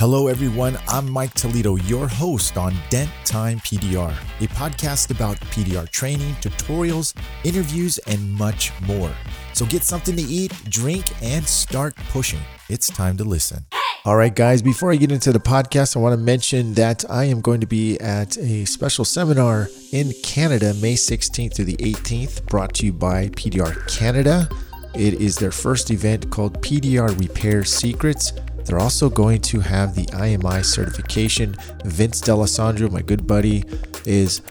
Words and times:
Hello, 0.00 0.28
everyone. 0.28 0.78
I'm 0.88 1.10
Mike 1.10 1.34
Toledo, 1.34 1.76
your 1.76 2.08
host 2.08 2.56
on 2.56 2.74
Dent 2.88 3.10
Time 3.26 3.58
PDR, 3.60 4.10
a 4.40 4.48
podcast 4.54 5.10
about 5.10 5.38
PDR 5.52 5.90
training, 5.90 6.36
tutorials, 6.36 7.14
interviews, 7.44 7.98
and 8.06 8.32
much 8.32 8.72
more. 8.80 9.12
So 9.52 9.66
get 9.66 9.82
something 9.82 10.16
to 10.16 10.22
eat, 10.22 10.54
drink, 10.70 11.04
and 11.22 11.46
start 11.46 11.94
pushing. 12.08 12.40
It's 12.70 12.88
time 12.88 13.18
to 13.18 13.24
listen. 13.24 13.66
All 14.06 14.16
right, 14.16 14.34
guys, 14.34 14.62
before 14.62 14.90
I 14.90 14.96
get 14.96 15.12
into 15.12 15.32
the 15.32 15.38
podcast, 15.38 15.98
I 15.98 16.00
want 16.00 16.14
to 16.14 16.24
mention 16.24 16.72
that 16.72 17.04
I 17.10 17.24
am 17.24 17.42
going 17.42 17.60
to 17.60 17.66
be 17.66 18.00
at 18.00 18.38
a 18.38 18.64
special 18.64 19.04
seminar 19.04 19.68
in 19.92 20.14
Canada, 20.22 20.72
May 20.80 20.94
16th 20.94 21.56
through 21.56 21.66
the 21.66 21.76
18th, 21.76 22.46
brought 22.46 22.72
to 22.76 22.86
you 22.86 22.94
by 22.94 23.28
PDR 23.28 23.86
Canada. 23.86 24.48
It 24.94 25.20
is 25.20 25.36
their 25.36 25.52
first 25.52 25.90
event 25.90 26.30
called 26.30 26.62
PDR 26.62 27.16
Repair 27.20 27.64
Secrets. 27.64 28.32
They're 28.70 28.78
also 28.78 29.10
going 29.10 29.40
to 29.40 29.58
have 29.58 29.96
the 29.96 30.06
IMI 30.06 30.64
certification. 30.64 31.56
Vince 31.84 32.20
D'Alessandro, 32.20 32.88
my 32.88 33.02
good 33.02 33.26
buddy, 33.26 33.64
is 34.06 34.42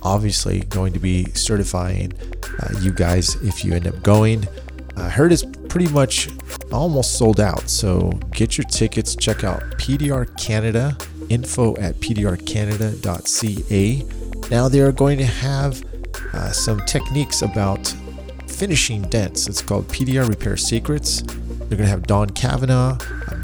obviously 0.00 0.60
going 0.60 0.94
to 0.94 0.98
be 0.98 1.26
certifying 1.32 2.14
uh, 2.58 2.70
you 2.80 2.90
guys 2.90 3.34
if 3.42 3.66
you 3.66 3.74
end 3.74 3.86
up 3.86 4.02
going. 4.02 4.48
I 4.96 5.10
heard 5.10 5.30
it's 5.30 5.44
pretty 5.68 5.88
much 5.88 6.30
almost 6.72 7.18
sold 7.18 7.38
out. 7.38 7.68
So 7.68 8.12
get 8.32 8.56
your 8.56 8.64
tickets. 8.64 9.14
Check 9.14 9.44
out 9.44 9.60
PDR 9.72 10.34
Canada, 10.42 10.96
info 11.28 11.76
at 11.76 11.96
pdrcanada.ca. 11.96 14.50
Now 14.50 14.68
they 14.70 14.80
are 14.80 14.92
going 14.92 15.18
to 15.18 15.26
have 15.26 15.84
uh, 16.32 16.50
some 16.50 16.80
techniques 16.86 17.42
about 17.42 17.94
finishing 18.48 19.02
dents. 19.02 19.48
It's 19.48 19.60
called 19.60 19.86
PDR 19.88 20.26
Repair 20.26 20.56
Secrets. 20.56 21.22
They're 21.68 21.76
going 21.76 21.88
to 21.88 21.90
have 21.90 22.06
Don 22.06 22.30
Kavanaugh, 22.30 22.96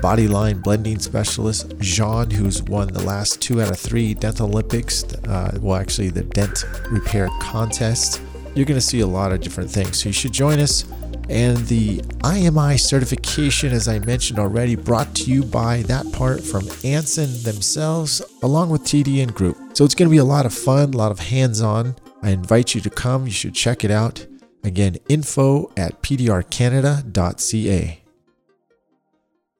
body 0.03 0.27
line 0.27 0.59
blending 0.59 0.99
specialist, 0.99 1.73
Jean, 1.79 2.29
who's 2.29 2.63
won 2.65 2.89
the 2.89 3.03
last 3.03 3.41
two 3.41 3.63
out 3.63 3.71
of 3.71 3.79
three 3.79 4.13
dental 4.13 4.49
Olympics, 4.49 5.05
uh, 5.29 5.57
well, 5.63 5.81
actually, 5.81 6.11
the 6.11 6.25
dent 6.25 6.65
repair 6.91 7.31
contest. 7.41 8.21
You're 8.55 8.67
going 8.67 8.79
to 8.79 8.87
see 8.87 9.01
a 9.01 9.07
lot 9.07 9.33
of 9.33 9.41
different 9.41 9.71
things. 9.71 10.03
So 10.03 10.09
you 10.09 10.13
should 10.13 10.33
join 10.33 10.59
us. 10.59 10.85
And 11.31 11.57
the 11.69 11.99
IMI 12.25 12.79
certification, 12.79 13.73
as 13.73 13.89
I 13.89 14.01
mentioned 14.01 14.39
already, 14.39 14.75
brought 14.75 15.15
to 15.15 15.31
you 15.31 15.45
by 15.45 15.83
that 15.83 16.13
part 16.13 16.43
from 16.43 16.69
Anson 16.85 17.31
themselves, 17.45 18.21
along 18.43 18.71
with 18.71 18.83
TDN 18.83 19.33
Group. 19.33 19.57
So 19.73 19.85
it's 19.85 19.95
going 19.95 20.09
to 20.09 20.13
be 20.13 20.19
a 20.19 20.25
lot 20.25 20.45
of 20.45 20.53
fun, 20.53 20.93
a 20.93 20.97
lot 20.97 21.13
of 21.13 21.21
hands 21.21 21.63
on. 21.63 21.95
I 22.23 22.31
invite 22.31 22.75
you 22.75 22.81
to 22.83 22.91
come. 22.91 23.27
You 23.27 23.33
should 23.33 23.55
check 23.55 23.85
it 23.85 23.91
out. 23.91 24.27
Again, 24.65 24.97
info 25.09 25.71
at 25.77 26.03
pdrcanada.ca. 26.03 28.02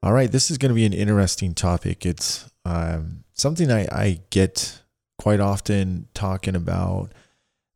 All 0.03 0.11
right, 0.11 0.29
this 0.29 0.51
is 0.51 0.57
going 0.57 0.67
to 0.67 0.75
be 0.75 0.85
an 0.85 0.91
interesting 0.91 1.53
topic. 1.53 2.05
It's 2.05 2.51
um, 2.65 3.23
something 3.31 3.71
I, 3.71 3.83
I 3.83 4.19
get 4.31 4.81
quite 5.17 5.39
often 5.39 6.09
talking 6.13 6.57
about. 6.57 7.13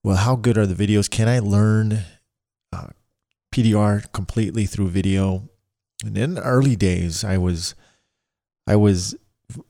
Well, 0.04 0.18
how 0.18 0.36
good 0.36 0.58
are 0.58 0.66
the 0.66 0.76
videos? 0.76 1.10
Can 1.10 1.30
I 1.30 1.40
learn 1.40 2.00
uh, 2.74 2.88
PDR 3.56 4.12
completely 4.12 4.66
through 4.66 4.90
video? 4.90 5.48
And 6.04 6.18
in 6.18 6.34
the 6.34 6.44
early 6.44 6.76
days, 6.76 7.24
I 7.24 7.38
was, 7.38 7.76
I 8.68 8.76
was, 8.76 9.16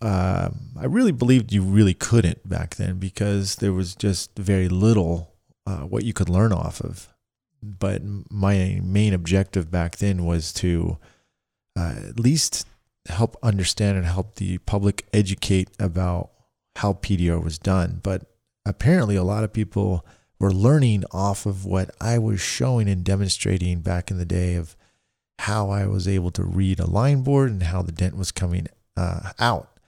uh, 0.01 0.49
I 0.75 0.85
really 0.85 1.11
believed 1.11 1.53
you 1.53 1.61
really 1.61 1.93
couldn't 1.93 2.49
back 2.49 2.77
then 2.77 2.97
because 2.97 3.57
there 3.57 3.71
was 3.71 3.93
just 3.93 4.35
very 4.35 4.67
little 4.67 5.35
uh, 5.67 5.81
what 5.81 6.05
you 6.05 6.13
could 6.13 6.27
learn 6.27 6.53
off 6.53 6.81
of. 6.81 7.13
But 7.61 8.01
my 8.31 8.81
main 8.83 9.13
objective 9.13 9.69
back 9.69 9.97
then 9.97 10.25
was 10.25 10.51
to 10.53 10.97
uh, 11.77 11.93
at 12.09 12.19
least 12.19 12.67
help 13.05 13.37
understand 13.43 13.97
and 13.97 14.05
help 14.05 14.35
the 14.35 14.57
public 14.59 15.05
educate 15.13 15.69
about 15.79 16.31
how 16.77 16.93
PDR 16.93 17.41
was 17.41 17.59
done. 17.59 17.99
But 18.01 18.23
apparently, 18.65 19.15
a 19.15 19.23
lot 19.23 19.43
of 19.43 19.53
people 19.53 20.05
were 20.39 20.51
learning 20.51 21.03
off 21.11 21.45
of 21.45 21.65
what 21.65 21.91
I 22.01 22.17
was 22.17 22.41
showing 22.41 22.89
and 22.89 23.03
demonstrating 23.03 23.81
back 23.81 24.09
in 24.09 24.17
the 24.17 24.25
day 24.25 24.55
of 24.55 24.75
how 25.39 25.69
I 25.69 25.85
was 25.85 26.07
able 26.07 26.31
to 26.31 26.43
read 26.43 26.79
a 26.79 26.89
line 26.89 27.21
board 27.21 27.51
and 27.51 27.63
how 27.63 27.83
the 27.83 27.91
dent 27.91 28.17
was 28.17 28.31
coming 28.31 28.67
uh, 28.95 29.31
out. 29.39 29.79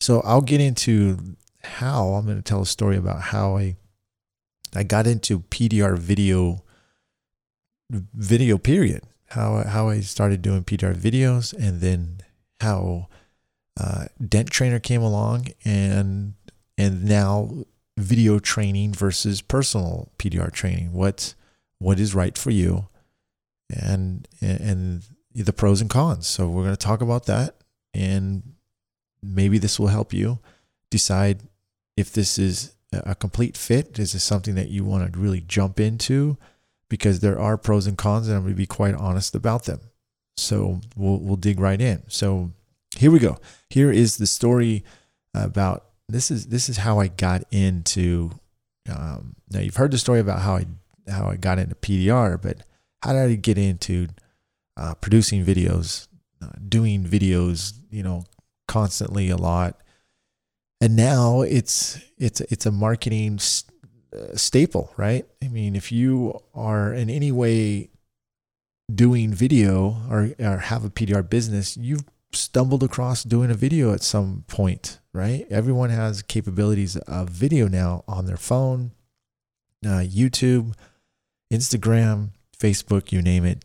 So 0.00 0.20
I'll 0.22 0.42
get 0.42 0.60
into 0.60 1.36
how 1.62 2.08
I'm 2.08 2.24
going 2.24 2.36
to 2.36 2.42
tell 2.42 2.62
a 2.62 2.66
story 2.66 2.96
about 2.96 3.20
how 3.20 3.56
I 3.56 3.76
I 4.74 4.82
got 4.82 5.06
into 5.06 5.40
PDR 5.40 5.96
video 5.96 6.64
video 7.90 8.58
period 8.58 9.04
how 9.28 9.64
how 9.64 9.88
I 9.88 10.00
started 10.00 10.42
doing 10.42 10.64
PDR 10.64 10.94
videos, 10.94 11.52
and 11.52 11.80
then 11.80 12.18
how 12.60 13.08
uh, 13.78 14.06
Dent 14.26 14.50
Trainer 14.50 14.78
came 14.78 15.02
along, 15.02 15.48
and 15.64 16.34
and 16.78 17.04
now 17.04 17.50
video 17.96 18.38
training 18.38 18.92
versus 18.92 19.40
personal 19.42 20.10
PDR 20.18 20.52
training. 20.52 20.92
What 20.92 21.34
what 21.78 21.98
is 21.98 22.14
right 22.14 22.36
for 22.36 22.50
you, 22.50 22.88
and 23.70 24.26
and 24.40 25.02
the 25.34 25.52
pros 25.52 25.80
and 25.80 25.90
cons. 25.90 26.26
So 26.26 26.48
we're 26.48 26.62
going 26.62 26.76
to 26.76 26.86
talk 26.86 27.00
about 27.00 27.26
that, 27.26 27.56
and 27.92 28.54
maybe 29.22 29.58
this 29.58 29.78
will 29.78 29.88
help 29.88 30.12
you 30.12 30.38
decide 30.90 31.42
if 31.96 32.12
this 32.12 32.38
is 32.38 32.76
a 32.92 33.14
complete 33.14 33.56
fit. 33.56 33.98
Is 33.98 34.12
this 34.12 34.24
something 34.24 34.54
that 34.54 34.68
you 34.68 34.84
want 34.84 35.12
to 35.12 35.18
really 35.18 35.40
jump 35.40 35.80
into? 35.80 36.38
Because 36.88 37.20
there 37.20 37.38
are 37.38 37.56
pros 37.56 37.86
and 37.86 37.98
cons, 37.98 38.28
and 38.28 38.36
I'm 38.36 38.42
going 38.42 38.54
to 38.54 38.58
be 38.58 38.66
quite 38.66 38.94
honest 38.94 39.34
about 39.34 39.64
them. 39.64 39.80
So 40.36 40.80
we'll 40.96 41.18
we'll 41.18 41.36
dig 41.36 41.60
right 41.60 41.80
in. 41.80 42.02
So 42.08 42.52
here 42.96 43.10
we 43.10 43.18
go. 43.18 43.38
Here 43.70 43.90
is 43.90 44.16
the 44.16 44.26
story 44.26 44.84
about 45.34 45.84
this 46.08 46.30
is 46.30 46.46
this 46.46 46.68
is 46.68 46.78
how 46.78 46.98
I 46.98 47.08
got 47.08 47.44
into. 47.50 48.30
Um, 48.88 49.34
now 49.50 49.60
you've 49.60 49.76
heard 49.76 49.90
the 49.90 49.98
story 49.98 50.20
about 50.20 50.40
how 50.40 50.56
I 50.56 50.66
how 51.08 51.28
I 51.28 51.36
got 51.36 51.58
into 51.58 51.74
PDR, 51.74 52.40
but 52.40 52.58
how 53.02 53.12
did 53.12 53.30
I 53.30 53.34
get 53.34 53.58
into 53.58 54.08
uh, 54.76 54.94
producing 54.94 55.44
videos, 55.44 56.08
uh, 56.42 56.50
doing 56.68 57.04
videos, 57.04 57.74
you 57.90 58.02
know, 58.02 58.24
constantly 58.68 59.30
a 59.30 59.36
lot, 59.36 59.80
and 60.80 60.96
now 60.96 61.42
it's 61.42 61.98
it's 62.18 62.40
it's 62.42 62.66
a 62.66 62.72
marketing 62.72 63.38
staple, 64.34 64.92
right? 64.96 65.26
I 65.42 65.48
mean, 65.48 65.76
if 65.76 65.92
you 65.92 66.40
are 66.54 66.92
in 66.92 67.10
any 67.10 67.32
way 67.32 67.90
doing 68.92 69.32
video 69.32 70.02
or, 70.10 70.30
or 70.38 70.58
have 70.58 70.84
a 70.84 70.90
PDR 70.90 71.28
business, 71.28 71.76
you've 71.76 72.04
stumbled 72.32 72.82
across 72.82 73.24
doing 73.24 73.50
a 73.50 73.54
video 73.54 73.92
at 73.92 74.02
some 74.02 74.44
point, 74.46 75.00
right? 75.12 75.46
Everyone 75.50 75.90
has 75.90 76.22
capabilities 76.22 76.96
of 76.96 77.28
video 77.28 77.68
now 77.68 78.04
on 78.06 78.26
their 78.26 78.36
phone, 78.36 78.92
uh, 79.84 80.04
YouTube, 80.04 80.74
Instagram, 81.52 82.30
Facebook, 82.58 83.12
you 83.12 83.22
name 83.22 83.44
it. 83.44 83.64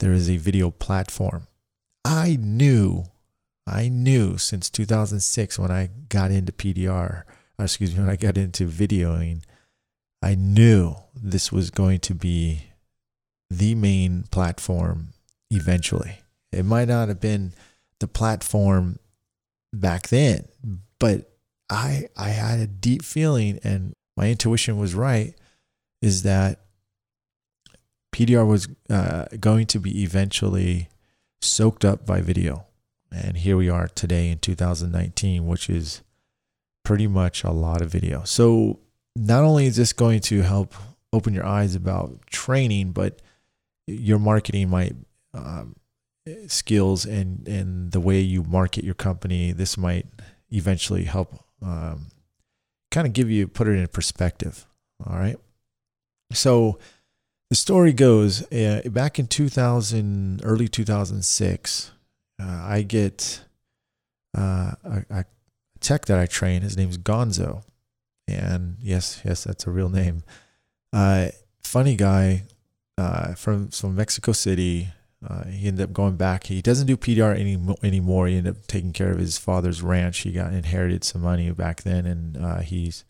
There 0.00 0.12
is 0.12 0.28
a 0.30 0.36
video 0.36 0.70
platform. 0.70 1.46
I 2.04 2.38
knew, 2.40 3.04
I 3.66 3.88
knew 3.88 4.38
since 4.38 4.70
2006 4.70 5.58
when 5.58 5.70
I 5.70 5.90
got 6.08 6.30
into 6.30 6.52
PDR, 6.52 7.24
excuse 7.58 7.94
me, 7.94 8.00
when 8.00 8.10
I 8.10 8.16
got 8.16 8.38
into 8.38 8.66
videoing, 8.66 9.42
I 10.22 10.34
knew 10.34 10.96
this 11.14 11.52
was 11.52 11.70
going 11.70 12.00
to 12.00 12.14
be 12.14 12.64
the 13.50 13.74
main 13.74 14.24
platform 14.30 15.10
eventually. 15.50 16.20
It 16.52 16.64
might 16.64 16.88
not 16.88 17.08
have 17.08 17.20
been 17.20 17.52
the 18.00 18.08
platform 18.08 18.98
back 19.72 20.08
then, 20.08 20.48
but 20.98 21.30
I 21.70 22.08
I 22.16 22.30
had 22.30 22.60
a 22.60 22.66
deep 22.66 23.02
feeling 23.02 23.58
and 23.62 23.94
my 24.16 24.30
intuition 24.30 24.78
was 24.78 24.94
right 24.94 25.34
is 26.02 26.22
that 26.22 26.60
PDR 28.12 28.46
was 28.46 28.68
uh, 28.90 29.26
going 29.38 29.66
to 29.66 29.78
be 29.78 30.02
eventually 30.02 30.88
soaked 31.40 31.84
up 31.84 32.04
by 32.04 32.20
video. 32.20 32.66
And 33.12 33.36
here 33.36 33.56
we 33.56 33.68
are 33.68 33.88
today 33.88 34.30
in 34.30 34.38
2019, 34.38 35.46
which 35.46 35.70
is 35.70 36.02
pretty 36.84 37.06
much 37.06 37.44
a 37.44 37.50
lot 37.50 37.80
of 37.80 37.90
video. 37.90 38.24
So 38.24 38.80
not 39.18 39.42
only 39.42 39.66
is 39.66 39.76
this 39.76 39.92
going 39.92 40.20
to 40.20 40.42
help 40.42 40.74
open 41.12 41.34
your 41.34 41.44
eyes 41.44 41.74
about 41.74 42.26
training, 42.30 42.92
but 42.92 43.20
your 43.86 44.18
marketing 44.18 44.70
might 44.70 44.94
um, 45.34 45.76
skills 46.46 47.04
and 47.04 47.46
and 47.48 47.92
the 47.92 48.00
way 48.00 48.20
you 48.20 48.42
market 48.44 48.84
your 48.84 48.94
company. 48.94 49.52
This 49.52 49.76
might 49.76 50.06
eventually 50.50 51.04
help 51.04 51.44
um, 51.62 52.08
kind 52.90 53.06
of 53.06 53.12
give 53.12 53.30
you 53.30 53.48
put 53.48 53.66
it 53.68 53.72
in 53.72 53.86
perspective. 53.88 54.66
All 55.06 55.16
right, 55.16 55.38
so 56.32 56.78
the 57.50 57.56
story 57.56 57.92
goes 57.92 58.50
uh, 58.52 58.82
back 58.86 59.18
in 59.18 59.26
2000, 59.26 60.42
early 60.44 60.68
2006. 60.68 61.92
Uh, 62.40 62.44
I 62.44 62.82
get 62.82 63.42
uh, 64.36 64.72
a, 64.84 65.04
a 65.10 65.24
tech 65.80 66.06
that 66.06 66.18
I 66.18 66.26
train. 66.26 66.62
His 66.62 66.76
name's 66.76 66.98
Gonzo 66.98 67.62
and 68.34 68.76
yes, 68.80 69.20
yes, 69.24 69.44
that's 69.44 69.66
a 69.66 69.70
real 69.70 69.88
name. 69.88 70.22
Uh, 70.92 71.28
funny 71.62 71.96
guy 71.96 72.44
uh, 72.96 73.34
from 73.34 73.68
from 73.68 73.94
Mexico 73.94 74.32
City. 74.32 74.88
Uh, 75.26 75.44
he 75.46 75.66
ended 75.66 75.82
up 75.82 75.92
going 75.92 76.16
back. 76.16 76.44
He 76.44 76.62
doesn't 76.62 76.86
do 76.86 76.96
PDR 76.96 77.36
any, 77.36 77.58
anymore. 77.82 78.28
He 78.28 78.36
ended 78.36 78.56
up 78.56 78.66
taking 78.68 78.92
care 78.92 79.10
of 79.10 79.18
his 79.18 79.36
father's 79.36 79.82
ranch. 79.82 80.18
He 80.20 80.30
got 80.30 80.52
inherited 80.52 81.02
some 81.02 81.22
money 81.22 81.50
back 81.50 81.82
then, 81.82 82.06
and 82.06 82.36
uh, 82.36 82.60
he's 82.60 83.04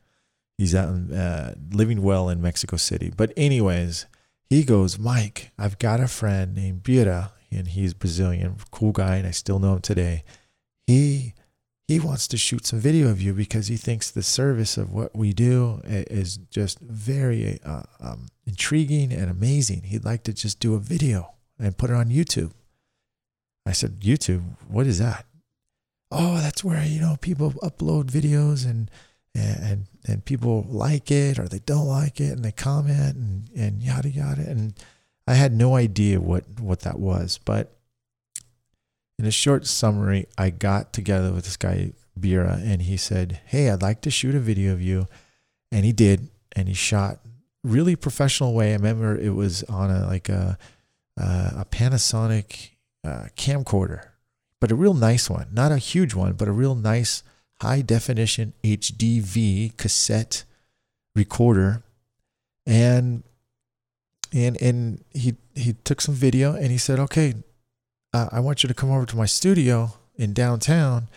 he's 0.56 0.74
out 0.74 0.88
uh, 1.12 1.52
living 1.70 2.02
well 2.02 2.28
in 2.28 2.40
Mexico 2.40 2.76
City. 2.76 3.12
But 3.14 3.32
anyways, 3.36 4.06
he 4.48 4.64
goes, 4.64 4.98
Mike, 4.98 5.50
I've 5.58 5.78
got 5.78 6.00
a 6.00 6.08
friend 6.08 6.54
named 6.54 6.82
Bira, 6.82 7.32
and 7.50 7.68
he's 7.68 7.92
Brazilian, 7.92 8.56
cool 8.70 8.92
guy, 8.92 9.16
and 9.16 9.26
I 9.26 9.30
still 9.32 9.58
know 9.58 9.74
him 9.74 9.80
today. 9.80 10.24
He 10.86 11.34
he 11.88 11.98
wants 11.98 12.28
to 12.28 12.36
shoot 12.36 12.66
some 12.66 12.78
video 12.78 13.08
of 13.08 13.20
you 13.20 13.32
because 13.32 13.68
he 13.68 13.78
thinks 13.78 14.10
the 14.10 14.22
service 14.22 14.76
of 14.76 14.92
what 14.92 15.16
we 15.16 15.32
do 15.32 15.80
is 15.84 16.36
just 16.36 16.78
very 16.80 17.58
uh, 17.64 17.82
um, 17.98 18.26
intriguing 18.46 19.10
and 19.10 19.30
amazing. 19.30 19.84
He'd 19.84 20.04
like 20.04 20.22
to 20.24 20.34
just 20.34 20.60
do 20.60 20.74
a 20.74 20.78
video 20.78 21.32
and 21.58 21.78
put 21.78 21.88
it 21.88 21.96
on 21.96 22.10
YouTube. 22.10 22.52
I 23.64 23.72
said, 23.72 24.00
YouTube, 24.00 24.42
what 24.68 24.86
is 24.86 24.98
that? 24.98 25.24
Oh, 26.10 26.36
that's 26.36 26.62
where 26.62 26.84
you 26.84 27.00
know 27.00 27.16
people 27.20 27.52
upload 27.62 28.04
videos 28.10 28.66
and 28.66 28.90
and 29.34 29.86
and 30.06 30.24
people 30.24 30.66
like 30.68 31.10
it 31.10 31.38
or 31.38 31.48
they 31.48 31.58
don't 31.60 31.86
like 31.86 32.20
it 32.20 32.32
and 32.32 32.44
they 32.44 32.52
comment 32.52 33.16
and 33.16 33.50
and 33.56 33.82
yada 33.82 34.08
yada 34.10 34.42
and 34.42 34.74
I 35.26 35.34
had 35.34 35.52
no 35.52 35.74
idea 35.74 36.20
what 36.20 36.44
what 36.60 36.80
that 36.80 36.98
was, 36.98 37.38
but 37.44 37.77
in 39.18 39.24
a 39.24 39.30
short 39.30 39.66
summary, 39.66 40.26
I 40.36 40.50
got 40.50 40.92
together 40.92 41.32
with 41.32 41.44
this 41.44 41.56
guy, 41.56 41.92
Bira, 42.18 42.62
and 42.64 42.82
he 42.82 42.96
said, 42.96 43.40
Hey, 43.46 43.68
I'd 43.68 43.82
like 43.82 44.00
to 44.02 44.10
shoot 44.10 44.34
a 44.34 44.40
video 44.40 44.72
of 44.72 44.80
you. 44.80 45.06
And 45.72 45.84
he 45.84 45.92
did. 45.92 46.28
And 46.54 46.68
he 46.68 46.74
shot 46.74 47.18
really 47.64 47.96
professional 47.96 48.54
way. 48.54 48.70
I 48.70 48.76
remember 48.76 49.16
it 49.16 49.34
was 49.34 49.62
on 49.64 49.90
a 49.90 50.06
like 50.06 50.28
a, 50.28 50.56
a 51.16 51.66
Panasonic 51.70 52.70
uh, 53.04 53.26
camcorder, 53.36 54.08
but 54.60 54.70
a 54.70 54.76
real 54.76 54.94
nice 54.94 55.28
one. 55.28 55.48
Not 55.52 55.72
a 55.72 55.78
huge 55.78 56.14
one, 56.14 56.34
but 56.34 56.48
a 56.48 56.52
real 56.52 56.74
nice 56.74 57.22
high 57.60 57.82
definition 57.82 58.54
HDV 58.62 59.76
cassette 59.76 60.44
recorder. 61.14 61.82
And 62.66 63.24
and 64.32 64.60
and 64.60 65.04
he 65.10 65.36
he 65.54 65.74
took 65.84 66.00
some 66.00 66.14
video 66.14 66.54
and 66.54 66.70
he 66.70 66.78
said, 66.78 66.98
"Okay, 66.98 67.34
uh, 68.12 68.28
I 68.32 68.40
want 68.40 68.62
you 68.62 68.68
to 68.68 68.74
come 68.74 68.90
over 68.90 69.06
to 69.06 69.16
my 69.16 69.26
studio 69.26 69.92
in 70.16 70.32
downtown 70.32 71.08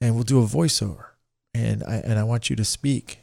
and 0.00 0.14
we'll 0.14 0.24
do 0.24 0.42
a 0.42 0.46
voiceover. 0.46 1.06
And 1.54 1.82
I, 1.84 1.96
and 1.96 2.18
I 2.18 2.24
want 2.24 2.50
you 2.50 2.56
to 2.56 2.64
speak. 2.64 3.20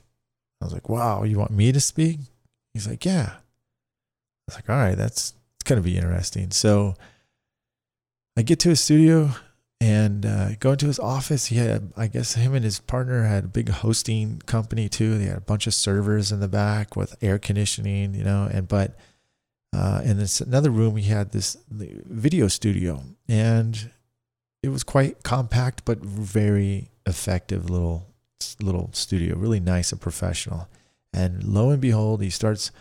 I 0.62 0.66
was 0.66 0.74
like, 0.74 0.90
wow, 0.90 1.24
you 1.24 1.38
want 1.38 1.52
me 1.52 1.72
to 1.72 1.80
speak? 1.80 2.20
He's 2.74 2.88
like, 2.88 3.06
yeah. 3.06 3.32
I 3.34 3.38
was 4.48 4.56
like, 4.56 4.70
all 4.70 4.76
right, 4.76 4.96
that's 4.96 5.34
going 5.64 5.82
to 5.82 5.88
be 5.88 5.98
interesting. 5.98 6.52
So 6.52 6.96
I 8.38 8.42
get 8.42 8.60
to 8.62 8.70
his 8.70 8.82
studio 8.82 9.32
and 9.82 10.26
uh, 10.26 10.56
go 10.60 10.72
into 10.74 10.88
his 10.88 11.00
office. 11.00 11.48
He 11.48 11.56
had, 11.56 11.92
I 11.96 12.08
guess, 12.08 12.36
him 12.36 12.54
and 12.54 12.64
his 12.64 12.80
partner 12.80 13.24
had 13.24 13.46
a 13.46 13.48
big 13.48 13.70
hosting 13.70 14.42
company 14.46 14.90
too. 14.90 15.18
They 15.18 15.26
had 15.26 15.38
a 15.38 15.42
bunch 15.42 15.68
of 15.68 15.74
servers 15.74 16.32
in 16.32 16.40
the 16.40 16.48
back 16.48 16.96
with 16.96 17.16
air 17.22 17.40
conditioning, 17.40 18.14
you 18.14 18.24
know, 18.24 18.50
and 18.52 18.68
but 18.68 18.98
uh, 19.72 20.02
and 20.04 20.20
this 20.20 20.42
another 20.42 20.72
room, 20.72 20.96
he 20.96 21.10
had 21.10 21.32
this 21.32 21.58
video 21.70 22.48
studio, 22.48 23.04
and 23.28 23.92
it 24.64 24.70
was 24.70 24.84
quite 24.84 25.24
compact 25.24 25.86
but 25.86 26.00
very 26.00 26.90
effective 27.06 27.70
little 27.70 28.08
little 28.62 28.90
studio, 28.94 29.36
really 29.36 29.60
nice 29.60 29.92
and 29.92 30.02
professional. 30.02 30.68
And 31.14 31.44
lo 31.44 31.70
and 31.70 31.82
behold, 31.82 32.22
he 32.22 32.30
starts. 32.30 32.72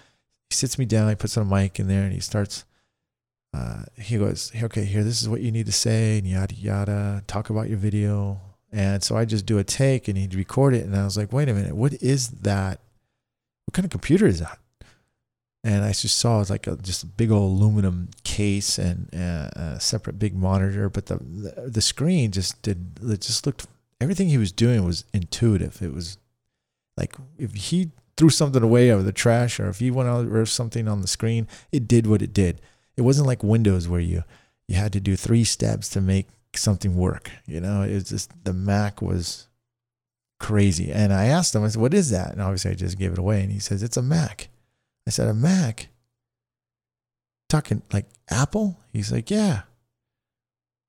He 0.50 0.55
sits 0.55 0.79
me 0.79 0.87
down. 0.87 1.08
He 1.08 1.14
puts 1.14 1.37
on 1.37 1.46
a 1.46 1.55
mic 1.55 1.79
in 1.79 1.88
there, 1.88 2.05
and 2.05 2.12
he 2.12 2.20
starts. 2.20 2.64
Uh, 3.52 3.85
he 3.96 4.17
goes, 4.17 4.52
"Okay, 4.55 4.85
here, 4.85 5.05
this 5.05 5.20
is 5.20 5.29
what 5.29 5.40
you 5.40 5.52
need 5.52 5.67
to 5.67 5.73
say, 5.73 6.19
and 6.19 6.26
yada 6.26 6.55
yada. 6.55 7.23
Talk 7.26 7.50
about 7.50 7.69
your 7.69 7.79
video." 7.79 8.40
And 8.70 9.02
so 9.02 9.17
I 9.17 9.25
just 9.25 9.46
do 9.46 9.58
a 9.58 9.64
take, 9.64 10.08
and 10.08 10.19
he'd 10.19 10.35
record 10.35 10.75
it. 10.75 10.85
And 10.85 10.96
I 10.96 11.05
was 11.05 11.17
like, 11.17 11.32
"Wait 11.32 11.49
a 11.49 11.55
minute, 11.55 11.76
what 11.76 11.94
is 12.02 12.29
that? 12.29 12.81
What 13.67 13.75
kind 13.75 13.85
of 13.85 13.90
computer 13.90 14.26
is 14.26 14.40
that?" 14.40 14.58
And 15.69 15.85
I 15.85 15.93
just 15.93 16.17
saw 16.17 16.41
it 16.41 16.49
like 16.49 16.67
a, 16.67 16.76
just 16.76 17.03
a 17.03 17.06
big 17.06 17.31
old 17.31 17.53
aluminum 17.53 18.09
case 18.25 18.79
and 18.79 19.15
uh, 19.15 19.50
a 19.55 19.79
separate 19.79 20.19
big 20.19 20.35
monitor. 20.35 20.88
But 20.88 21.06
the, 21.06 21.17
the, 21.19 21.70
the 21.70 21.82
screen 21.82 22.31
just 22.31 22.62
did 22.62 22.99
it 23.03 23.20
just 23.20 23.44
looked 23.44 23.67
everything 24.00 24.29
he 24.29 24.38
was 24.38 24.50
doing 24.50 24.87
was 24.87 25.05
intuitive. 25.12 25.82
It 25.82 25.93
was 25.93 26.17
like 26.97 27.17
if 27.38 27.53
he 27.53 27.91
threw 28.17 28.31
something 28.31 28.62
away 28.62 28.91
out 28.91 29.00
of 29.00 29.05
the 29.05 29.12
trash 29.12 29.61
or 29.61 29.69
if 29.69 29.79
he 29.79 29.91
went 29.91 30.09
out 30.09 30.26
or 30.26 30.47
something 30.47 30.88
on 30.88 31.03
the 31.03 31.06
screen, 31.06 31.47
it 31.71 31.87
did 31.87 32.06
what 32.06 32.23
it 32.23 32.32
did. 32.32 32.62
It 32.97 33.03
wasn't 33.03 33.26
like 33.26 33.43
Windows 33.44 33.88
where 33.88 34.00
you 34.00 34.25
you 34.69 34.76
had 34.76 34.94
to 34.94 35.00
do 35.00 35.17
three 35.17 35.44
steps 35.44 35.91
to 35.91 36.00
make 36.00 36.29
something 36.56 36.97
work. 36.97 37.31
You 37.47 37.61
know, 37.61 37.82
it 37.82 37.93
was 37.93 38.09
just 38.09 38.32
the 38.44 38.55
Mac 38.55 39.03
was 39.03 39.49
crazy. 40.41 40.91
And 40.91 41.12
I 41.12 41.26
asked 41.26 41.55
him, 41.55 41.62
I 41.62 41.69
said, 41.69 41.82
"What 41.82 41.93
is 41.93 42.09
that?" 42.09 42.32
And 42.32 42.41
obviously, 42.41 42.71
I 42.71 42.75
just 42.75 42.99
gave 42.99 43.12
it 43.12 43.19
away. 43.19 43.43
And 43.43 43.53
he 43.53 43.59
says, 43.59 43.82
"It's 43.82 43.99
a 43.99 44.03
Mac." 44.03 44.49
I 45.09 45.11
said, 45.11 45.27
a 45.27 45.33
Mac? 45.33 45.89
Talking 47.49 47.81
like 47.95 48.05
Apple? 48.31 48.79
He's 48.93 49.11
like, 49.11 49.31
yeah. 49.31 49.63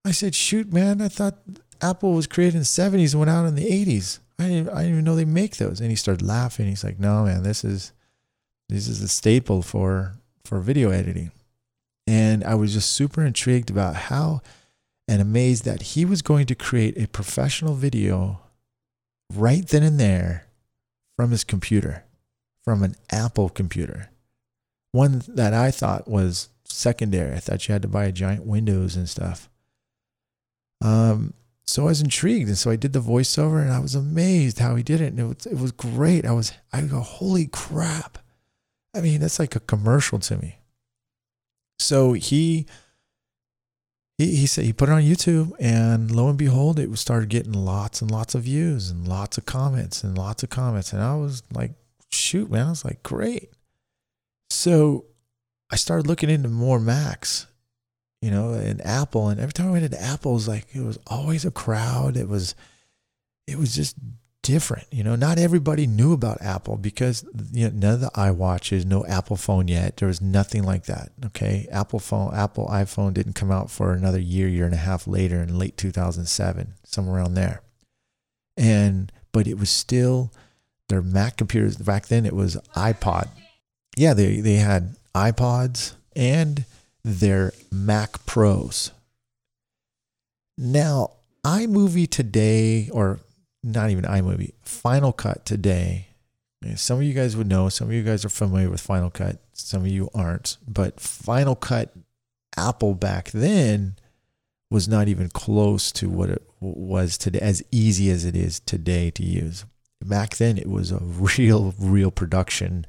I 0.04 0.12
said, 0.12 0.36
shoot, 0.36 0.74
man, 0.74 1.02
I 1.02 1.08
thought 1.08 1.38
Apple 1.82 2.12
was 2.12 2.28
created 2.28 2.56
in 2.56 2.60
the 2.60 2.66
70s 2.66 3.14
and 3.14 3.22
went 3.22 3.30
out 3.30 3.46
in 3.46 3.56
the 3.56 3.66
80s. 3.66 4.20
I 4.38 4.44
didn't, 4.44 4.70
I 4.70 4.82
didn't 4.82 4.92
even 4.92 5.04
know 5.06 5.16
they 5.16 5.24
make 5.24 5.56
those. 5.56 5.80
And 5.80 5.90
he 5.90 5.96
started 5.96 6.26
laughing. 6.26 6.68
He's 6.68 6.84
like, 6.84 7.00
no, 7.00 7.24
man, 7.24 7.44
this 7.44 7.64
is 7.64 7.94
this 8.68 8.90
is 8.90 9.02
a 9.02 9.08
staple 9.08 9.62
for 9.62 10.16
for 10.44 10.60
video 10.60 10.92
editing. 10.92 11.32
And 12.06 12.44
I 12.44 12.56
was 12.56 12.74
just 12.74 12.92
super 12.92 13.24
intrigued 13.24 13.70
about 13.70 13.96
how 13.96 14.42
and 15.08 15.22
amazed 15.22 15.64
that 15.64 15.82
he 15.82 16.04
was 16.04 16.22
going 16.22 16.46
to 16.48 16.56
create 16.56 16.98
a 16.98 17.08
professional 17.08 17.74
video 17.74 18.42
right 19.34 19.66
then 19.66 19.84
and 19.84 20.00
there 20.00 20.46
from 21.16 21.32
his 21.32 21.46
computer 21.46 22.04
from 22.64 22.84
an 22.84 22.96
Apple 23.12 23.50
computer. 23.50 24.10
One 24.92 25.22
that 25.28 25.54
I 25.54 25.72
thought 25.72 26.08
was 26.08 26.50
secondary. 26.64 27.36
I 27.36 27.40
thought 27.40 27.68
you 27.68 27.74
had 27.74 27.82
to 27.84 27.88
buy 27.88 28.06
a 28.06 28.12
giant 28.12 28.46
Windows 28.46 28.96
and 28.96 29.08
stuff. 29.08 29.50
Um, 30.82 31.34
so 31.66 31.84
I 31.84 31.86
was 31.86 32.02
intrigued, 32.02 32.48
and 32.48 32.58
so 32.58 32.72
I 32.72 32.76
did 32.76 32.94
the 32.94 33.02
voiceover, 33.02 33.62
and 33.62 33.72
I 33.72 33.80
was 33.80 33.94
amazed 33.94 34.60
how 34.60 34.76
he 34.76 34.82
did 34.82 35.02
it, 35.02 35.14
and 35.14 35.20
it 35.20 35.26
was 35.26 35.46
it 35.46 35.60
was 35.60 35.72
great. 35.72 36.26
I 36.26 36.32
was 36.32 36.54
I 36.74 36.82
go, 36.82 37.00
holy 37.02 37.46
crap! 37.46 38.18
I 38.96 39.02
mean, 39.02 39.22
that's 39.22 39.40
like 39.40 39.56
a 39.56 39.60
commercial 39.60 40.20
to 40.20 40.38
me. 40.38 40.60
So 41.78 42.14
he 42.14 42.66
he, 44.18 44.36
he 44.36 44.48
said 44.48 44.66
he 44.66 44.74
put 44.74 44.90
it 44.90 44.94
on 44.94 45.04
YouTube, 45.04 45.52
and 45.60 46.10
lo 46.10 46.28
and 46.28 46.38
behold, 46.38 46.80
it 46.80 46.96
started 46.98 47.30
getting 47.30 47.54
lots 47.54 48.02
and 48.02 48.10
lots 48.10 48.34
of 48.34 48.44
views 48.44 48.90
and 48.90 49.08
lots 49.08 49.38
of 49.38 49.46
comments 49.46 50.04
and 50.04 50.18
lots 50.18 50.42
of 50.42 50.50
comments, 50.50 50.92
and 50.92 51.04
I 51.04 51.16
was 51.16 51.44
like 51.54 51.74
shoot, 52.12 52.50
man. 52.50 52.68
I 52.68 52.70
was 52.70 52.86
like, 52.86 53.04
great. 53.04 53.52
So 54.50 55.06
I 55.72 55.76
started 55.76 56.08
looking 56.08 56.30
into 56.30 56.50
more 56.50 56.80
Macs, 56.80 57.48
you 58.22 58.32
know, 58.32 58.54
and 58.54 58.86
Apple. 58.86 59.30
And 59.30 59.40
every 59.40 59.54
time 59.54 59.68
I 59.68 59.72
went 59.72 59.86
into 59.86 60.02
Apple, 60.02 60.32
it 60.32 60.36
was 60.36 60.48
like, 60.48 60.68
it 60.74 60.82
was 60.82 61.00
always 61.08 61.46
a 61.46 61.52
crowd. 61.52 62.18
It 62.18 62.28
was, 62.28 62.56
it 63.48 63.58
was 63.58 63.76
just 63.76 63.96
different. 64.42 64.88
You 64.92 65.04
know, 65.04 65.16
not 65.16 65.38
everybody 65.38 65.86
knew 65.86 66.14
about 66.14 66.42
Apple 66.42 66.78
because 66.78 67.24
you 67.52 67.70
know, 67.70 67.76
none 67.76 67.94
of 67.96 68.02
the 68.02 68.12
iWatches, 68.12 68.86
no 68.86 69.06
Apple 69.06 69.36
phone 69.38 69.68
yet. 69.68 69.98
There 69.98 70.08
was 70.08 70.22
nothing 70.22 70.64
like 70.64 70.86
that. 70.86 71.12
Okay. 71.28 71.68
Apple 71.72 72.00
phone, 72.00 72.34
Apple 72.34 72.68
iPhone 72.68 73.14
didn't 73.14 73.34
come 73.34 73.52
out 73.52 73.70
for 73.70 73.94
another 73.94 74.20
year, 74.20 74.48
year 74.48 74.66
and 74.66 74.74
a 74.74 74.78
half 74.78 75.08
later 75.08 75.42
in 75.42 75.58
late 75.58 75.78
2007, 75.78 76.74
somewhere 76.84 77.18
around 77.18 77.36
there. 77.36 77.62
And, 78.58 79.12
but 79.32 79.48
it 79.48 79.58
was 79.58 79.70
still, 79.70 80.34
their 80.90 81.02
Mac 81.02 81.38
computers 81.38 81.78
back 81.78 82.08
then 82.08 82.26
it 82.26 82.34
was 82.34 82.58
iPod. 82.76 83.30
Yeah, 83.96 84.14
they 84.14 84.42
they 84.42 84.56
had 84.56 84.96
iPods 85.16 85.94
and 86.16 86.66
their 87.04 87.54
Mac 87.72 88.26
Pros. 88.26 88.92
Now, 90.58 91.12
iMovie 91.46 92.10
today 92.10 92.90
or 92.92 93.20
not 93.64 93.90
even 93.90 94.04
iMovie, 94.04 94.54
Final 94.64 95.14
Cut 95.14 95.46
today. 95.46 96.08
Eh, 96.66 96.76
some 96.76 96.98
of 96.98 97.04
you 97.04 97.14
guys 97.14 97.38
would 97.38 97.48
know, 97.48 97.70
some 97.70 97.88
of 97.88 97.94
you 97.94 98.04
guys 98.04 98.26
are 98.26 98.30
familiar 98.30 98.70
with 98.70 98.82
Final 98.82 99.10
Cut, 99.10 99.38
some 99.54 99.82
of 99.82 99.88
you 99.88 100.10
aren't, 100.14 100.58
but 100.68 101.00
Final 101.00 101.56
Cut 101.56 101.94
Apple 102.58 102.96
back 102.96 103.32
then 103.32 103.96
was 104.70 104.88
not 104.88 105.08
even 105.08 105.30
close 105.30 105.92
to 105.94 106.10
what 106.10 106.30
it 106.30 106.44
was 106.60 107.18
today, 107.18 107.40
as 107.40 107.64
easy 107.72 108.10
as 108.12 108.26
it 108.26 108.36
is 108.36 108.60
today 108.60 109.10
to 109.12 109.24
use 109.24 109.66
back 110.04 110.38
then 110.38 110.58
it 110.58 110.68
was 110.68 110.92
a 110.92 111.00
real, 111.00 111.74
real 111.80 112.12
production, 112.12 112.86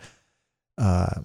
uh, 0.79 1.21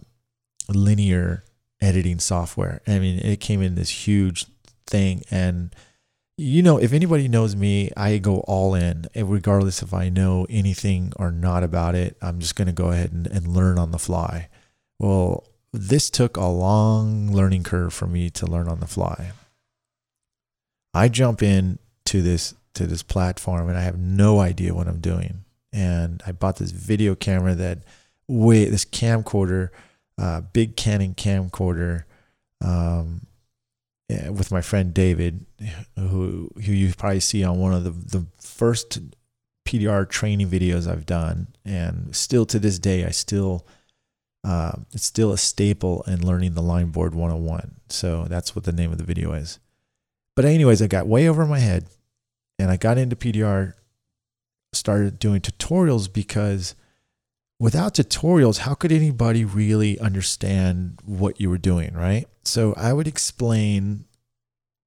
linear 0.70 1.44
editing 1.82 2.20
software. 2.20 2.82
I 2.88 3.00
mean, 3.00 3.20
it 3.20 3.40
came 3.40 3.62
in 3.62 3.76
this 3.76 4.08
huge 4.08 4.46
thing. 4.88 5.24
And, 5.30 5.74
you 6.38 6.64
know, 6.64 6.78
if 6.78 6.94
anybody 6.94 7.28
knows 7.28 7.56
me, 7.56 7.92
I 7.96 8.18
go 8.18 8.40
all 8.42 8.74
in, 8.74 9.06
regardless 9.16 9.82
if 9.82 9.94
I 9.94 10.10
know 10.10 10.48
anything 10.50 11.14
or 11.18 11.32
not 11.32 11.64
about 11.64 11.96
it. 11.96 12.18
I'm 12.22 12.40
just 12.40 12.56
going 12.56 12.68
to 12.68 12.74
go 12.74 12.92
ahead 12.92 13.12
and, 13.12 13.28
and 13.28 13.48
learn 13.48 13.78
on 13.78 13.92
the 13.92 14.00
fly. 14.00 14.50
Well, 15.00 15.48
this 15.72 16.10
took 16.10 16.38
a 16.38 16.46
long 16.46 17.32
learning 17.32 17.64
curve 17.64 17.94
for 17.94 18.08
me 18.08 18.30
to 18.32 18.46
learn 18.46 18.68
on 18.68 18.80
the 18.80 18.88
fly. 18.88 19.32
I 20.94 21.10
jump 21.10 21.44
in 21.44 21.80
to 22.06 22.22
this 22.22 22.56
to 22.76 22.86
this 22.86 23.04
platform 23.04 23.70
and 23.70 23.78
I 23.78 23.82
have 23.82 23.98
no 23.98 24.40
idea 24.40 24.74
what 24.74 24.88
I'm 24.88 25.00
doing. 25.00 25.45
And 25.76 26.24
I 26.26 26.32
bought 26.32 26.56
this 26.56 26.72
video 26.72 27.16
camera 27.16 27.54
that 27.56 27.80
wait 28.30 28.70
this 28.70 28.86
camcorder, 28.86 29.70
uh, 30.18 30.42
big 30.42 30.78
Canon 30.78 31.14
camcorder, 31.14 32.06
um, 32.62 33.28
with 34.10 34.52
my 34.52 34.62
friend 34.62 34.94
David, 34.94 35.46
who 35.98 36.50
who 36.56 36.72
you 36.72 36.94
probably 36.94 37.20
see 37.20 37.44
on 37.44 37.60
one 37.60 37.74
of 37.74 37.84
the 37.84 37.90
the 37.90 38.26
first 38.40 39.00
PDR 39.68 40.08
training 40.08 40.48
videos 40.48 40.90
I've 40.90 41.06
done, 41.06 41.48
and 41.66 42.16
still 42.16 42.46
to 42.46 42.60
this 42.60 42.80
day 42.80 43.04
I 43.04 43.10
still 43.10 43.68
uh, 44.46 44.74
it's 44.94 45.06
still 45.06 45.34
a 45.34 45.38
staple 45.38 46.04
in 46.04 46.26
learning 46.26 46.54
the 46.54 46.62
line 46.62 46.92
board 46.92 47.16
101. 47.16 47.76
So 47.90 48.26
that's 48.30 48.56
what 48.56 48.64
the 48.64 48.72
name 48.72 48.92
of 48.92 49.00
the 49.00 49.04
video 49.04 49.34
is. 49.34 49.60
But 50.36 50.46
anyways, 50.46 50.82
I 50.82 50.88
got 50.88 51.08
way 51.08 51.28
over 51.28 51.46
my 51.48 51.60
head 51.60 51.88
and 52.60 52.70
I 52.70 52.78
got 52.78 53.00
into 53.00 53.16
PDR, 53.16 53.74
started 54.76 55.20
doing 55.20 55.42
tutorials 55.42 56.12
because 56.12 56.76
without 57.60 57.96
tutorials, 57.96 58.60
how 58.60 58.74
could 58.74 58.92
anybody 58.92 59.46
really 59.46 60.00
understand 60.00 61.00
what 61.06 61.40
you 61.40 61.50
were 61.50 61.58
doing, 61.58 61.94
right? 61.94 62.28
So 62.44 62.74
I 62.78 62.94
would 62.94 63.08
explain 63.08 64.06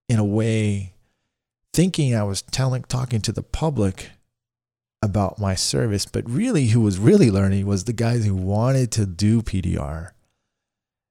in 0.08 0.18
a 0.18 0.24
way, 0.24 0.94
thinking 1.72 2.14
I 2.14 2.22
was 2.22 2.42
telling, 2.42 2.82
talking 2.84 3.20
to 3.22 3.32
the 3.32 3.42
public 3.42 4.10
about 5.02 5.38
my 5.38 5.54
service, 5.54 6.06
but 6.06 6.28
really 6.28 6.68
who 6.68 6.80
was 6.80 6.98
really 6.98 7.30
learning 7.30 7.66
was 7.66 7.84
the 7.84 7.92
guys 7.92 8.24
who 8.24 8.34
wanted 8.34 8.90
to 8.92 9.06
do 9.06 9.42
PDR. 9.42 10.10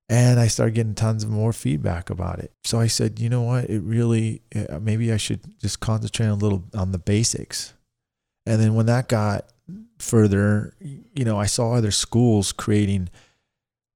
And 0.09 0.39
I 0.39 0.47
started 0.47 0.75
getting 0.75 0.95
tons 0.95 1.23
of 1.23 1.29
more 1.29 1.51
feedback 1.51 2.09
about 2.09 2.39
it. 2.39 2.53
So 2.63 2.79
I 2.79 2.87
said, 2.87 3.19
you 3.19 3.29
know 3.29 3.41
what? 3.41 3.69
It 3.69 3.81
really, 3.81 4.41
uh, 4.55 4.79
maybe 4.79 5.11
I 5.11 5.17
should 5.17 5.59
just 5.59 5.79
concentrate 5.79 6.27
a 6.27 6.33
little 6.33 6.63
on 6.73 6.91
the 6.91 6.97
basics. 6.97 7.73
And 8.47 8.61
then 8.61 8.75
when 8.75 8.85
that 8.85 9.09
got 9.09 9.45
further, 9.99 10.73
you 10.79 11.25
know, 11.25 11.37
I 11.37 11.47
saw 11.47 11.73
other 11.73 11.91
schools 11.91 12.53
creating 12.53 13.09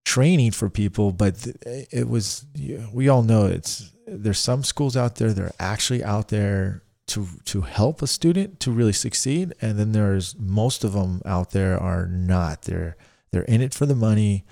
training 0.04 0.52
for 0.52 0.70
people, 0.70 1.14
but 1.14 1.48
it 1.66 2.10
was, 2.10 2.46
we 2.92 3.08
all 3.08 3.24
know 3.24 3.46
it's, 3.46 3.92
there's 4.06 4.40
some 4.40 4.64
schools 4.64 4.98
out 4.98 5.16
there 5.16 5.32
that 5.32 5.42
are 5.42 5.56
actually 5.58 6.04
out 6.04 6.28
there 6.28 6.84
to 7.08 7.28
to 7.44 7.62
help 7.62 8.02
a 8.02 8.08
student 8.08 8.60
to 8.62 8.72
really 8.72 8.94
succeed. 8.94 9.54
And 9.62 9.78
then 9.78 9.92
there's 9.92 10.38
most 10.38 10.84
of 10.84 10.94
them 10.94 11.22
out 11.26 11.52
there 11.52 11.78
are 11.78 12.08
not. 12.08 12.64
They're 12.64 12.96
they're 13.32 13.44
in 13.44 13.62
it 13.62 13.74
for 13.74 13.86
the 13.86 13.96
money. 13.96 14.46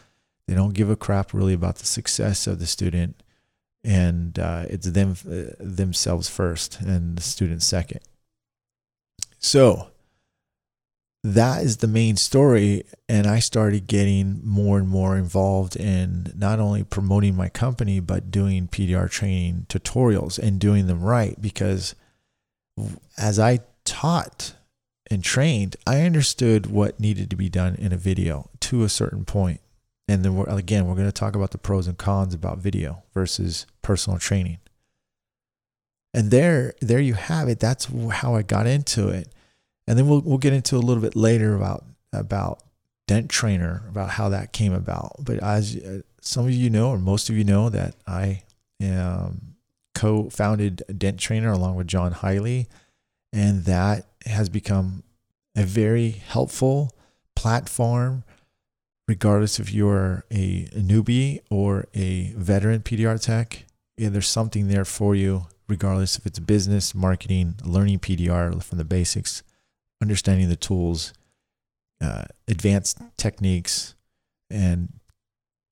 They 0.46 0.56
don't 0.56 0.74
give 0.74 0.90
a 0.90 0.96
crap 0.96 1.34
really 1.34 1.54
about 1.54 1.76
the 1.78 1.86
success 1.86 2.48
of 2.48 2.60
the 2.60 2.66
student. 2.66 3.24
And 3.84 4.38
uh, 4.38 4.66
it's 4.70 4.90
them 4.90 5.16
uh, 5.26 5.56
themselves 5.60 6.28
first 6.28 6.82
and 6.82 7.18
the 7.18 7.22
student 7.22 7.64
second 7.64 8.02
so 9.40 9.88
that 11.24 11.64
is 11.64 11.78
the 11.78 11.88
main 11.88 12.16
story 12.16 12.84
and 13.10 13.28
i 13.28 13.40
started 13.40 13.88
getting 13.88 14.40
more 14.44 14.78
and 14.78 14.88
more 14.88 15.18
involved 15.18 15.76
in 15.76 16.32
not 16.36 16.60
only 16.60 16.84
promoting 16.84 17.36
my 17.36 17.50
company 17.50 18.00
but 18.00 18.32
doing 18.32 18.68
pdr 18.68 19.10
training 19.10 19.66
tutorials 19.68 20.38
and 20.40 20.60
doing 20.60 20.88
them 20.88 21.02
right 21.02 21.42
because 21.42 21.96
as 23.18 23.40
I 23.40 23.60
taught 23.86 24.54
and 25.10 25.24
trained, 25.24 25.76
I 25.88 26.02
understood 26.02 26.68
what 26.68 27.00
needed 27.00 27.30
to 27.30 27.36
be 27.36 27.50
done 27.50 27.76
in 27.76 27.92
a 27.92 27.98
video 27.98 28.50
to 28.62 28.84
a 28.84 28.90
certain 28.90 29.26
point. 29.26 29.62
And 30.08 30.24
then 30.24 30.36
we're, 30.36 30.46
again, 30.46 30.88
we're 30.88 30.96
going 30.96 31.08
to 31.08 31.12
talk 31.12 31.36
about 31.36 31.52
the 31.52 31.58
pros 31.58 31.88
and 31.88 31.98
cons 31.98 32.34
about 32.34 32.58
video 32.58 33.04
versus 33.14 33.66
personal 33.82 34.20
training. 34.20 34.60
And 36.14 36.32
there, 36.32 36.74
there 36.82 37.00
you 37.00 37.14
have 37.14 37.48
it. 37.50 37.60
That's 37.60 37.88
how 38.12 38.36
I 38.36 38.42
got 38.42 38.68
into 38.68 39.10
it. 39.10 39.30
And 39.88 39.98
then 39.98 40.08
we'll 40.08 40.22
we'll 40.22 40.38
get 40.38 40.54
into 40.54 40.76
a 40.76 40.80
little 40.80 41.02
bit 41.02 41.16
later 41.16 41.56
about 41.56 41.84
about 42.14 42.62
Dent 43.08 43.30
Trainer, 43.30 43.84
about 43.90 44.12
how 44.12 44.30
that 44.30 44.54
came 44.54 44.74
about. 44.74 45.16
But 45.20 45.40
as 45.40 45.76
uh, 45.76 46.02
some 46.22 46.46
of 46.46 46.52
you 46.52 46.70
know, 46.70 46.92
or 46.92 47.00
most 47.00 47.30
of 47.30 47.38
you 47.38 47.44
know, 47.44 47.70
that 47.70 47.96
I 48.06 48.44
um, 48.84 49.56
co-founded 49.96 50.84
Dent 50.96 51.20
Trainer 51.20 51.52
along 51.52 51.76
with 51.76 51.88
John 51.88 52.14
Hiley, 52.14 52.68
and 53.34 53.66
that 53.66 54.06
has 54.26 54.50
become 54.50 55.04
a 55.56 55.64
very 55.64 56.12
helpful 56.12 56.92
platform 57.36 58.24
regardless 59.10 59.60
if 59.60 59.74
you're 59.74 60.24
a 60.30 60.68
newbie 60.68 61.40
or 61.50 61.88
a 61.96 62.32
veteran 62.38 62.82
PDR 62.82 63.20
tech. 63.20 63.66
Yeah, 63.98 64.10
there's 64.10 64.28
something 64.28 64.68
there 64.68 64.86
for 64.86 65.16
you, 65.16 65.48
regardless 65.70 66.18
if 66.18 66.26
it's 66.26 66.40
business, 66.40 66.96
marketing, 66.96 67.56
learning 67.64 68.00
PDR 68.00 68.62
from 68.62 68.78
the 68.78 68.84
basics, 68.84 69.44
understanding 70.02 70.50
the 70.50 70.56
tools, 70.56 71.14
uh, 72.02 72.26
advanced 72.48 73.00
techniques, 73.18 73.94
and 74.50 74.92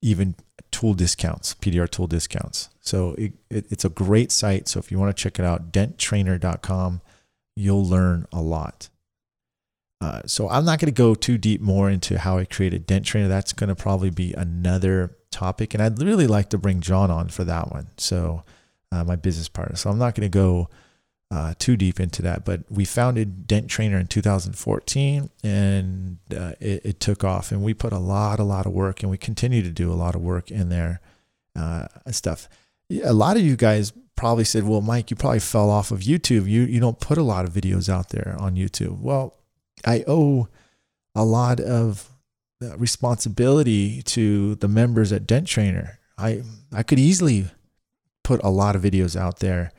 even 0.01 0.35
tool 0.71 0.93
discounts, 0.93 1.55
PDR 1.55 1.89
tool 1.89 2.07
discounts. 2.07 2.69
So 2.79 3.15
it, 3.17 3.33
it, 3.49 3.65
it's 3.71 3.85
a 3.85 3.89
great 3.89 4.31
site. 4.31 4.67
So 4.67 4.79
if 4.79 4.91
you 4.91 4.99
want 4.99 5.15
to 5.15 5.21
check 5.21 5.39
it 5.39 5.45
out, 5.45 5.71
denttrainer.com, 5.71 7.01
you'll 7.55 7.85
learn 7.85 8.27
a 8.31 8.41
lot. 8.41 8.89
Uh, 9.99 10.21
so 10.27 10.47
I'm 10.47 10.63
not 10.63 10.79
going 10.79 10.93
to 10.93 10.97
go 10.97 11.15
too 11.15 11.39
deep 11.39 11.59
more 11.59 11.89
into 11.89 12.19
how 12.19 12.37
I 12.37 12.45
created 12.45 12.85
Dent 12.85 13.05
Trainer. 13.05 13.27
That's 13.27 13.51
going 13.51 13.69
to 13.69 13.75
probably 13.75 14.11
be 14.11 14.33
another 14.33 15.17
topic, 15.31 15.73
and 15.73 15.81
I'd 15.81 15.99
really 15.99 16.27
like 16.27 16.49
to 16.51 16.59
bring 16.59 16.81
John 16.81 17.09
on 17.09 17.29
for 17.29 17.43
that 17.45 17.71
one. 17.71 17.87
So 17.97 18.43
uh, 18.91 19.03
my 19.03 19.15
business 19.15 19.49
partner. 19.49 19.75
So 19.75 19.89
I'm 19.89 19.97
not 19.97 20.15
going 20.15 20.29
to 20.29 20.35
go 20.35 20.69
uh, 21.29 21.53
too 21.59 21.75
deep 21.75 21.99
into 21.99 22.21
that, 22.21 22.45
but 22.45 22.61
we 22.69 22.85
founded 22.85 23.47
Dent 23.47 23.69
Trainer 23.69 23.97
in 23.97 24.07
2014 24.07 25.29
and 25.43 26.17
uh, 26.35 26.53
it, 26.59 26.85
it, 26.85 26.99
took 27.01 27.23
off. 27.23 27.51
And 27.51 27.61
we 27.63 27.73
put 27.73 27.91
a 27.91 27.99
lot, 27.99 28.39
a 28.39 28.43
lot 28.43 28.65
of 28.65 28.71
work, 28.71 29.03
and 29.03 29.11
we 29.11 29.17
continue 29.17 29.61
to 29.61 29.69
do 29.69 29.91
a 29.91 29.95
lot 29.95 30.15
of 30.15 30.21
work 30.21 30.49
in 30.49 30.69
there 30.69 31.01
uh, 31.57 31.87
stuff. 32.11 32.47
A 33.03 33.13
lot 33.13 33.35
of 33.35 33.43
you 33.43 33.57
guys 33.57 33.91
probably 34.15 34.45
said, 34.45 34.63
"Well, 34.63 34.79
Mike, 34.79 35.11
you 35.11 35.17
probably 35.17 35.41
fell 35.41 35.69
off 35.69 35.91
of 35.91 35.99
YouTube. 35.99 36.47
You 36.47 36.61
you 36.61 36.79
don't 36.79 36.99
put 37.01 37.17
a 37.17 37.23
lot 37.23 37.43
of 37.43 37.51
videos 37.51 37.89
out 37.89 38.09
there 38.09 38.37
on 38.39 38.55
YouTube." 38.55 38.99
Well, 39.01 39.35
I 39.85 40.05
owe 40.07 40.47
a 41.13 41.25
lot 41.25 41.59
of 41.59 42.09
uh, 42.63 42.77
responsibility 42.77 44.01
to 44.03 44.55
the 44.55 44.69
members 44.69 45.11
at 45.11 45.27
Dent 45.27 45.47
Trainer. 45.47 45.99
I 46.17 46.43
I 46.71 46.83
could 46.83 46.99
easily 46.99 47.47
put 48.27 48.43
a 48.43 48.49
lot 48.49 48.75
of 48.75 48.81
videos 48.81 49.15
out 49.15 49.39
there 49.39 49.71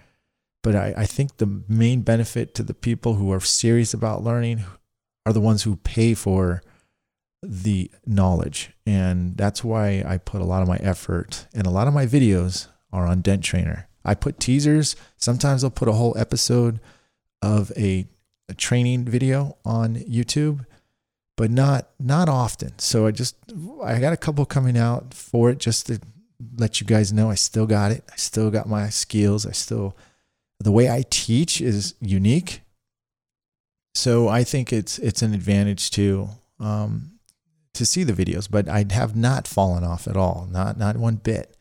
but 0.62 0.74
I, 0.74 0.94
I 0.98 1.06
think 1.06 1.36
the 1.36 1.62
main 1.68 2.02
benefit 2.02 2.54
to 2.56 2.62
the 2.62 2.74
people 2.74 3.14
who 3.14 3.32
are 3.32 3.40
serious 3.40 3.94
about 3.94 4.24
learning 4.24 4.64
are 5.24 5.32
the 5.32 5.40
ones 5.40 5.62
who 5.62 5.76
pay 5.76 6.14
for 6.14 6.62
the 7.42 7.90
knowledge. 8.06 8.72
And 8.84 9.36
that's 9.36 9.62
why 9.62 10.02
I 10.06 10.18
put 10.18 10.40
a 10.40 10.44
lot 10.44 10.62
of 10.62 10.68
my 10.68 10.78
effort 10.78 11.46
and 11.54 11.66
a 11.66 11.70
lot 11.70 11.88
of 11.88 11.94
my 11.94 12.06
videos 12.06 12.66
are 12.92 13.06
on 13.06 13.20
Dent 13.20 13.44
Trainer. 13.44 13.88
I 14.04 14.14
put 14.14 14.40
teasers. 14.40 14.96
Sometimes 15.16 15.62
I'll 15.62 15.70
put 15.70 15.88
a 15.88 15.92
whole 15.92 16.16
episode 16.18 16.80
of 17.42 17.70
a, 17.76 18.06
a 18.48 18.54
training 18.54 19.04
video 19.04 19.56
on 19.64 19.96
YouTube, 19.96 20.64
but 21.36 21.50
not 21.50 21.90
not 22.00 22.28
often. 22.28 22.78
So 22.78 23.06
I 23.06 23.10
just 23.10 23.36
I 23.84 24.00
got 24.00 24.12
a 24.12 24.16
couple 24.16 24.44
coming 24.46 24.76
out 24.76 25.14
for 25.14 25.50
it 25.50 25.58
just 25.58 25.86
to 25.86 26.00
let 26.56 26.80
you 26.80 26.86
guys 26.86 27.12
know 27.12 27.30
I 27.30 27.34
still 27.34 27.66
got 27.66 27.92
it. 27.92 28.04
I 28.12 28.16
still 28.16 28.50
got 28.50 28.68
my 28.68 28.88
skills. 28.88 29.46
I 29.46 29.52
still 29.52 29.96
the 30.60 30.72
way 30.72 30.90
I 30.90 31.04
teach 31.08 31.60
is 31.60 31.94
unique. 32.00 32.62
So 33.94 34.28
I 34.28 34.44
think 34.44 34.72
it's 34.72 34.98
it's 34.98 35.22
an 35.22 35.34
advantage 35.34 35.90
to 35.92 36.28
um, 36.60 37.18
to 37.74 37.86
see 37.86 38.04
the 38.04 38.12
videos, 38.12 38.48
but 38.50 38.68
I 38.68 38.84
have 38.90 39.16
not 39.16 39.46
fallen 39.48 39.84
off 39.84 40.06
at 40.06 40.16
all, 40.16 40.48
not 40.50 40.78
not 40.78 40.96
one 40.96 41.16
bit. 41.16 41.56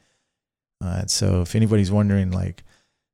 Uh, 0.83 1.05
so 1.07 1.41
if 1.41 1.55
anybody's 1.55 1.91
wondering, 1.91 2.31
like, 2.31 2.63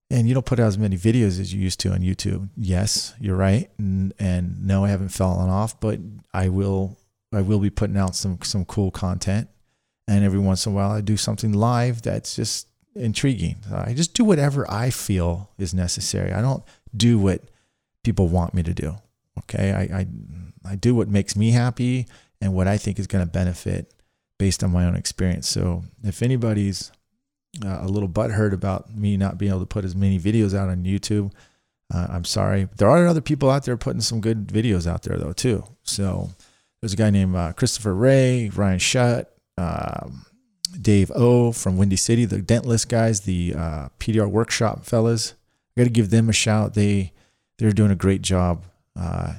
and 0.10 0.28
you 0.28 0.34
don't 0.34 0.46
put 0.46 0.60
out 0.60 0.68
as 0.68 0.78
many 0.78 0.98
videos 0.98 1.40
as 1.40 1.54
you 1.54 1.62
used 1.62 1.80
to 1.82 1.92
on 1.92 2.00
YouTube, 2.00 2.50
yes, 2.58 3.14
you're 3.20 3.38
right, 3.38 3.70
and, 3.78 4.14
and 4.20 4.66
no, 4.66 4.84
I 4.84 4.90
haven't 4.90 5.10
fallen 5.10 5.50
off, 5.50 5.80
but 5.80 6.00
I 6.34 6.50
will 6.50 6.98
I 7.32 7.42
will 7.42 7.60
be 7.60 7.70
putting 7.70 7.98
out 7.98 8.16
some 8.16 8.40
some 8.42 8.66
cool 8.66 8.92
content, 8.92 9.50
and 10.08 10.24
every 10.24 10.40
once 10.40 10.66
in 10.66 10.72
a 10.72 10.76
while 10.76 10.92
I 10.92 11.02
do 11.02 11.18
something 11.18 11.54
live 11.54 12.02
that's 12.02 12.36
just 12.36 12.68
intriguing. 12.96 13.58
I 13.74 13.94
just 13.94 14.14
do 14.14 14.24
whatever 14.24 14.70
I 14.70 14.90
feel 14.90 15.50
is 15.58 15.74
necessary. 15.74 16.32
I 16.32 16.42
don't 16.42 16.64
do 16.96 17.18
what 17.18 17.42
people 18.04 18.28
want 18.28 18.54
me 18.54 18.64
to 18.64 18.74
do. 18.74 18.96
Okay. 19.40 19.72
I, 19.72 20.00
I, 20.00 20.08
I 20.66 20.76
do 20.76 20.94
what 20.94 21.08
makes 21.08 21.36
me 21.36 21.52
happy 21.52 22.06
and 22.42 22.54
what 22.54 22.68
I 22.68 22.78
think 22.78 23.00
is 23.00 23.08
going 23.08 23.26
to 23.26 23.32
benefit 23.32 23.94
based 24.38 24.64
on 24.64 24.72
my 24.72 24.86
own 24.86 24.96
experience. 24.96 25.48
So 25.48 25.84
if 26.04 26.22
anybody's 26.22 26.92
uh, 27.64 27.80
a 27.82 27.88
little 27.88 28.10
butthurt 28.10 28.54
about 28.54 28.94
me 28.94 29.18
not 29.18 29.38
being 29.38 29.52
able 29.52 29.62
to 29.62 29.66
put 29.66 29.86
as 29.86 29.96
many 29.96 30.20
videos 30.20 30.54
out 30.58 30.70
on 30.70 30.84
YouTube, 30.84 31.32
uh, 31.94 32.08
I'm 32.10 32.26
sorry. 32.26 32.68
There 32.78 32.90
are 32.90 33.08
other 33.08 33.22
people 33.22 33.50
out 33.50 33.66
there 33.66 33.78
putting 33.78 34.02
some 34.02 34.22
good 34.22 34.48
videos 34.48 34.88
out 34.88 35.04
there 35.04 35.18
though 35.18 35.34
too. 35.34 35.64
So 35.84 36.30
there's 36.82 36.94
a 36.94 36.98
guy 36.98 37.10
named 37.10 37.36
uh, 37.36 37.54
Christopher 37.54 37.94
Ray, 37.94 38.50
Ryan 38.50 38.80
Shutt, 38.80 39.33
um, 39.58 40.26
Dave 40.80 41.12
O 41.16 41.52
from 41.52 41.78
Windy 41.78 41.96
City, 41.96 42.26
the 42.26 42.40
Dentless 42.40 42.88
guys, 42.88 43.22
the 43.22 43.54
uh, 43.56 43.90
PDR 44.00 44.30
Workshop 44.30 44.86
fellas. 44.86 45.34
I 45.76 45.82
got 45.82 45.86
to 45.86 45.90
give 45.90 46.10
them 46.10 46.30
a 46.30 46.34
shout. 46.34 46.74
They 46.74 47.12
they're 47.58 47.72
doing 47.72 47.92
a 47.92 47.96
great 47.96 48.22
job, 48.22 48.66
uh, 49.00 49.36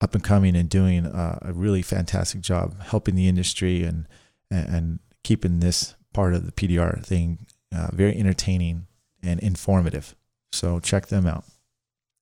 up 0.00 0.14
and 0.14 0.22
coming, 0.22 0.56
and 0.56 0.68
doing 0.68 1.06
uh, 1.06 1.38
a 1.42 1.52
really 1.52 1.82
fantastic 1.82 2.40
job 2.40 2.80
helping 2.82 3.14
the 3.14 3.28
industry 3.28 3.82
and 3.82 4.06
and 4.50 5.00
keeping 5.22 5.60
this 5.60 5.94
part 6.12 6.34
of 6.34 6.46
the 6.46 6.52
PDR 6.52 7.04
thing 7.04 7.46
uh, 7.74 7.88
very 7.92 8.16
entertaining 8.16 8.86
and 9.22 9.40
informative. 9.40 10.14
So 10.52 10.78
check 10.80 11.06
them 11.06 11.26
out. 11.26 11.44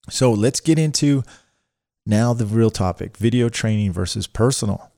So 0.08 0.32
let's 0.32 0.60
get 0.60 0.78
into 0.78 1.22
now 2.06 2.32
the 2.32 2.46
real 2.46 2.70
topic: 2.70 3.16
video 3.16 3.48
training 3.48 3.92
versus 3.92 4.26
personal. 4.26 4.90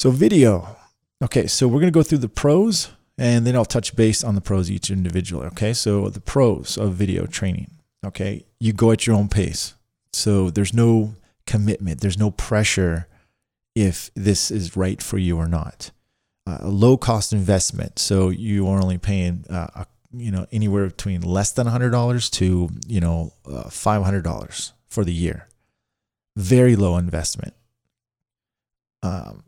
So 0.00 0.10
video. 0.10 0.76
Okay, 1.22 1.46
so 1.46 1.66
we're 1.68 1.80
going 1.80 1.92
to 1.92 1.96
go 1.96 2.02
through 2.02 2.18
the 2.18 2.28
pros 2.28 2.90
and 3.16 3.46
then 3.46 3.54
I'll 3.54 3.64
touch 3.64 3.94
base 3.94 4.24
on 4.24 4.34
the 4.34 4.40
pros 4.40 4.70
each 4.70 4.90
individually. 4.90 5.46
Okay, 5.48 5.72
so 5.72 6.08
the 6.08 6.20
pros 6.20 6.76
of 6.76 6.94
video 6.94 7.26
training. 7.26 7.70
Okay, 8.04 8.44
you 8.60 8.72
go 8.72 8.90
at 8.90 9.06
your 9.06 9.16
own 9.16 9.28
pace. 9.28 9.74
So 10.12 10.50
there's 10.50 10.74
no 10.74 11.14
commitment, 11.46 12.00
there's 12.00 12.18
no 12.18 12.30
pressure 12.30 13.08
if 13.74 14.10
this 14.14 14.50
is 14.50 14.76
right 14.76 15.02
for 15.02 15.18
you 15.18 15.36
or 15.36 15.48
not. 15.48 15.90
Uh, 16.46 16.58
a 16.60 16.68
low 16.68 16.96
cost 16.96 17.32
investment. 17.32 17.98
So 17.98 18.28
you 18.28 18.68
are 18.68 18.80
only 18.80 18.98
paying, 18.98 19.44
uh, 19.48 19.84
you 20.12 20.30
know, 20.30 20.46
anywhere 20.52 20.86
between 20.86 21.22
less 21.22 21.52
than 21.52 21.66
$100 21.66 22.30
to, 22.32 22.68
you 22.86 23.00
know, 23.00 23.32
uh, 23.46 23.64
$500 23.64 24.72
for 24.86 25.04
the 25.04 25.12
year. 25.12 25.48
Very 26.36 26.76
low 26.76 26.98
investment. 26.98 27.54
Um, 29.02 29.44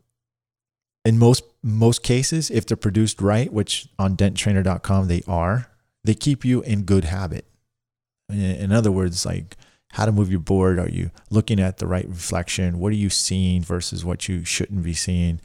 in 1.07 1.17
most 1.17 1.45
most 1.63 2.03
cases, 2.03 2.51
if 2.51 2.65
they're 2.65 2.75
produced 2.75 3.21
right, 3.21 3.51
which 3.51 3.87
on 3.97 4.17
denttrainer.com 4.17 5.07
they 5.07 5.21
are, 5.25 5.71
they 6.03 6.13
keep 6.13 6.43
you 6.43 6.61
in 6.63 6.83
good 6.83 7.05
habit. 7.05 7.45
In 8.29 8.73
other 8.73 8.91
words, 8.91 9.25
like 9.25 9.55
how 9.91 10.05
to 10.05 10.11
move 10.11 10.29
your 10.29 10.41
board. 10.41 10.79
Are 10.79 10.89
you 10.89 11.11
looking 11.29 11.61
at 11.61 11.77
the 11.77 11.87
right 11.87 12.07
reflection? 12.07 12.79
What 12.79 12.91
are 12.91 12.97
you 12.97 13.09
seeing 13.09 13.61
versus 13.61 14.03
what 14.03 14.27
you 14.27 14.43
shouldn't 14.43 14.83
be 14.83 14.93
seeing? 14.93 15.39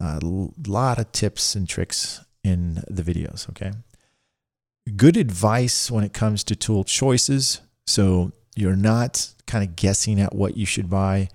A 0.00 0.20
uh, 0.22 0.48
lot 0.68 1.00
of 1.00 1.10
tips 1.10 1.56
and 1.56 1.68
tricks 1.68 2.24
in 2.44 2.84
the 2.88 3.02
videos. 3.02 3.48
Okay. 3.50 3.72
Good 4.96 5.16
advice 5.16 5.90
when 5.90 6.04
it 6.04 6.12
comes 6.12 6.44
to 6.44 6.54
tool 6.54 6.84
choices. 6.84 7.60
So 7.88 8.30
you're 8.54 8.76
not 8.76 9.34
kind 9.48 9.64
of 9.64 9.74
guessing 9.74 10.20
at 10.20 10.32
what 10.32 10.56
you 10.56 10.64
should 10.64 10.88
buy. 10.88 11.28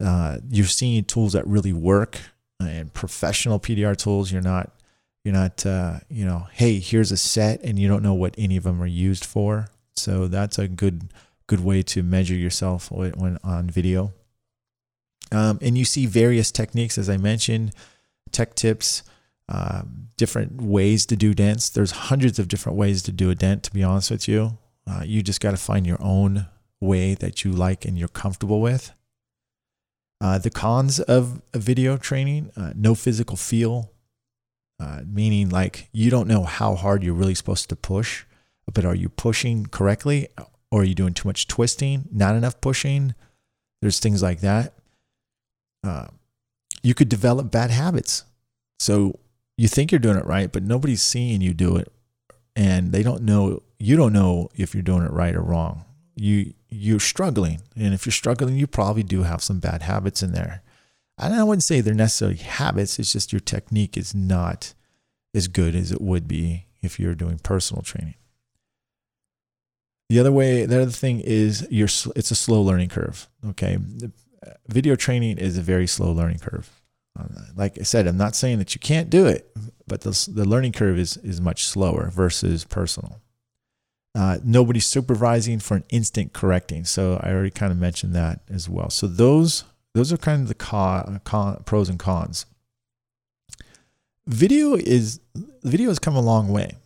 Uh, 0.00 0.38
you're 0.48 0.66
seeing 0.66 1.02
tools 1.02 1.32
that 1.32 1.44
really 1.48 1.72
work 1.72 2.20
and 2.60 2.92
professional 2.92 3.60
PDR 3.60 3.96
tools. 3.96 4.32
You're 4.32 4.42
not 4.42 4.70
you're 5.24 5.34
not 5.34 5.64
uh, 5.64 6.00
you 6.08 6.24
know, 6.24 6.46
hey, 6.52 6.78
here's 6.78 7.12
a 7.12 7.16
set 7.16 7.62
and 7.62 7.78
you 7.78 7.88
don't 7.88 8.02
know 8.02 8.14
what 8.14 8.34
any 8.36 8.56
of 8.56 8.64
them 8.64 8.82
are 8.82 8.86
used 8.86 9.24
for. 9.24 9.68
So 9.96 10.28
that's 10.28 10.58
a 10.58 10.68
good 10.68 11.12
good 11.46 11.60
way 11.60 11.82
to 11.82 12.02
measure 12.02 12.34
yourself 12.34 12.90
when 12.90 13.38
on 13.42 13.68
video. 13.68 14.12
Um, 15.32 15.58
and 15.62 15.76
you 15.76 15.84
see 15.84 16.06
various 16.06 16.50
techniques, 16.50 16.98
as 16.98 17.08
I 17.08 17.16
mentioned, 17.16 17.72
tech 18.30 18.54
tips, 18.54 19.02
uh, 19.48 19.82
different 20.16 20.60
ways 20.60 21.06
to 21.06 21.16
do 21.16 21.34
dents. 21.34 21.68
There's 21.68 21.90
hundreds 21.90 22.38
of 22.38 22.48
different 22.48 22.78
ways 22.78 23.02
to 23.04 23.12
do 23.12 23.30
a 23.30 23.34
dent. 23.34 23.62
To 23.64 23.72
be 23.72 23.82
honest 23.82 24.10
with 24.10 24.28
you, 24.28 24.58
uh, 24.86 25.02
you 25.04 25.22
just 25.22 25.40
got 25.40 25.50
to 25.52 25.56
find 25.56 25.86
your 25.86 26.00
own 26.00 26.46
way 26.80 27.14
that 27.14 27.44
you 27.44 27.52
like 27.52 27.84
and 27.84 27.98
you're 27.98 28.08
comfortable 28.08 28.60
with. 28.60 28.92
Uh, 30.24 30.38
the 30.38 30.48
cons 30.48 31.00
of 31.00 31.42
video 31.52 31.98
training 31.98 32.50
uh, 32.56 32.72
no 32.74 32.94
physical 32.94 33.36
feel, 33.36 33.92
uh, 34.80 35.02
meaning 35.06 35.50
like 35.50 35.90
you 35.92 36.10
don't 36.10 36.26
know 36.26 36.44
how 36.44 36.74
hard 36.74 37.02
you're 37.02 37.12
really 37.12 37.34
supposed 37.34 37.68
to 37.68 37.76
push, 37.76 38.24
but 38.72 38.86
are 38.86 38.94
you 38.94 39.10
pushing 39.10 39.66
correctly 39.66 40.28
or 40.70 40.80
are 40.80 40.84
you 40.84 40.94
doing 40.94 41.12
too 41.12 41.28
much 41.28 41.46
twisting, 41.46 42.08
not 42.10 42.34
enough 42.34 42.58
pushing? 42.62 43.14
There's 43.82 44.00
things 44.00 44.22
like 44.22 44.40
that. 44.40 44.72
Uh, 45.86 46.06
you 46.82 46.94
could 46.94 47.10
develop 47.10 47.50
bad 47.50 47.70
habits. 47.70 48.24
So 48.78 49.18
you 49.58 49.68
think 49.68 49.92
you're 49.92 49.98
doing 49.98 50.16
it 50.16 50.24
right, 50.24 50.50
but 50.50 50.62
nobody's 50.62 51.02
seeing 51.02 51.42
you 51.42 51.52
do 51.52 51.76
it. 51.76 51.92
And 52.56 52.92
they 52.92 53.02
don't 53.02 53.24
know, 53.24 53.62
you 53.78 53.94
don't 53.94 54.14
know 54.14 54.48
if 54.54 54.74
you're 54.74 54.82
doing 54.82 55.04
it 55.04 55.12
right 55.12 55.36
or 55.36 55.42
wrong. 55.42 55.84
You 56.16 56.54
you're 56.68 57.00
struggling. 57.00 57.62
And 57.76 57.94
if 57.94 58.06
you're 58.06 58.12
struggling, 58.12 58.56
you 58.56 58.66
probably 58.66 59.02
do 59.02 59.22
have 59.22 59.42
some 59.42 59.60
bad 59.60 59.82
habits 59.82 60.22
in 60.22 60.32
there. 60.32 60.62
And 61.18 61.34
I 61.34 61.44
wouldn't 61.44 61.62
say 61.62 61.80
they're 61.80 61.94
necessarily 61.94 62.38
habits, 62.38 62.98
it's 62.98 63.12
just 63.12 63.32
your 63.32 63.40
technique 63.40 63.96
is 63.96 64.14
not 64.14 64.74
as 65.34 65.48
good 65.48 65.74
as 65.74 65.92
it 65.92 66.00
would 66.00 66.26
be 66.26 66.66
if 66.82 66.98
you're 66.98 67.14
doing 67.14 67.38
personal 67.38 67.82
training. 67.82 68.14
The 70.08 70.18
other 70.18 70.32
way, 70.32 70.66
the 70.66 70.82
other 70.82 70.90
thing 70.90 71.20
is 71.20 71.66
you're, 71.70 71.88
it's 72.16 72.30
a 72.30 72.34
slow 72.34 72.60
learning 72.60 72.88
curve. 72.88 73.28
Okay. 73.50 73.78
Uh, 74.44 74.50
video 74.68 74.96
training 74.96 75.38
is 75.38 75.56
a 75.56 75.62
very 75.62 75.86
slow 75.86 76.12
learning 76.12 76.40
curve. 76.40 76.68
Um, 77.18 77.34
like 77.56 77.78
I 77.78 77.84
said, 77.84 78.06
I'm 78.06 78.16
not 78.16 78.34
saying 78.34 78.58
that 78.58 78.74
you 78.74 78.80
can't 78.80 79.08
do 79.08 79.26
it, 79.26 79.50
but 79.86 80.02
the, 80.02 80.28
the 80.32 80.44
learning 80.44 80.72
curve 80.72 80.98
is, 80.98 81.16
is 81.18 81.40
much 81.40 81.64
slower 81.64 82.10
versus 82.10 82.64
personal. 82.64 83.20
Uh, 84.14 84.38
nobody's 84.44 84.86
supervising 84.86 85.58
for 85.58 85.76
an 85.76 85.84
instant 85.90 86.32
correcting. 86.32 86.84
So 86.84 87.20
I 87.22 87.30
already 87.30 87.50
kind 87.50 87.72
of 87.72 87.78
mentioned 87.78 88.14
that 88.14 88.40
as 88.48 88.68
well. 88.68 88.90
So 88.90 89.06
those 89.06 89.64
those 89.94 90.12
are 90.12 90.16
kind 90.16 90.42
of 90.42 90.48
the 90.48 90.54
con, 90.54 91.20
pros 91.64 91.88
and 91.88 91.98
cons. 91.98 92.46
Video 94.26 94.74
is 94.74 95.20
video 95.62 95.88
has 95.88 95.98
come 95.98 96.16
a 96.16 96.20
long 96.20 96.48
way. 96.48 96.76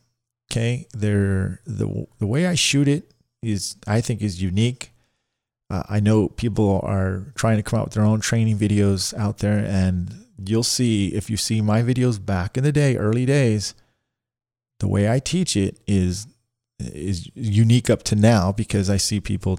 Okay, 0.51 0.87
there 0.95 1.61
the 1.67 2.07
the 2.19 2.27
way 2.27 2.47
I 2.47 2.55
shoot 2.55 2.88
it 2.88 3.12
is 3.43 3.77
I 3.87 4.01
think 4.01 4.23
is 4.23 4.43
unique. 4.43 4.93
Uh, 5.71 5.83
I 5.88 6.01
know 6.01 6.29
people 6.29 6.81
are 6.83 7.27
trying 7.35 7.59
to 7.59 7.62
come 7.62 7.79
out 7.79 7.87
with 7.87 7.95
their 7.95 8.05
own 8.05 8.21
training 8.21 8.57
videos 8.57 9.12
out 9.19 9.38
there, 9.38 9.59
and 9.59 10.25
you'll 10.38 10.62
see 10.62 11.09
if 11.09 11.29
you 11.29 11.37
see 11.37 11.61
my 11.61 11.83
videos 11.83 12.25
back 12.25 12.57
in 12.57 12.64
the 12.64 12.73
day, 12.73 12.97
early 12.97 13.27
days, 13.27 13.75
the 14.81 14.88
way 14.88 15.11
I 15.11 15.19
teach 15.19 15.57
it 15.57 15.79
is 15.87 16.27
is 16.79 17.31
unique 17.35 17.91
up 17.91 18.03
to 18.05 18.17
now 18.17 18.53
because 18.53 18.88
I 18.88 18.97
see 18.97 19.21
people, 19.21 19.59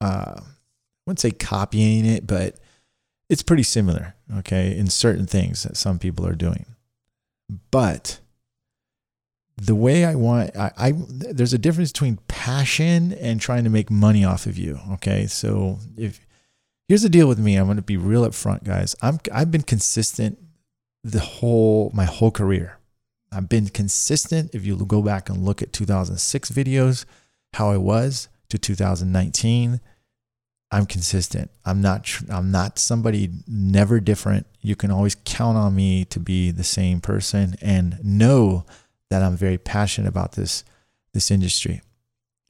uh, 0.00 0.34
I 0.36 0.42
wouldn't 1.06 1.20
say 1.20 1.30
copying 1.30 2.04
it, 2.04 2.26
but 2.26 2.58
it's 3.28 3.42
pretty 3.42 3.62
similar, 3.62 4.14
okay, 4.38 4.76
in 4.76 4.88
certain 4.88 5.26
things 5.26 5.62
that 5.62 5.76
some 5.76 5.98
people 5.98 6.26
are 6.26 6.34
doing. 6.34 6.66
But 7.70 8.20
the 9.56 9.74
way 9.74 10.04
I 10.04 10.14
want, 10.14 10.56
I, 10.56 10.72
I 10.76 10.92
there's 11.08 11.52
a 11.52 11.58
difference 11.58 11.92
between 11.92 12.18
passion 12.28 13.12
and 13.12 13.40
trying 13.40 13.64
to 13.64 13.70
make 13.70 13.90
money 13.90 14.24
off 14.24 14.46
of 14.46 14.58
you, 14.58 14.80
okay? 14.92 15.26
So 15.26 15.78
if 15.96 16.26
here's 16.88 17.02
the 17.02 17.08
deal 17.08 17.28
with 17.28 17.38
me, 17.38 17.56
I'm 17.56 17.66
going 17.66 17.76
to 17.76 17.82
be 17.82 17.96
real 17.96 18.24
up 18.24 18.34
front, 18.34 18.64
guys. 18.64 18.96
I'm 19.00 19.20
I've 19.32 19.50
been 19.50 19.62
consistent 19.62 20.38
the 21.02 21.20
whole 21.20 21.90
my 21.94 22.04
whole 22.04 22.30
career. 22.30 22.78
I've 23.34 23.48
been 23.48 23.68
consistent. 23.68 24.54
If 24.54 24.64
you 24.64 24.76
go 24.76 25.02
back 25.02 25.28
and 25.28 25.44
look 25.44 25.62
at 25.62 25.72
2006 25.72 26.50
videos, 26.50 27.04
how 27.54 27.70
I 27.70 27.76
was 27.76 28.28
to 28.48 28.58
2019, 28.58 29.80
I'm 30.70 30.86
consistent. 30.86 31.50
I'm 31.64 31.80
not 31.80 32.08
I'm 32.30 32.50
not 32.50 32.78
somebody 32.78 33.30
never 33.46 34.00
different. 34.00 34.46
You 34.60 34.76
can 34.76 34.90
always 34.90 35.16
count 35.24 35.56
on 35.56 35.74
me 35.74 36.04
to 36.06 36.18
be 36.18 36.50
the 36.50 36.64
same 36.64 37.00
person 37.00 37.56
and 37.60 37.98
know 38.04 38.64
that 39.10 39.22
I'm 39.22 39.36
very 39.36 39.58
passionate 39.58 40.08
about 40.08 40.32
this 40.32 40.64
this 41.12 41.30
industry. 41.30 41.80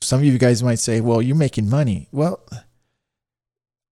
Some 0.00 0.20
of 0.20 0.24
you 0.24 0.38
guys 0.38 0.62
might 0.62 0.78
say, 0.78 1.00
"Well, 1.00 1.20
you're 1.20 1.36
making 1.36 1.68
money." 1.68 2.08
Well, 2.12 2.40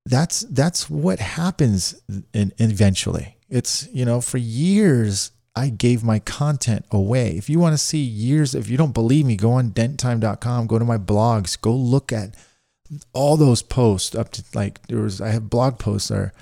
that's 0.06 0.40
that's 0.40 0.88
what 0.88 1.18
happens 1.18 2.00
in, 2.32 2.52
eventually. 2.58 3.36
It's, 3.48 3.88
you 3.92 4.04
know, 4.04 4.20
for 4.20 4.38
years 4.38 5.30
I 5.54 5.68
gave 5.68 6.02
my 6.02 6.18
content 6.18 6.86
away. 6.90 7.36
If 7.36 7.50
you 7.50 7.58
want 7.58 7.74
to 7.74 7.78
see 7.78 7.98
years, 7.98 8.54
if 8.54 8.70
you 8.70 8.76
don't 8.76 8.94
believe 8.94 9.26
me, 9.26 9.36
go 9.36 9.52
on 9.52 9.70
denttime.com, 9.70 10.66
go 10.66 10.78
to 10.78 10.84
my 10.84 10.96
blogs, 10.96 11.60
go 11.60 11.74
look 11.74 12.12
at 12.12 12.34
all 13.12 13.36
those 13.36 13.62
posts 13.62 14.14
up 14.14 14.30
to 14.30 14.44
like 14.54 14.86
there 14.86 14.98
was 14.98 15.20
I 15.20 15.28
have 15.28 15.50
blog 15.50 15.78
posts 15.78 16.10
are 16.10 16.32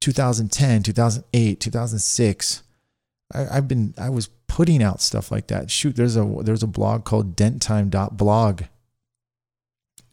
2010, 0.00 0.82
2008, 0.82 1.60
2006. 1.60 2.62
I, 3.32 3.46
I've 3.50 3.68
been 3.68 3.94
I 3.98 4.10
was 4.10 4.28
putting 4.46 4.82
out 4.82 5.00
stuff 5.00 5.30
like 5.30 5.48
that. 5.48 5.70
Shoot, 5.70 5.96
there's 5.96 6.16
a 6.16 6.24
there's 6.42 6.62
a 6.62 6.68
blog 6.68 7.04
called 7.04 7.36
denttime.blog 7.36 8.62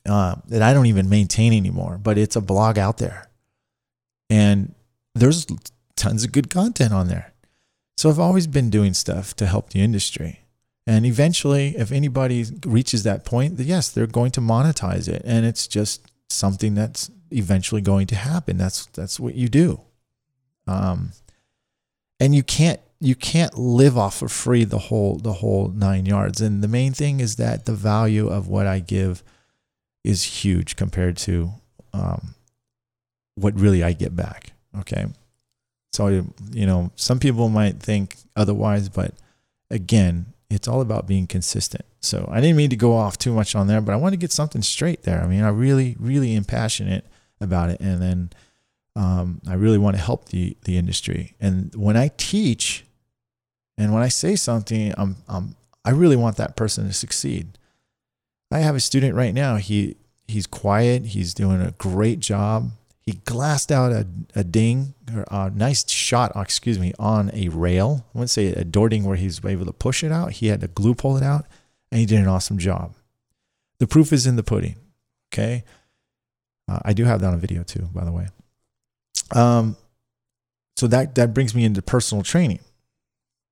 uh, 0.08 0.36
that 0.48 0.62
I 0.62 0.74
don't 0.74 0.88
even 0.88 1.10
maintain 1.10 1.54
anymore, 1.54 1.98
but 2.02 2.18
it's 2.18 2.36
a 2.36 2.42
blog 2.42 2.78
out 2.78 2.98
there, 2.98 3.30
and 4.30 4.74
there's 5.14 5.46
tons 5.96 6.24
of 6.24 6.32
good 6.32 6.50
content 6.50 6.94
on 6.94 7.08
there. 7.08 7.31
So 8.02 8.10
I've 8.10 8.18
always 8.18 8.48
been 8.48 8.72
doing 8.72 8.96
stuff 8.96 9.36
to 9.36 9.46
help 9.46 9.70
the 9.70 9.80
industry. 9.80 10.40
And 10.88 11.06
eventually, 11.06 11.76
if 11.78 11.92
anybody 11.92 12.44
reaches 12.66 13.04
that 13.04 13.26
point, 13.26 13.60
yes, 13.60 13.90
they're 13.90 14.08
going 14.08 14.32
to 14.32 14.42
monetize 14.42 15.08
it. 15.08 15.22
And 15.24 15.46
it's 15.46 15.68
just 15.68 16.12
something 16.28 16.74
that's 16.74 17.12
eventually 17.30 17.82
going 17.82 18.08
to 18.08 18.16
happen. 18.16 18.58
That's 18.58 18.88
that's 18.88 19.20
what 19.20 19.36
you 19.36 19.50
do. 19.50 19.82
Um, 20.66 21.12
and 22.20 22.34
you 22.34 22.42
can't 22.42 22.80
you 23.00 23.14
can't 23.14 23.56
live 23.56 24.00
off 24.00 24.24
of 24.24 24.32
free 24.32 24.64
the 24.64 24.80
whole 24.90 25.18
the 25.20 25.34
whole 25.34 25.68
nine 25.68 26.08
yards. 26.08 26.42
And 26.42 26.64
the 26.64 26.68
main 26.68 26.94
thing 26.94 27.20
is 27.20 27.36
that 27.36 27.68
the 27.68 27.74
value 27.74 28.28
of 28.30 28.48
what 28.48 28.66
I 28.66 28.80
give 28.80 29.22
is 30.04 30.42
huge 30.42 30.76
compared 30.76 31.18
to 31.18 31.52
um, 31.94 32.34
what 33.36 33.54
really 33.60 33.84
I 33.84 33.94
get 33.94 34.16
back. 34.16 34.54
Okay. 34.80 35.06
So, 35.91 36.08
you 36.51 36.65
know, 36.65 36.91
some 36.95 37.19
people 37.19 37.49
might 37.49 37.80
think 37.80 38.15
otherwise, 38.36 38.89
but 38.89 39.13
again, 39.69 40.27
it's 40.49 40.67
all 40.67 40.82
about 40.82 41.08
being 41.08 41.27
consistent. 41.27 41.86
So 41.99 42.27
I 42.32 42.41
didn't 42.41 42.58
mean 42.58 42.69
to 42.71 42.75
go 42.75 42.93
off 42.93 43.17
too 43.17 43.34
much 43.34 43.56
on 43.56 43.67
there, 43.67 43.82
but 43.82 43.93
I 43.93 43.97
want 43.97 44.13
to 44.13 44.17
get 44.17 44.32
something 44.32 44.62
straight 44.62 45.04
there. 45.04 45.21
I 45.21 45.27
mean, 45.27 45.43
I 45.43 45.49
really, 45.49 45.95
really 45.99 46.36
am 46.36 46.43
passionate 46.45 47.06
about 47.39 47.69
it. 47.69 47.80
And 47.80 48.01
then 48.01 48.30
um, 48.95 49.41
I 49.47 49.54
really 49.54 49.77
want 49.77 49.95
to 49.95 50.01
help 50.01 50.30
the, 50.30 50.58
the 50.65 50.77
industry. 50.77 51.36
And 51.39 51.73
when 51.75 51.97
I 51.97 52.12
teach 52.17 52.86
and 53.77 53.93
when 53.93 54.04
I 54.04 54.10
say 54.10 54.36
something, 54.36 54.93
I'm, 54.97 55.17
I'm, 55.27 55.56
I 55.84 55.91
really 55.91 56.17
want 56.17 56.38
that 56.38 56.56
person 56.56 56.88
to 56.88 56.93
succeed. 56.93 57.58
I 58.51 58.60
have 58.60 58.75
a 58.75 58.82
student 58.82 59.15
right 59.15 59.34
now. 59.34 59.56
He, 59.56 59.95
he's 60.27 60.47
quiet. 60.47 61.06
He's 61.06 61.34
doing 61.34 61.62
a 61.62 61.71
great 61.71 62.19
job. 62.19 62.71
He 63.12 63.17
glassed 63.26 63.74
out 63.74 63.91
a, 63.91 64.08
a 64.36 64.45
ding, 64.45 64.93
or 65.13 65.26
a 65.30 65.50
nice 65.50 65.89
shot, 65.89 66.32
excuse 66.34 66.80
me, 66.80 66.93
on 66.97 67.30
a 67.34 67.50
rail. 67.50 68.06
I 68.15 68.19
wouldn't 68.19 68.30
say 68.30 68.54
a 68.54 68.63
door 68.63 68.88
ding 68.88 69.04
where 69.04 69.17
he's 69.17 69.43
able 69.43 69.65
to 69.65 69.74
push 69.74 70.02
it 70.02 70.13
out. 70.13 70.32
He 70.32 70.47
had 70.47 70.62
to 70.62 70.69
glue 70.69 70.95
pull 70.95 71.17
it 71.17 71.24
out, 71.24 71.45
and 71.91 72.00
he 72.00 72.06
did 72.06 72.21
an 72.21 72.30
awesome 72.30 72.58
job. 72.58 72.95
The 73.80 73.88
proof 73.88 74.13
is 74.13 74.26
in 74.26 74.38
the 74.38 74.43
pudding. 74.43 74.78
Okay. 75.34 75.65
Uh, 76.69 76.80
I 76.86 76.93
do 76.93 77.04
have 77.04 77.19
that 77.19 77.28
on 77.28 77.34
a 77.34 77.38
video 77.38 77.63
too, 77.63 77.89
by 77.93 78.06
the 78.06 78.13
way. 78.13 78.30
Um, 79.36 79.76
so 80.78 80.88
that 80.88 81.15
that 81.15 81.34
brings 81.34 81.54
me 81.54 81.65
into 81.65 81.82
personal 81.82 82.24
training. 82.24 82.62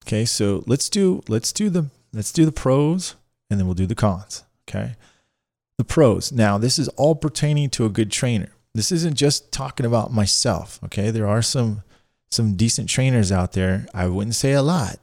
Okay, 0.07 0.23
so 0.23 0.63
let's 0.67 0.87
do 0.87 1.21
let's 1.27 1.51
do 1.51 1.69
the 1.69 1.89
let's 2.13 2.31
do 2.31 2.45
the 2.45 2.53
pros, 2.53 3.15
and 3.49 3.59
then 3.59 3.67
we'll 3.67 3.75
do 3.75 3.87
the 3.87 3.93
cons. 3.93 4.45
Okay, 4.69 4.95
the 5.77 5.83
pros. 5.83 6.31
Now 6.31 6.57
this 6.57 6.79
is 6.79 6.87
all 6.89 7.15
pertaining 7.15 7.69
to 7.71 7.85
a 7.85 7.89
good 7.89 8.09
trainer 8.09 8.53
this 8.75 8.91
isn't 8.91 9.15
just 9.15 9.51
talking 9.51 9.85
about 9.85 10.13
myself. 10.13 10.79
Okay. 10.85 11.11
There 11.11 11.27
are 11.27 11.41
some, 11.41 11.83
some 12.29 12.55
decent 12.55 12.89
trainers 12.89 13.31
out 13.31 13.53
there. 13.53 13.87
I 13.93 14.07
wouldn't 14.07 14.35
say 14.35 14.53
a 14.53 14.61
lot, 14.61 14.99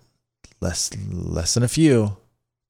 less, 0.60 0.90
less 1.10 1.54
than 1.54 1.62
a 1.62 1.68
few. 1.68 2.16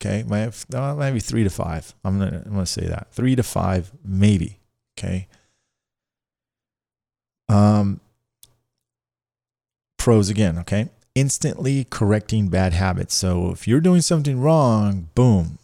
Okay. 0.01 0.25
Might 0.25 0.53
maybe 0.97 1.21
three 1.21 1.45
to 1.45 1.51
five. 1.51 1.95
I'm 2.05 2.19
to, 2.21 2.43
I'm 2.47 2.59
to 2.59 2.67
say 2.67 2.87
that 2.87 3.09
three 3.13 3.37
to 3.37 3.43
five, 3.43 3.93
maybe. 4.05 4.59
Okay. 4.99 5.29
Um, 7.49 8.01
pros 9.99 10.29
again. 10.29 10.59
Okay. 10.59 10.89
Instantly 11.15 11.85
correcting 11.85 12.49
bad 12.49 12.73
habits. 12.73 13.15
So 13.15 13.51
if 13.51 13.67
you're 13.67 13.81
doing 13.81 14.03
something 14.03 14.41
wrong, 14.41 15.09
boom. 15.15 15.59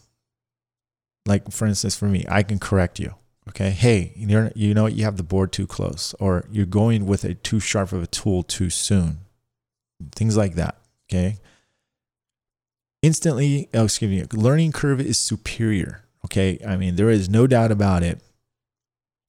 Like 1.27 1.51
for 1.53 1.67
instance, 1.67 1.97
for 1.97 2.07
me, 2.07 2.25
I 2.29 2.43
can 2.43 2.59
correct 2.59 2.99
you. 2.99 3.15
Okay. 3.49 3.71
Hey, 3.71 4.13
you're, 4.17 4.53
you 4.55 4.75
know, 4.75 4.87
you 4.87 5.05
have 5.05 5.17
the 5.17 5.23
board 5.23 5.53
too 5.53 5.67
close, 5.67 6.15
or 6.21 6.45
you're 6.51 6.67
going 6.67 7.07
with 7.07 7.25
a 7.25 7.35
too 7.35 7.61
sharp 7.61 7.93
of 7.93 8.03
a 8.03 8.07
tool 8.07 8.43
too 8.43 8.71
soon. 8.71 9.19
Things 10.15 10.37
like 10.37 10.55
that. 10.55 10.77
Okay. 11.11 11.39
Instantly, 13.03 13.69
oh, 13.75 13.85
excuse 13.85 14.11
me, 14.11 14.39
learning 14.39 14.73
curve 14.73 15.01
is 15.01 15.19
superior. 15.19 16.05
Okay. 16.25 16.61
I 16.67 16.77
mean, 16.77 16.97
there 16.97 17.11
is 17.11 17.29
no 17.29 17.47
doubt 17.47 17.73
about 17.73 18.03
it. 18.03 18.21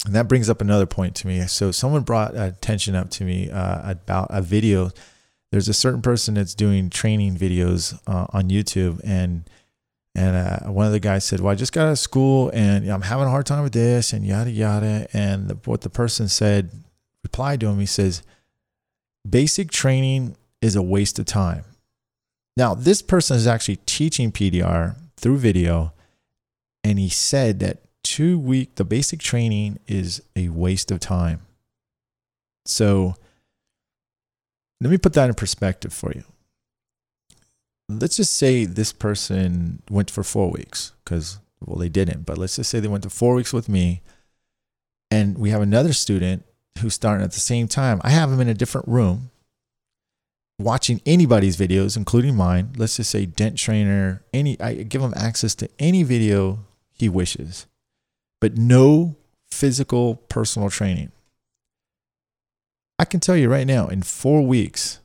And 0.05 0.13
that 0.13 0.27
brings 0.27 0.49
up 0.49 0.61
another 0.61 0.85
point 0.85 1.15
to 1.15 1.27
me. 1.27 1.41
So, 1.47 1.71
someone 1.71 2.03
brought 2.03 2.35
attention 2.35 2.93
up 2.95 3.09
to 3.11 3.23
me 3.23 3.49
uh, 3.49 3.91
about 3.91 4.27
a 4.29 4.41
video. 4.41 4.91
There's 5.51 5.69
a 5.69 5.73
certain 5.73 6.01
person 6.01 6.33
that's 6.33 6.55
doing 6.55 6.89
training 6.89 7.37
videos 7.37 7.97
uh, 8.07 8.25
on 8.31 8.49
YouTube, 8.49 8.99
and 9.03 9.47
and 10.15 10.35
uh, 10.35 10.71
one 10.71 10.85
of 10.85 10.91
the 10.91 10.99
guys 10.99 11.23
said, 11.23 11.39
"Well, 11.39 11.51
I 11.51 11.55
just 11.55 11.73
got 11.73 11.87
out 11.87 11.91
of 11.91 11.99
school 11.99 12.51
and 12.53 12.87
I'm 12.87 13.01
having 13.01 13.25
a 13.25 13.29
hard 13.29 13.45
time 13.45 13.63
with 13.63 13.73
this 13.73 14.13
and 14.13 14.25
yada 14.25 14.51
yada." 14.51 15.07
And 15.13 15.47
the, 15.47 15.55
what 15.65 15.81
the 15.81 15.89
person 15.89 16.27
said 16.27 16.71
replied 17.23 17.59
to 17.61 17.67
him, 17.67 17.79
he 17.79 17.85
says, 17.85 18.21
"Basic 19.27 19.71
training 19.71 20.35
is 20.61 20.75
a 20.75 20.83
waste 20.83 21.17
of 21.17 21.25
time." 21.25 21.65
Now, 22.55 22.75
this 22.75 23.01
person 23.01 23.37
is 23.37 23.47
actually 23.47 23.77
teaching 23.87 24.31
PDR 24.31 24.95
through 25.17 25.37
video, 25.37 25.93
and 26.83 26.99
he 26.99 27.09
said 27.09 27.59
that 27.61 27.79
two 28.03 28.37
week 28.37 28.75
the 28.75 28.83
basic 28.83 29.19
training 29.19 29.79
is 29.87 30.21
a 30.35 30.49
waste 30.49 30.91
of 30.91 30.99
time. 30.99 31.41
So, 32.65 33.15
let 34.79 34.91
me 34.91 34.99
put 34.99 35.13
that 35.13 35.29
in 35.29 35.33
perspective 35.33 35.91
for 35.91 36.11
you 36.13 36.23
let's 37.89 38.17
just 38.17 38.33
say 38.33 38.65
this 38.65 38.93
person 38.93 39.81
went 39.89 40.09
for 40.09 40.23
four 40.23 40.51
weeks 40.51 40.93
because 41.03 41.39
well 41.61 41.77
they 41.77 41.89
didn't 41.89 42.25
but 42.25 42.37
let's 42.37 42.55
just 42.55 42.69
say 42.69 42.79
they 42.79 42.87
went 42.87 43.03
to 43.03 43.09
four 43.09 43.35
weeks 43.35 43.53
with 43.53 43.69
me 43.69 44.01
and 45.11 45.37
we 45.37 45.49
have 45.49 45.61
another 45.61 45.93
student 45.93 46.43
who's 46.79 46.95
starting 46.95 47.23
at 47.23 47.31
the 47.33 47.39
same 47.39 47.67
time. 47.67 48.01
I 48.03 48.09
have 48.09 48.31
him 48.31 48.39
in 48.39 48.47
a 48.47 48.53
different 48.53 48.87
room 48.87 49.29
watching 50.59 51.01
anybody's 51.05 51.57
videos 51.57 51.97
including 51.97 52.35
mine. 52.35 52.73
Let's 52.77 52.97
just 52.97 53.11
say 53.11 53.25
dent 53.25 53.57
trainer 53.57 54.23
any 54.33 54.59
i 54.59 54.75
give 54.75 55.01
him 55.01 55.13
access 55.15 55.55
to 55.55 55.69
any 55.79 56.03
video 56.03 56.59
he 56.91 57.09
wishes 57.09 57.67
but 58.39 58.57
no 58.57 59.15
physical 59.49 60.15
personal 60.15 60.69
training. 60.69 61.11
I 62.99 63.05
can 63.05 63.19
tell 63.19 63.37
you 63.37 63.49
right 63.49 63.65
now 63.65 63.87
in 63.87 64.01
four 64.01 64.45
weeks 64.45 64.99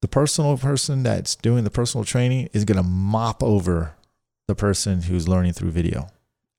the 0.00 0.08
personal 0.08 0.56
person 0.56 1.02
that's 1.02 1.36
doing 1.36 1.64
the 1.64 1.70
personal 1.70 2.04
training 2.04 2.48
is 2.52 2.64
going 2.64 2.76
to 2.76 2.82
mop 2.82 3.42
over 3.42 3.94
the 4.48 4.54
person 4.54 5.02
who's 5.02 5.28
learning 5.28 5.52
through 5.52 5.70
video. 5.70 6.08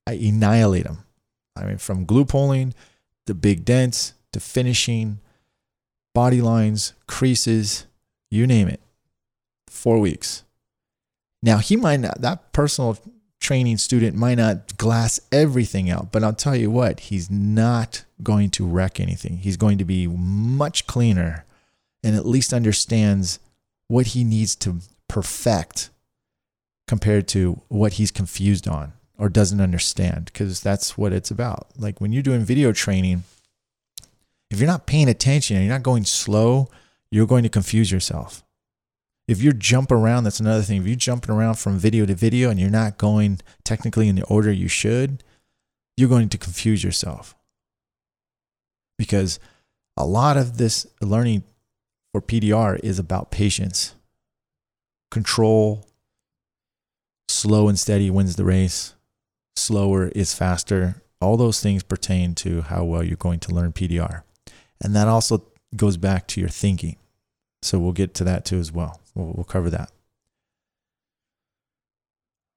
I 0.07 0.13
annihilate 0.13 0.85
them. 0.85 0.99
I 1.55 1.65
mean, 1.65 1.77
from 1.77 2.05
glue 2.05 2.25
pulling 2.25 2.73
to 3.25 3.33
big 3.33 3.65
dents 3.65 4.13
to 4.31 4.39
finishing, 4.39 5.19
body 6.13 6.41
lines, 6.41 6.93
creases, 7.07 7.85
you 8.29 8.47
name 8.47 8.67
it. 8.67 8.79
Four 9.67 9.99
weeks. 9.99 10.43
Now, 11.43 11.57
he 11.57 11.75
might 11.75 11.99
not, 11.99 12.21
that 12.21 12.53
personal 12.53 12.97
training 13.39 13.77
student 13.77 14.15
might 14.15 14.35
not 14.35 14.77
glass 14.77 15.19
everything 15.31 15.89
out, 15.89 16.11
but 16.11 16.23
I'll 16.23 16.33
tell 16.33 16.55
you 16.55 16.69
what, 16.69 17.01
he's 17.01 17.31
not 17.31 18.05
going 18.21 18.51
to 18.51 18.65
wreck 18.65 18.99
anything. 18.99 19.37
He's 19.37 19.57
going 19.57 19.79
to 19.79 19.85
be 19.85 20.07
much 20.07 20.85
cleaner 20.85 21.45
and 22.03 22.15
at 22.15 22.25
least 22.25 22.53
understands 22.53 23.39
what 23.87 24.07
he 24.07 24.23
needs 24.23 24.55
to 24.55 24.79
perfect 25.07 25.89
compared 26.87 27.27
to 27.27 27.61
what 27.67 27.93
he's 27.93 28.11
confused 28.11 28.67
on 28.67 28.93
or 29.17 29.29
doesn't 29.29 29.61
understand 29.61 30.25
because 30.25 30.61
that's 30.61 30.97
what 30.97 31.13
it's 31.13 31.29
about. 31.29 31.67
Like 31.77 32.01
when 32.01 32.11
you're 32.11 32.23
doing 32.23 32.41
video 32.41 32.71
training, 32.71 33.23
if 34.49 34.59
you're 34.59 34.67
not 34.67 34.87
paying 34.87 35.07
attention 35.07 35.57
and 35.57 35.65
you're 35.65 35.73
not 35.73 35.83
going 35.83 36.05
slow, 36.05 36.69
you're 37.11 37.27
going 37.27 37.43
to 37.43 37.49
confuse 37.49 37.91
yourself. 37.91 38.43
If 39.27 39.41
you 39.41 39.53
jump 39.53 39.91
around, 39.91 40.23
that's 40.23 40.39
another 40.39 40.63
thing. 40.63 40.81
If 40.81 40.87
you're 40.87 40.95
jumping 40.95 41.33
around 41.33 41.55
from 41.55 41.77
video 41.77 42.05
to 42.05 42.15
video 42.15 42.49
and 42.49 42.59
you're 42.59 42.69
not 42.69 42.97
going 42.97 43.39
technically 43.63 44.09
in 44.09 44.15
the 44.15 44.25
order 44.25 44.51
you 44.51 44.67
should, 44.67 45.23
you're 45.95 46.09
going 46.09 46.29
to 46.29 46.37
confuse 46.37 46.83
yourself. 46.83 47.35
Because 48.97 49.39
a 49.95 50.05
lot 50.05 50.35
of 50.35 50.57
this 50.57 50.87
learning 50.99 51.43
or 52.13 52.21
PDR 52.21 52.79
is 52.83 52.99
about 52.99 53.31
patience. 53.31 53.95
Control, 55.09 55.85
slow 57.29 57.67
and 57.67 57.79
steady 57.79 58.09
wins 58.09 58.35
the 58.35 58.45
race. 58.45 58.93
Slower 59.55 60.07
is 60.09 60.33
faster. 60.33 61.01
All 61.19 61.37
those 61.37 61.61
things 61.61 61.83
pertain 61.83 62.35
to 62.35 62.61
how 62.61 62.83
well 62.83 63.03
you're 63.03 63.17
going 63.17 63.39
to 63.41 63.53
learn 63.53 63.73
PDR. 63.73 64.23
And 64.81 64.95
that 64.95 65.07
also 65.07 65.43
goes 65.75 65.97
back 65.97 66.27
to 66.27 66.39
your 66.39 66.49
thinking. 66.49 66.97
So 67.61 67.79
we'll 67.79 67.91
get 67.91 68.13
to 68.15 68.23
that 68.23 68.45
too 68.45 68.57
as 68.57 68.71
well. 68.71 69.01
We'll, 69.13 69.33
we'll 69.35 69.43
cover 69.43 69.69
that. 69.69 69.91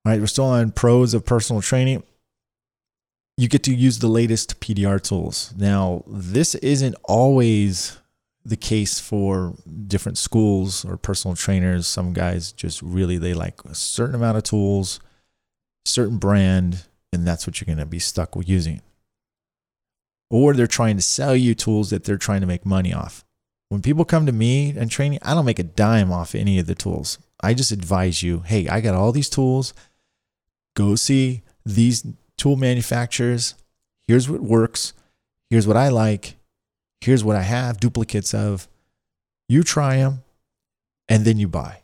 All 0.04 0.12
right, 0.12 0.20
we're 0.20 0.26
still 0.26 0.44
on 0.44 0.70
pros 0.72 1.14
of 1.14 1.24
personal 1.24 1.62
training. 1.62 2.02
You 3.36 3.48
get 3.48 3.62
to 3.64 3.74
use 3.74 3.98
the 3.98 4.08
latest 4.08 4.60
PDR 4.60 5.02
tools. 5.02 5.52
Now, 5.56 6.04
this 6.06 6.54
isn't 6.56 6.94
always 7.04 7.98
the 8.44 8.57
case 8.57 9.00
for 9.00 9.54
different 9.87 10.18
schools 10.18 10.85
or 10.85 10.96
personal 10.96 11.35
trainers. 11.35 11.87
Some 11.87 12.12
guys 12.12 12.52
just 12.52 12.83
really 12.83 13.16
they 13.16 13.35
like 13.35 13.64
a 13.64 13.74
certain 13.74 14.14
amount 14.14 14.37
of 14.37 14.42
tools, 14.42 15.00
certain 15.85 16.18
brand, 16.18 16.85
and 17.12 17.26
that's 17.26 17.46
what 17.46 17.61
you're 17.61 17.66
going 17.66 17.78
to 17.78 17.87
be 17.87 17.98
stuck 17.98 18.37
with 18.37 18.48
using. 18.48 18.83
Or 20.30 20.52
they're 20.52 20.66
trying 20.66 20.96
to 20.96 21.02
sell 21.02 21.35
you 21.37 21.54
tools 21.54 21.90
that 21.90 22.04
they're 22.04 22.18
trying 22.18 22.40
to 22.40 22.46
make 22.46 22.66
money 22.66 22.92
off. 22.92 23.24
When 23.68 23.83
people 23.83 24.04
come 24.04 24.26
to 24.26 24.33
me 24.33 24.70
and 24.76 24.90
training, 24.90 25.20
I 25.22 25.35
don't 25.35 25.46
make 25.46 25.59
a 25.59 25.64
dime 25.64 26.12
off 26.12 26.35
any 26.35 26.59
of 26.59 26.66
the 26.66 26.74
tools. 26.74 27.18
I 27.42 27.54
just 27.54 27.72
advise 27.72 28.22
you, 28.22 28.40
hey, 28.40 28.68
I 28.68 28.80
got 28.80 28.94
all 28.94 29.12
these 29.12 29.28
tools. 29.28 29.74
Go 30.74 30.96
see 30.96 31.42
these 31.64 32.04
tool 32.37 32.57
manufacturers. 32.57 33.54
Here's 34.07 34.28
what 34.28 34.40
works. 34.42 34.92
Here's 35.50 35.66
what 35.66 35.76
I 35.76 35.88
like 35.88 36.37
here's 37.04 37.22
what 37.22 37.36
I 37.36 37.42
have 37.42 37.80
duplicates 37.80 38.32
of. 38.32 38.68
You 39.48 39.62
try 39.62 39.96
them, 39.96 40.22
and 41.08 41.24
then 41.24 41.38
you 41.38 41.48
buy. 41.48 41.82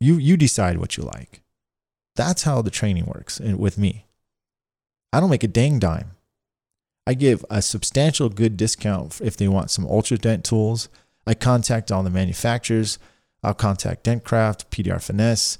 You 0.00 0.16
you 0.16 0.36
decide 0.36 0.78
what 0.78 0.96
you 0.96 1.04
like. 1.04 1.42
That's 2.16 2.42
how 2.42 2.62
the 2.62 2.70
training 2.70 3.06
works 3.06 3.38
with 3.40 3.78
me. 3.78 4.06
I 5.12 5.20
don't 5.20 5.30
make 5.30 5.44
a 5.44 5.48
dang 5.48 5.78
dime. 5.78 6.12
I 7.06 7.14
give 7.14 7.44
a 7.48 7.62
substantial 7.62 8.28
good 8.28 8.56
discount 8.56 9.20
if 9.22 9.36
they 9.36 9.46
want 9.46 9.70
some 9.70 9.86
ultra 9.86 10.18
dent 10.18 10.44
tools. 10.44 10.88
I 11.26 11.34
contact 11.34 11.92
all 11.92 12.02
the 12.02 12.10
manufacturers. 12.10 12.98
I'll 13.42 13.54
contact 13.54 14.04
Dentcraft, 14.04 14.66
PDR 14.70 15.00
Finesse, 15.00 15.58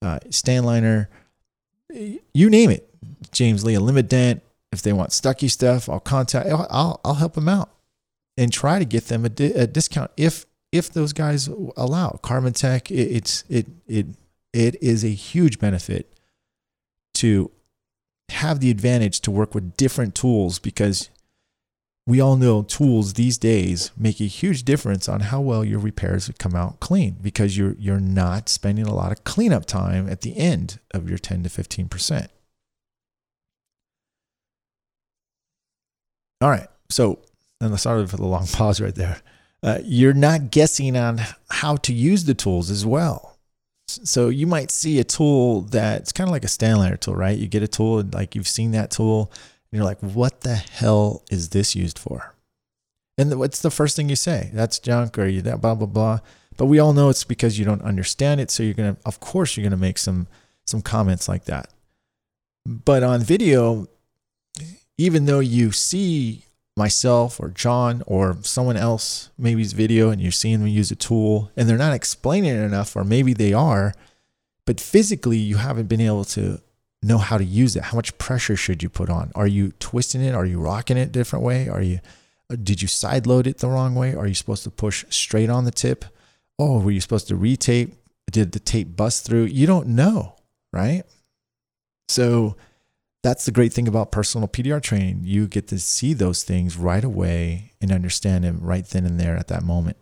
uh, 0.00 0.20
Stanliner, 0.30 1.08
you 2.34 2.50
name 2.50 2.70
it. 2.70 2.88
James 3.32 3.64
Lee 3.64 3.76
Limit 3.76 4.08
Dent. 4.08 4.42
If 4.72 4.82
they 4.82 4.92
want 4.92 5.12
stucky 5.12 5.48
stuff, 5.48 5.88
I'll 5.88 6.00
contact. 6.00 6.48
I'll, 6.48 7.00
I'll 7.04 7.14
help 7.14 7.34
them 7.34 7.48
out 7.48 7.70
and 8.36 8.52
try 8.52 8.78
to 8.78 8.84
get 8.84 9.06
them 9.06 9.24
a, 9.24 9.28
di- 9.28 9.52
a 9.52 9.66
discount 9.66 10.10
if 10.16 10.46
if 10.72 10.92
those 10.92 11.12
guys 11.12 11.48
allow. 11.76 12.18
Carbon 12.22 12.52
Tech, 12.52 12.90
it, 12.90 12.94
it's 12.94 13.44
it 13.48 13.66
it 13.86 14.06
it 14.52 14.82
is 14.82 15.04
a 15.04 15.08
huge 15.08 15.58
benefit 15.58 16.12
to 17.14 17.50
have 18.30 18.60
the 18.60 18.70
advantage 18.70 19.20
to 19.20 19.30
work 19.30 19.54
with 19.54 19.76
different 19.76 20.14
tools 20.14 20.58
because 20.58 21.08
we 22.06 22.20
all 22.20 22.36
know 22.36 22.62
tools 22.62 23.14
these 23.14 23.36
days 23.36 23.90
make 23.96 24.20
a 24.20 24.24
huge 24.24 24.62
difference 24.62 25.08
on 25.08 25.20
how 25.20 25.40
well 25.40 25.64
your 25.64 25.80
repairs 25.80 26.30
come 26.38 26.54
out 26.54 26.78
clean 26.78 27.16
because 27.20 27.56
you're 27.56 27.74
you're 27.78 28.00
not 28.00 28.48
spending 28.48 28.86
a 28.86 28.94
lot 28.94 29.12
of 29.12 29.24
cleanup 29.24 29.66
time 29.66 30.08
at 30.08 30.20
the 30.20 30.36
end 30.36 30.78
of 30.92 31.08
your 31.08 31.18
10 31.18 31.42
to 31.42 31.48
15%. 31.48 32.28
All 36.40 36.50
right. 36.50 36.68
So, 36.90 37.20
and 37.60 37.70
I'm 37.70 37.78
sorry 37.78 38.06
for 38.06 38.16
the 38.16 38.26
long 38.26 38.46
pause 38.46 38.80
right 38.80 38.94
there. 38.94 39.20
Uh, 39.62 39.78
you're 39.82 40.12
not 40.12 40.50
guessing 40.50 40.96
on 40.96 41.20
how 41.50 41.76
to 41.76 41.92
use 41.92 42.24
the 42.24 42.34
tools 42.34 42.70
as 42.70 42.84
well. 42.84 43.36
So 43.88 44.28
you 44.28 44.46
might 44.46 44.70
see 44.70 44.98
a 44.98 45.04
tool 45.04 45.62
that's 45.62 46.12
kind 46.12 46.28
of 46.28 46.32
like 46.32 46.44
a 46.44 46.48
Stanliner 46.48 46.98
tool, 46.98 47.14
right? 47.14 47.38
You 47.38 47.46
get 47.46 47.62
a 47.62 47.68
tool 47.68 48.00
and 48.00 48.12
like 48.12 48.34
you've 48.34 48.48
seen 48.48 48.72
that 48.72 48.90
tool 48.90 49.30
and 49.32 49.78
you're 49.78 49.84
like, 49.84 50.00
what 50.00 50.42
the 50.42 50.56
hell 50.56 51.22
is 51.30 51.50
this 51.50 51.74
used 51.74 51.98
for? 51.98 52.34
And 53.18 53.38
what's 53.38 53.62
the 53.62 53.70
first 53.70 53.96
thing 53.96 54.08
you 54.08 54.16
say? 54.16 54.50
That's 54.52 54.78
junk 54.78 55.18
or 55.18 55.26
you 55.26 55.40
that 55.42 55.60
blah 55.60 55.74
blah 55.74 55.86
blah. 55.86 56.18
But 56.56 56.66
we 56.66 56.78
all 56.78 56.92
know 56.92 57.08
it's 57.08 57.24
because 57.24 57.58
you 57.58 57.64
don't 57.64 57.82
understand 57.82 58.40
it. 58.40 58.50
So 58.50 58.62
you're 58.62 58.74
gonna, 58.74 58.96
of 59.04 59.20
course, 59.20 59.56
you're 59.56 59.64
gonna 59.64 59.76
make 59.76 59.98
some 59.98 60.26
some 60.66 60.82
comments 60.82 61.28
like 61.28 61.44
that. 61.44 61.70
But 62.66 63.02
on 63.02 63.20
video, 63.20 63.86
even 64.98 65.26
though 65.26 65.40
you 65.40 65.72
see 65.72 66.45
myself 66.76 67.40
or 67.40 67.48
John 67.48 68.02
or 68.06 68.36
someone 68.42 68.76
else 68.76 69.30
maybe's 69.40 69.72
video 69.72 70.10
and 70.10 70.20
you're 70.20 70.32
seeing 70.32 70.60
them 70.60 70.68
use 70.68 70.90
a 70.90 70.96
tool 70.96 71.50
and 71.56 71.68
they're 71.68 71.78
not 71.78 71.94
explaining 71.94 72.54
it 72.54 72.62
enough, 72.62 72.94
or 72.94 73.04
maybe 73.04 73.32
they 73.32 73.52
are, 73.52 73.94
but 74.66 74.80
physically 74.80 75.38
you 75.38 75.56
haven't 75.56 75.88
been 75.88 76.00
able 76.00 76.24
to 76.26 76.60
know 77.02 77.18
how 77.18 77.38
to 77.38 77.44
use 77.44 77.76
it. 77.76 77.84
How 77.84 77.96
much 77.96 78.16
pressure 78.18 78.56
should 78.56 78.82
you 78.82 78.88
put 78.88 79.08
on? 79.08 79.32
Are 79.34 79.46
you 79.46 79.72
twisting 79.78 80.22
it? 80.22 80.34
Are 80.34 80.46
you 80.46 80.60
rocking 80.60 80.96
it 80.96 81.12
different 81.12 81.44
way? 81.44 81.68
Are 81.68 81.82
you 81.82 82.00
uh, 82.50 82.56
did 82.62 82.82
you 82.82 82.88
side 82.88 83.26
load 83.26 83.46
it 83.46 83.58
the 83.58 83.68
wrong 83.68 83.94
way? 83.94 84.14
Are 84.14 84.26
you 84.26 84.34
supposed 84.34 84.64
to 84.64 84.70
push 84.70 85.04
straight 85.08 85.50
on 85.50 85.64
the 85.64 85.70
tip? 85.70 86.04
Oh, 86.58 86.80
were 86.80 86.90
you 86.90 87.00
supposed 87.00 87.28
to 87.28 87.34
retape? 87.34 87.92
Did 88.30 88.52
the 88.52 88.60
tape 88.60 88.96
bust 88.96 89.24
through? 89.24 89.44
You 89.44 89.66
don't 89.66 89.88
know, 89.88 90.36
right? 90.72 91.04
So 92.08 92.56
that's 93.26 93.44
the 93.44 93.50
great 93.50 93.72
thing 93.72 93.88
about 93.88 94.12
personal 94.12 94.46
PDR 94.46 94.80
training. 94.80 95.22
You 95.24 95.48
get 95.48 95.66
to 95.68 95.80
see 95.80 96.14
those 96.14 96.44
things 96.44 96.76
right 96.76 97.02
away 97.02 97.72
and 97.80 97.90
understand 97.90 98.44
them 98.44 98.60
right 98.62 98.86
then 98.86 99.04
and 99.04 99.18
there 99.18 99.36
at 99.36 99.48
that 99.48 99.64
moment. 99.64 99.96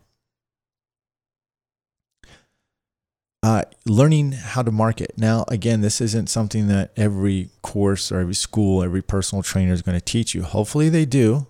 Uh, 3.42 3.62
learning 3.86 4.32
how 4.32 4.60
to 4.60 4.70
market. 4.70 5.14
Now, 5.16 5.46
again, 5.48 5.80
this 5.80 6.02
isn't 6.02 6.28
something 6.28 6.68
that 6.68 6.92
every 6.98 7.48
course 7.62 8.12
or 8.12 8.20
every 8.20 8.34
school, 8.34 8.82
every 8.82 9.00
personal 9.00 9.42
trainer 9.42 9.72
is 9.72 9.80
going 9.80 9.98
to 9.98 10.04
teach 10.04 10.34
you. 10.34 10.42
Hopefully, 10.42 10.90
they 10.90 11.06
do, 11.06 11.46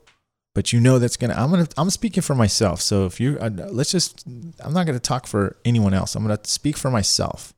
but 0.54 0.72
you 0.72 0.78
know 0.78 1.00
that's 1.00 1.16
going 1.16 1.32
to. 1.32 1.40
I'm 1.40 1.50
going 1.50 1.66
to. 1.66 1.74
I'm 1.76 1.90
speaking 1.90 2.22
for 2.22 2.36
myself. 2.36 2.80
So 2.82 3.04
if 3.06 3.18
you, 3.18 3.36
uh, 3.40 3.50
let's 3.50 3.90
just. 3.90 4.24
I'm 4.60 4.72
not 4.72 4.86
going 4.86 4.96
to 4.96 5.00
talk 5.00 5.26
for 5.26 5.56
anyone 5.64 5.92
else. 5.92 6.14
I'm 6.14 6.24
going 6.24 6.36
to 6.36 6.48
speak 6.48 6.76
for 6.76 6.88
myself. 6.88 7.52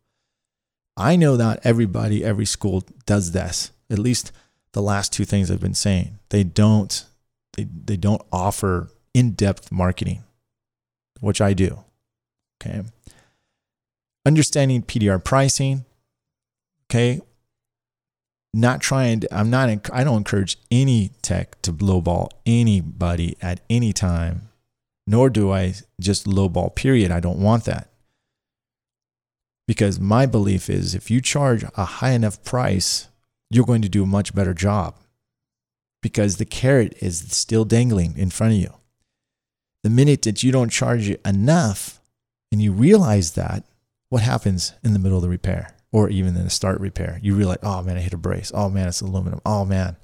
I 0.96 1.16
know 1.16 1.36
that 1.36 1.60
everybody, 1.64 2.24
every 2.24 2.46
school 2.46 2.82
does 3.04 3.32
this. 3.32 3.72
At 3.90 3.98
least 3.98 4.32
the 4.72 4.82
last 4.82 5.12
two 5.12 5.24
things 5.24 5.50
I've 5.50 5.60
been 5.60 5.74
saying. 5.74 6.18
They 6.30 6.44
don't. 6.44 7.04
They 7.56 7.64
they 7.64 7.96
don't 7.96 8.22
offer 8.30 8.90
in-depth 9.14 9.72
marketing, 9.72 10.24
which 11.20 11.40
I 11.40 11.54
do. 11.54 11.84
Okay 12.62 12.82
understanding 14.26 14.82
PDR 14.82 15.22
pricing. 15.22 15.86
Okay. 16.90 17.20
Not 18.52 18.80
trying 18.80 19.20
to, 19.20 19.34
I'm 19.34 19.50
not, 19.50 19.68
I 19.92 20.02
don't 20.02 20.18
encourage 20.18 20.58
any 20.70 21.12
tech 21.22 21.60
to 21.62 21.72
lowball 21.72 22.30
anybody 22.44 23.36
at 23.40 23.60
any 23.70 23.92
time, 23.92 24.48
nor 25.06 25.30
do 25.30 25.52
I 25.52 25.74
just 26.00 26.26
lowball, 26.26 26.74
period. 26.74 27.10
I 27.10 27.20
don't 27.20 27.38
want 27.38 27.64
that. 27.64 27.90
Because 29.68 30.00
my 30.00 30.26
belief 30.26 30.70
is 30.70 30.94
if 30.94 31.10
you 31.10 31.20
charge 31.20 31.64
a 31.76 31.84
high 31.84 32.12
enough 32.12 32.42
price, 32.44 33.08
you're 33.50 33.64
going 33.64 33.82
to 33.82 33.88
do 33.88 34.02
a 34.02 34.06
much 34.06 34.34
better 34.34 34.54
job 34.54 34.96
because 36.02 36.36
the 36.36 36.44
carrot 36.44 36.96
is 37.00 37.18
still 37.30 37.64
dangling 37.64 38.16
in 38.16 38.30
front 38.30 38.54
of 38.54 38.58
you. 38.60 38.74
The 39.82 39.90
minute 39.90 40.22
that 40.22 40.42
you 40.42 40.52
don't 40.52 40.70
charge 40.70 41.08
it 41.08 41.20
enough 41.24 42.00
and 42.50 42.60
you 42.60 42.72
realize 42.72 43.32
that, 43.32 43.64
what 44.08 44.22
happens 44.22 44.72
in 44.82 44.92
the 44.92 44.98
middle 44.98 45.18
of 45.18 45.22
the 45.22 45.28
repair 45.28 45.74
or 45.92 46.08
even 46.08 46.36
in 46.36 46.44
the 46.44 46.50
start 46.50 46.80
repair? 46.80 47.18
You 47.22 47.34
realize, 47.34 47.58
oh 47.62 47.82
man, 47.82 47.96
I 47.96 48.00
hit 48.00 48.12
a 48.12 48.18
brace. 48.18 48.52
Oh 48.54 48.68
man, 48.68 48.88
it's 48.88 49.00
aluminum. 49.00 49.40
Oh 49.44 49.64
man. 49.64 49.96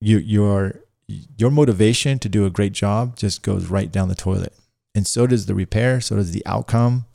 You, 0.00 0.18
your, 0.18 0.80
your 1.06 1.50
motivation 1.50 2.18
to 2.20 2.28
do 2.28 2.44
a 2.44 2.50
great 2.50 2.72
job 2.72 3.16
just 3.16 3.42
goes 3.42 3.66
right 3.66 3.90
down 3.90 4.08
the 4.08 4.14
toilet. 4.14 4.52
And 4.94 5.06
so 5.06 5.26
does 5.26 5.46
the 5.46 5.54
repair, 5.54 6.00
so 6.00 6.16
does 6.16 6.32
the 6.32 6.44
outcome. 6.46 7.06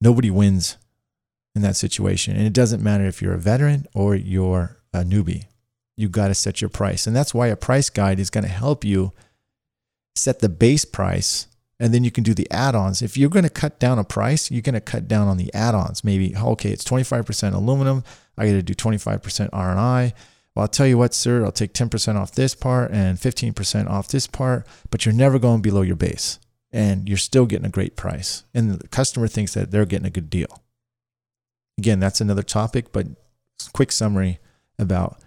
Nobody 0.00 0.30
wins 0.30 0.76
in 1.56 1.62
that 1.62 1.76
situation. 1.76 2.36
And 2.36 2.46
it 2.46 2.52
doesn't 2.52 2.82
matter 2.82 3.06
if 3.06 3.20
you're 3.20 3.34
a 3.34 3.38
veteran 3.38 3.86
or 3.94 4.14
you're 4.14 4.76
a 4.92 4.98
newbie. 4.98 5.46
You 5.96 6.08
got 6.08 6.28
to 6.28 6.34
set 6.34 6.60
your 6.60 6.70
price. 6.70 7.06
And 7.06 7.16
that's 7.16 7.34
why 7.34 7.48
a 7.48 7.56
price 7.56 7.90
guide 7.90 8.20
is 8.20 8.30
going 8.30 8.44
to 8.44 8.50
help 8.50 8.84
you 8.84 9.12
set 10.14 10.40
the 10.40 10.48
base 10.48 10.84
price 10.84 11.48
and 11.78 11.92
then 11.92 12.04
you 12.04 12.10
can 12.10 12.24
do 12.24 12.32
the 12.32 12.50
add-ons. 12.50 13.02
If 13.02 13.18
you're 13.18 13.30
going 13.30 13.42
to 13.42 13.50
cut 13.50 13.78
down 13.78 13.98
a 13.98 14.04
price, 14.04 14.50
you're 14.50 14.62
going 14.62 14.74
to 14.74 14.80
cut 14.80 15.08
down 15.08 15.28
on 15.28 15.36
the 15.36 15.52
add-ons. 15.52 16.04
Maybe 16.04 16.34
okay, 16.34 16.70
it's 16.70 16.84
25% 16.84 17.54
aluminum. 17.54 18.02
I 18.38 18.46
got 18.46 18.52
to 18.52 18.62
do 18.62 18.74
25% 18.74 19.50
R&I. 19.52 20.14
Well, 20.54 20.62
I'll 20.62 20.68
tell 20.68 20.86
you 20.86 20.96
what, 20.96 21.12
sir, 21.12 21.44
I'll 21.44 21.52
take 21.52 21.74
10% 21.74 22.16
off 22.16 22.32
this 22.32 22.54
part 22.54 22.90
and 22.90 23.18
15% 23.18 23.90
off 23.90 24.08
this 24.08 24.26
part, 24.26 24.66
but 24.90 25.04
you're 25.04 25.14
never 25.14 25.38
going 25.38 25.60
below 25.60 25.82
your 25.82 25.96
base 25.96 26.38
and 26.72 27.06
you're 27.08 27.18
still 27.18 27.44
getting 27.44 27.66
a 27.66 27.70
great 27.70 27.94
price. 27.94 28.44
And 28.54 28.70
the 28.70 28.88
customer 28.88 29.28
thinks 29.28 29.52
that 29.52 29.70
they're 29.70 29.84
getting 29.84 30.06
a 30.06 30.10
good 30.10 30.30
deal. 30.30 30.62
Again, 31.78 32.00
that's 32.00 32.20
another 32.20 32.42
topic, 32.42 32.92
but 32.92 33.06
quick 33.72 33.92
summary 33.92 34.38
about 34.78 35.20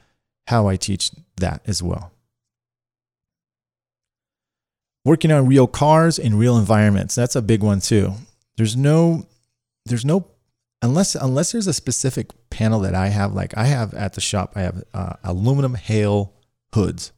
how 0.47 0.67
I 0.67 0.75
teach 0.75 1.12
that 1.38 1.62
as 1.65 1.83
well 1.83 2.12
working 5.05 5.31
on 5.31 5.47
real 5.47 5.67
cars 5.67 6.19
in 6.19 6.38
real 6.38 6.57
environments. 6.57 7.15
That's 7.15 7.35
a 7.35 7.41
big 7.41 7.63
one 7.63 7.79
too. 7.79 8.13
There's 8.57 8.75
no, 8.75 9.25
there's 9.85 10.05
no, 10.05 10.27
unless 10.81 11.15
unless 11.15 11.51
there's 11.51 11.67
a 11.67 11.73
specific 11.73 12.31
panel 12.49 12.81
that 12.81 12.95
I 12.95 13.07
have. 13.07 13.33
Like 13.33 13.57
I 13.57 13.65
have 13.65 13.93
at 13.93 14.13
the 14.13 14.21
shop, 14.21 14.53
I 14.55 14.62
have 14.62 14.83
uh, 14.93 15.13
aluminum 15.23 15.75
hail 15.75 16.33
hoods. 16.73 17.12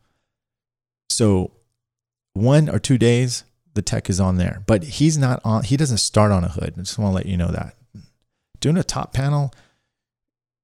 So 1.09 1.51
one 2.33 2.69
or 2.69 2.79
two 2.79 2.97
days, 2.97 3.43
the 3.73 3.81
tech 3.81 4.09
is 4.09 4.19
on 4.19 4.37
there, 4.37 4.63
but 4.67 4.83
he's 4.83 5.17
not 5.17 5.41
on. 5.43 5.63
He 5.63 5.77
doesn't 5.77 5.97
start 5.97 6.31
on 6.31 6.43
a 6.43 6.49
hood. 6.49 6.75
I 6.77 6.81
just 6.81 6.97
want 6.97 7.11
to 7.11 7.15
let 7.15 7.25
you 7.25 7.37
know 7.37 7.51
that. 7.51 7.75
Doing 8.61 8.77
a 8.77 8.83
top 8.83 9.13
panel, 9.13 9.53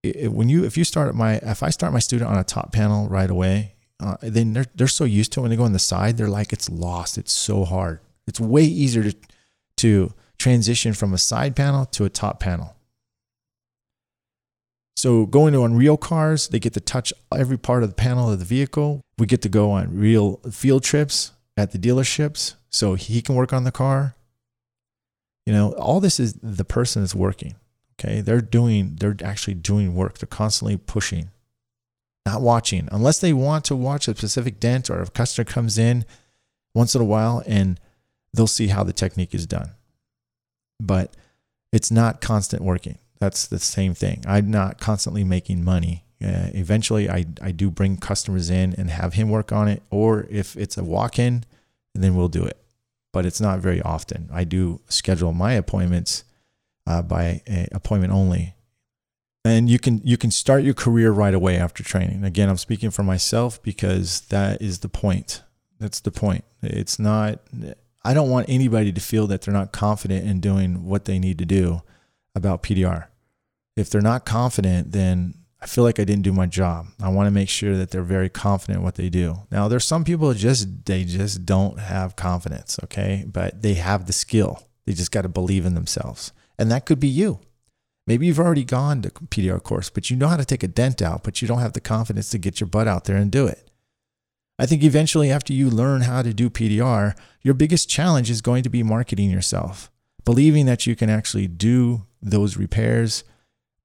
it, 0.03 0.31
when 0.31 0.49
you 0.49 0.63
if 0.63 0.77
you 0.77 0.83
start 0.83 1.13
my 1.15 1.35
if 1.37 1.61
I 1.63 1.69
start 1.69 1.91
my 1.91 1.99
student 1.99 2.29
on 2.29 2.37
a 2.37 2.43
top 2.43 2.71
panel 2.71 3.09
right 3.09 3.29
away, 3.29 3.75
uh, 3.99 4.17
then 4.21 4.53
they're 4.53 4.67
they're 4.75 4.87
so 4.87 5.03
used 5.03 5.33
to 5.33 5.39
it 5.39 5.43
when 5.43 5.49
they 5.49 5.57
go 5.57 5.63
on 5.63 5.73
the 5.73 5.79
side, 5.79 6.17
they're 6.17 6.29
like 6.29 6.53
it's 6.53 6.69
lost. 6.69 7.17
It's 7.17 7.33
so 7.33 7.65
hard. 7.65 7.99
It's 8.27 8.39
way 8.39 8.63
easier 8.63 9.03
to 9.03 9.17
to 9.77 10.13
transition 10.37 10.93
from 10.93 11.13
a 11.13 11.17
side 11.17 11.55
panel 11.55 11.85
to 11.85 12.05
a 12.05 12.09
top 12.09 12.39
panel. 12.39 12.75
So 14.95 15.27
going 15.27 15.53
to 15.53 15.63
on 15.63 15.75
real 15.75 15.95
cars, 15.97 16.47
they 16.47 16.59
get 16.59 16.73
to 16.73 16.79
touch 16.79 17.13
every 17.31 17.57
part 17.57 17.83
of 17.83 17.89
the 17.89 17.95
panel 17.95 18.31
of 18.31 18.39
the 18.39 18.45
vehicle. 18.45 19.01
We 19.19 19.27
get 19.27 19.43
to 19.43 19.49
go 19.49 19.71
on 19.71 19.95
real 19.95 20.37
field 20.51 20.83
trips 20.83 21.33
at 21.55 21.71
the 21.71 21.77
dealerships, 21.77 22.55
so 22.69 22.95
he 22.95 23.21
can 23.21 23.35
work 23.35 23.53
on 23.53 23.63
the 23.63 23.71
car. 23.71 24.15
You 25.45 25.53
know, 25.53 25.73
all 25.73 25.99
this 25.99 26.19
is 26.19 26.33
the 26.41 26.65
person 26.65 27.03
is 27.03 27.15
working. 27.15 27.55
Okay, 27.99 28.21
they're 28.21 28.41
doing, 28.41 28.95
they're 28.99 29.17
actually 29.23 29.55
doing 29.55 29.95
work. 29.95 30.19
They're 30.19 30.27
constantly 30.27 30.77
pushing 30.77 31.31
not 32.27 32.41
watching 32.41 32.89
unless 32.91 33.19
they 33.19 33.31
want 33.31 33.63
to 33.63 33.75
watch 33.75 34.07
a 34.07 34.15
specific 34.15 34.59
dent 34.59 34.89
or 34.89 35.01
a 35.01 35.07
customer 35.07 35.45
comes 35.45 35.77
in 35.77 36.03
once 36.75 36.93
in 36.93 37.01
a 37.01 37.05
while 37.05 37.41
and 37.47 37.79
they'll 38.33 38.47
see 38.47 38.67
how 38.67 38.83
the 38.83 38.91
technique 38.93 39.33
is 39.33 39.45
done. 39.45 39.71
but 40.79 41.15
it's 41.71 41.91
not 41.91 42.21
constant 42.21 42.61
working. 42.63 42.97
That's 43.19 43.47
the 43.47 43.59
same 43.59 43.93
thing. 43.93 44.23
I'm 44.27 44.49
not 44.49 44.79
constantly 44.79 45.23
making 45.23 45.63
money. 45.63 46.05
Uh, 46.23 46.49
eventually, 46.53 47.09
I, 47.09 47.25
I 47.41 47.51
do 47.51 47.69
bring 47.69 47.97
customers 47.97 48.49
in 48.49 48.73
and 48.77 48.89
have 48.89 49.13
him 49.13 49.29
work 49.29 49.51
on 49.51 49.67
it, 49.67 49.83
or 49.89 50.25
if 50.29 50.55
it's 50.55 50.77
a 50.77 50.83
walk 50.83 51.19
in, 51.19 51.43
then 51.93 52.15
we'll 52.15 52.29
do 52.29 52.43
it. 52.43 52.57
But 53.11 53.25
it's 53.25 53.41
not 53.41 53.59
very 53.59 53.81
often. 53.81 54.29
I 54.31 54.43
do 54.43 54.79
schedule 54.87 55.33
my 55.33 55.53
appointments 55.53 56.23
uh, 56.87 57.01
by 57.01 57.41
appointment 57.71 58.13
only, 58.13 58.55
and 59.43 59.69
you 59.69 59.79
can 59.79 60.01
you 60.03 60.17
can 60.17 60.31
start 60.31 60.63
your 60.63 60.73
career 60.73 61.11
right 61.11 61.33
away 61.33 61.57
after 61.57 61.83
training. 61.83 62.23
Again, 62.23 62.49
I'm 62.49 62.57
speaking 62.57 62.91
for 62.91 63.03
myself 63.03 63.61
because 63.61 64.21
that 64.29 64.61
is 64.61 64.79
the 64.79 64.89
point. 64.89 65.43
That's 65.79 65.99
the 65.99 66.11
point. 66.11 66.43
It's 66.61 66.97
not. 66.97 67.39
I 68.03 68.13
don't 68.13 68.29
want 68.29 68.49
anybody 68.49 68.91
to 68.93 69.01
feel 69.01 69.27
that 69.27 69.41
they're 69.41 69.53
not 69.53 69.71
confident 69.71 70.25
in 70.25 70.39
doing 70.39 70.85
what 70.85 71.05
they 71.05 71.19
need 71.19 71.37
to 71.39 71.45
do 71.45 71.81
about 72.33 72.63
PDR. 72.63 73.07
If 73.75 73.89
they're 73.89 74.01
not 74.01 74.25
confident, 74.25 74.93
then 74.93 75.33
I 75.61 75.65
feel 75.65 75.83
like 75.83 75.99
I 75.99 76.03
didn't 76.03 76.23
do 76.23 76.31
my 76.31 76.45
job. 76.45 76.87
I 77.01 77.09
want 77.09 77.27
to 77.27 77.31
make 77.31 77.49
sure 77.49 77.75
that 77.77 77.91
they're 77.91 78.03
very 78.03 78.29
confident 78.29 78.79
in 78.79 78.83
what 78.83 78.95
they 78.95 79.09
do. 79.09 79.39
Now, 79.51 79.67
there's 79.67 79.85
some 79.85 80.03
people 80.03 80.33
just 80.33 80.85
they 80.85 81.03
just 81.03 81.45
don't 81.45 81.79
have 81.79 82.15
confidence, 82.15 82.79
okay? 82.85 83.25
But 83.27 83.61
they 83.61 83.73
have 83.73 84.05
the 84.05 84.13
skill. 84.13 84.63
They 84.85 84.93
just 84.93 85.11
got 85.11 85.23
to 85.23 85.29
believe 85.29 85.65
in 85.65 85.73
themselves. 85.73 86.31
And 86.57 86.71
that 86.71 86.85
could 86.85 86.99
be 86.99 87.07
you. 87.07 87.39
Maybe 88.05 88.25
you've 88.25 88.39
already 88.39 88.63
gone 88.63 89.01
to 89.01 89.09
PDR 89.09 89.61
course, 89.61 89.89
but 89.89 90.09
you 90.09 90.15
know 90.15 90.29
how 90.29 90.37
to 90.37 90.45
take 90.45 90.63
a 90.63 90.67
dent 90.67 91.01
out, 91.01 91.23
but 91.23 91.41
you 91.41 91.47
don't 91.47 91.59
have 91.59 91.73
the 91.73 91.81
confidence 91.81 92.29
to 92.29 92.37
get 92.37 92.59
your 92.59 92.67
butt 92.67 92.87
out 92.87 93.03
there 93.03 93.17
and 93.17 93.31
do 93.31 93.47
it. 93.47 93.69
I 94.59 94.65
think 94.65 94.83
eventually, 94.83 95.29
after 95.29 95.53
you 95.53 95.69
learn 95.69 96.01
how 96.01 96.21
to 96.23 96.33
do 96.33 96.49
PDR, 96.49 97.15
your 97.41 97.53
biggest 97.53 97.89
challenge 97.89 98.31
is 98.31 98.41
going 98.41 98.63
to 98.63 98.69
be 98.69 98.81
marketing 98.81 99.29
yourself, 99.29 99.91
believing 100.25 100.65
that 100.65 100.87
you 100.87 100.95
can 100.95 101.09
actually 101.09 101.47
do 101.47 102.07
those 102.21 102.57
repairs, 102.57 103.23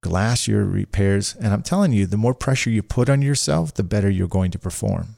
glass 0.00 0.48
your 0.48 0.64
repairs. 0.64 1.36
And 1.36 1.52
I'm 1.52 1.62
telling 1.62 1.92
you, 1.92 2.06
the 2.06 2.16
more 2.16 2.34
pressure 2.34 2.70
you 2.70 2.82
put 2.82 3.10
on 3.10 3.20
yourself, 3.20 3.74
the 3.74 3.82
better 3.82 4.08
you're 4.08 4.28
going 4.28 4.50
to 4.52 4.58
perform. 4.58 5.16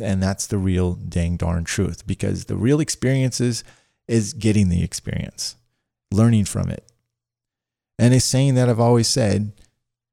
And 0.00 0.22
that's 0.22 0.46
the 0.46 0.56
real 0.56 0.94
dang 0.94 1.36
darn 1.36 1.64
truth 1.64 2.06
because 2.06 2.46
the 2.46 2.56
real 2.56 2.80
experiences 2.80 3.64
is 4.08 4.32
getting 4.32 4.70
the 4.70 4.82
experience, 4.82 5.56
learning 6.10 6.44
from 6.44 6.70
it. 6.70 6.90
And 7.98 8.14
a 8.14 8.20
saying 8.20 8.54
that 8.54 8.68
I've 8.68 8.80
always 8.80 9.08
said 9.08 9.52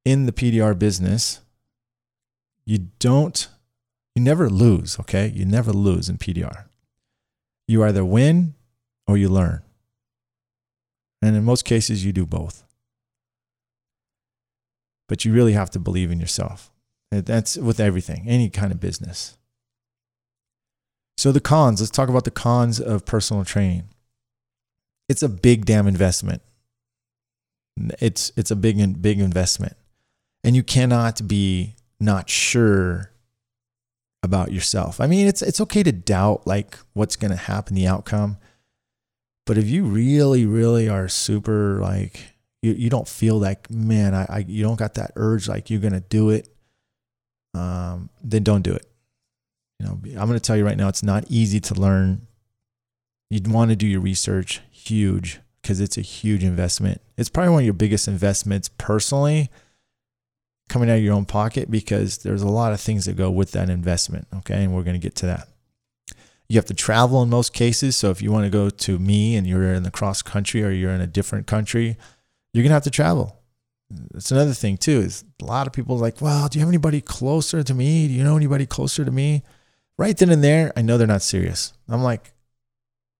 in 0.03 0.25
the 0.25 0.31
PDR 0.31 0.77
business, 0.77 1.41
you 2.65 2.89
don't 2.99 3.47
you 4.17 4.23
never 4.23 4.49
lose, 4.49 4.99
okay? 4.99 5.27
You 5.27 5.45
never 5.45 5.71
lose 5.71 6.09
in 6.09 6.17
PDR. 6.17 6.65
You 7.67 7.83
either 7.83 8.03
win 8.03 8.55
or 9.05 9.15
you 9.15 9.29
learn. 9.29 9.61
And 11.21 11.35
in 11.35 11.43
most 11.43 11.65
cases, 11.65 12.03
you 12.03 12.11
do 12.11 12.25
both. 12.25 12.63
But 15.07 15.23
you 15.23 15.31
really 15.31 15.53
have 15.53 15.69
to 15.69 15.79
believe 15.79 16.09
in 16.09 16.19
yourself. 16.19 16.71
That's 17.11 17.57
with 17.57 17.79
everything, 17.79 18.25
any 18.27 18.49
kind 18.49 18.71
of 18.71 18.79
business. 18.79 19.37
So, 21.15 21.31
the 21.31 21.39
cons, 21.39 21.79
let's 21.79 21.91
talk 21.91 22.09
about 22.09 22.23
the 22.23 22.31
cons 22.31 22.79
of 22.79 23.05
personal 23.05 23.45
training. 23.45 23.87
It's 25.09 25.23
a 25.23 25.29
big 25.29 25.65
damn 25.65 25.87
investment. 25.87 26.41
It's, 27.99 28.31
it's 28.35 28.51
a 28.51 28.55
big, 28.55 29.01
big 29.01 29.19
investment. 29.19 29.75
And 30.43 30.55
you 30.55 30.63
cannot 30.63 31.27
be 31.27 31.75
not 31.99 32.29
sure 32.29 33.11
about 34.23 34.51
yourself. 34.51 34.99
I 34.99 35.07
mean, 35.07 35.27
it's 35.27 35.41
it's 35.41 35.61
okay 35.61 35.83
to 35.83 35.91
doubt 35.91 36.45
like 36.45 36.77
what's 36.93 37.15
going 37.15 37.31
to 37.31 37.37
happen, 37.37 37.75
the 37.75 37.87
outcome. 37.87 38.37
But 39.45 39.57
if 39.57 39.67
you 39.67 39.85
really, 39.85 40.45
really 40.45 40.89
are 40.89 41.07
super 41.07 41.79
like 41.79 42.35
you, 42.61 42.73
you 42.73 42.89
don't 42.89 43.07
feel 43.07 43.39
like 43.39 43.71
man, 43.71 44.13
I, 44.13 44.25
I 44.29 44.45
you 44.47 44.63
don't 44.63 44.77
got 44.77 44.95
that 44.95 45.11
urge 45.15 45.47
like 45.47 45.69
you're 45.69 45.79
gonna 45.79 46.01
do 46.01 46.29
it, 46.29 46.49
um, 47.53 48.09
then 48.21 48.43
don't 48.43 48.61
do 48.61 48.73
it. 48.73 48.85
You 49.79 49.85
know, 49.85 49.99
I'm 50.19 50.27
gonna 50.27 50.39
tell 50.39 50.57
you 50.57 50.65
right 50.65 50.77
now, 50.77 50.89
it's 50.89 51.03
not 51.03 51.25
easy 51.29 51.59
to 51.61 51.73
learn. 51.75 52.27
You'd 53.29 53.47
want 53.47 53.71
to 53.71 53.75
do 53.75 53.87
your 53.87 54.01
research, 54.01 54.61
huge, 54.89 55.39
because 55.61 55.79
it's 55.79 55.97
a 55.97 56.01
huge 56.01 56.43
investment. 56.43 57.01
It's 57.17 57.29
probably 57.29 57.51
one 57.51 57.61
of 57.61 57.65
your 57.65 57.73
biggest 57.73 58.07
investments 58.07 58.69
personally 58.77 59.49
coming 60.69 60.89
out 60.89 60.97
of 60.97 61.03
your 61.03 61.13
own 61.13 61.25
pocket 61.25 61.71
because 61.71 62.19
there's 62.19 62.41
a 62.41 62.47
lot 62.47 62.73
of 62.73 62.81
things 62.81 63.05
that 63.05 63.15
go 63.15 63.31
with 63.31 63.51
that 63.51 63.69
investment. 63.69 64.27
Okay. 64.37 64.63
And 64.63 64.73
we're 64.73 64.83
going 64.83 64.99
to 64.99 65.03
get 65.03 65.15
to 65.15 65.25
that. 65.27 65.47
You 66.49 66.57
have 66.57 66.65
to 66.65 66.73
travel 66.73 67.21
in 67.23 67.29
most 67.29 67.53
cases. 67.53 67.95
So 67.95 68.09
if 68.09 68.21
you 68.21 68.31
want 68.31 68.45
to 68.45 68.49
go 68.49 68.69
to 68.69 68.99
me 68.99 69.35
and 69.35 69.45
you're 69.47 69.73
in 69.73 69.83
the 69.83 69.91
cross 69.91 70.21
country 70.21 70.63
or 70.63 70.71
you're 70.71 70.91
in 70.91 71.01
a 71.01 71.07
different 71.07 71.47
country, 71.47 71.97
you're 72.53 72.63
going 72.63 72.69
to 72.69 72.75
have 72.75 72.83
to 72.83 72.89
travel. 72.89 73.41
That's 73.89 74.31
another 74.31 74.53
thing 74.53 74.77
too, 74.77 74.99
is 74.99 75.23
a 75.41 75.45
lot 75.45 75.67
of 75.67 75.73
people 75.73 75.97
like, 75.97 76.21
well, 76.21 76.49
do 76.49 76.59
you 76.59 76.61
have 76.61 76.69
anybody 76.69 76.99
closer 76.99 77.63
to 77.63 77.73
me? 77.73 78.07
Do 78.07 78.13
you 78.13 78.23
know 78.23 78.35
anybody 78.35 78.65
closer 78.65 79.05
to 79.05 79.11
me? 79.11 79.43
Right 79.97 80.17
then 80.17 80.29
and 80.29 80.43
there, 80.43 80.73
I 80.75 80.81
know 80.81 80.97
they're 80.97 81.07
not 81.07 81.21
serious. 81.21 81.73
I'm 81.87 82.03
like, 82.03 82.33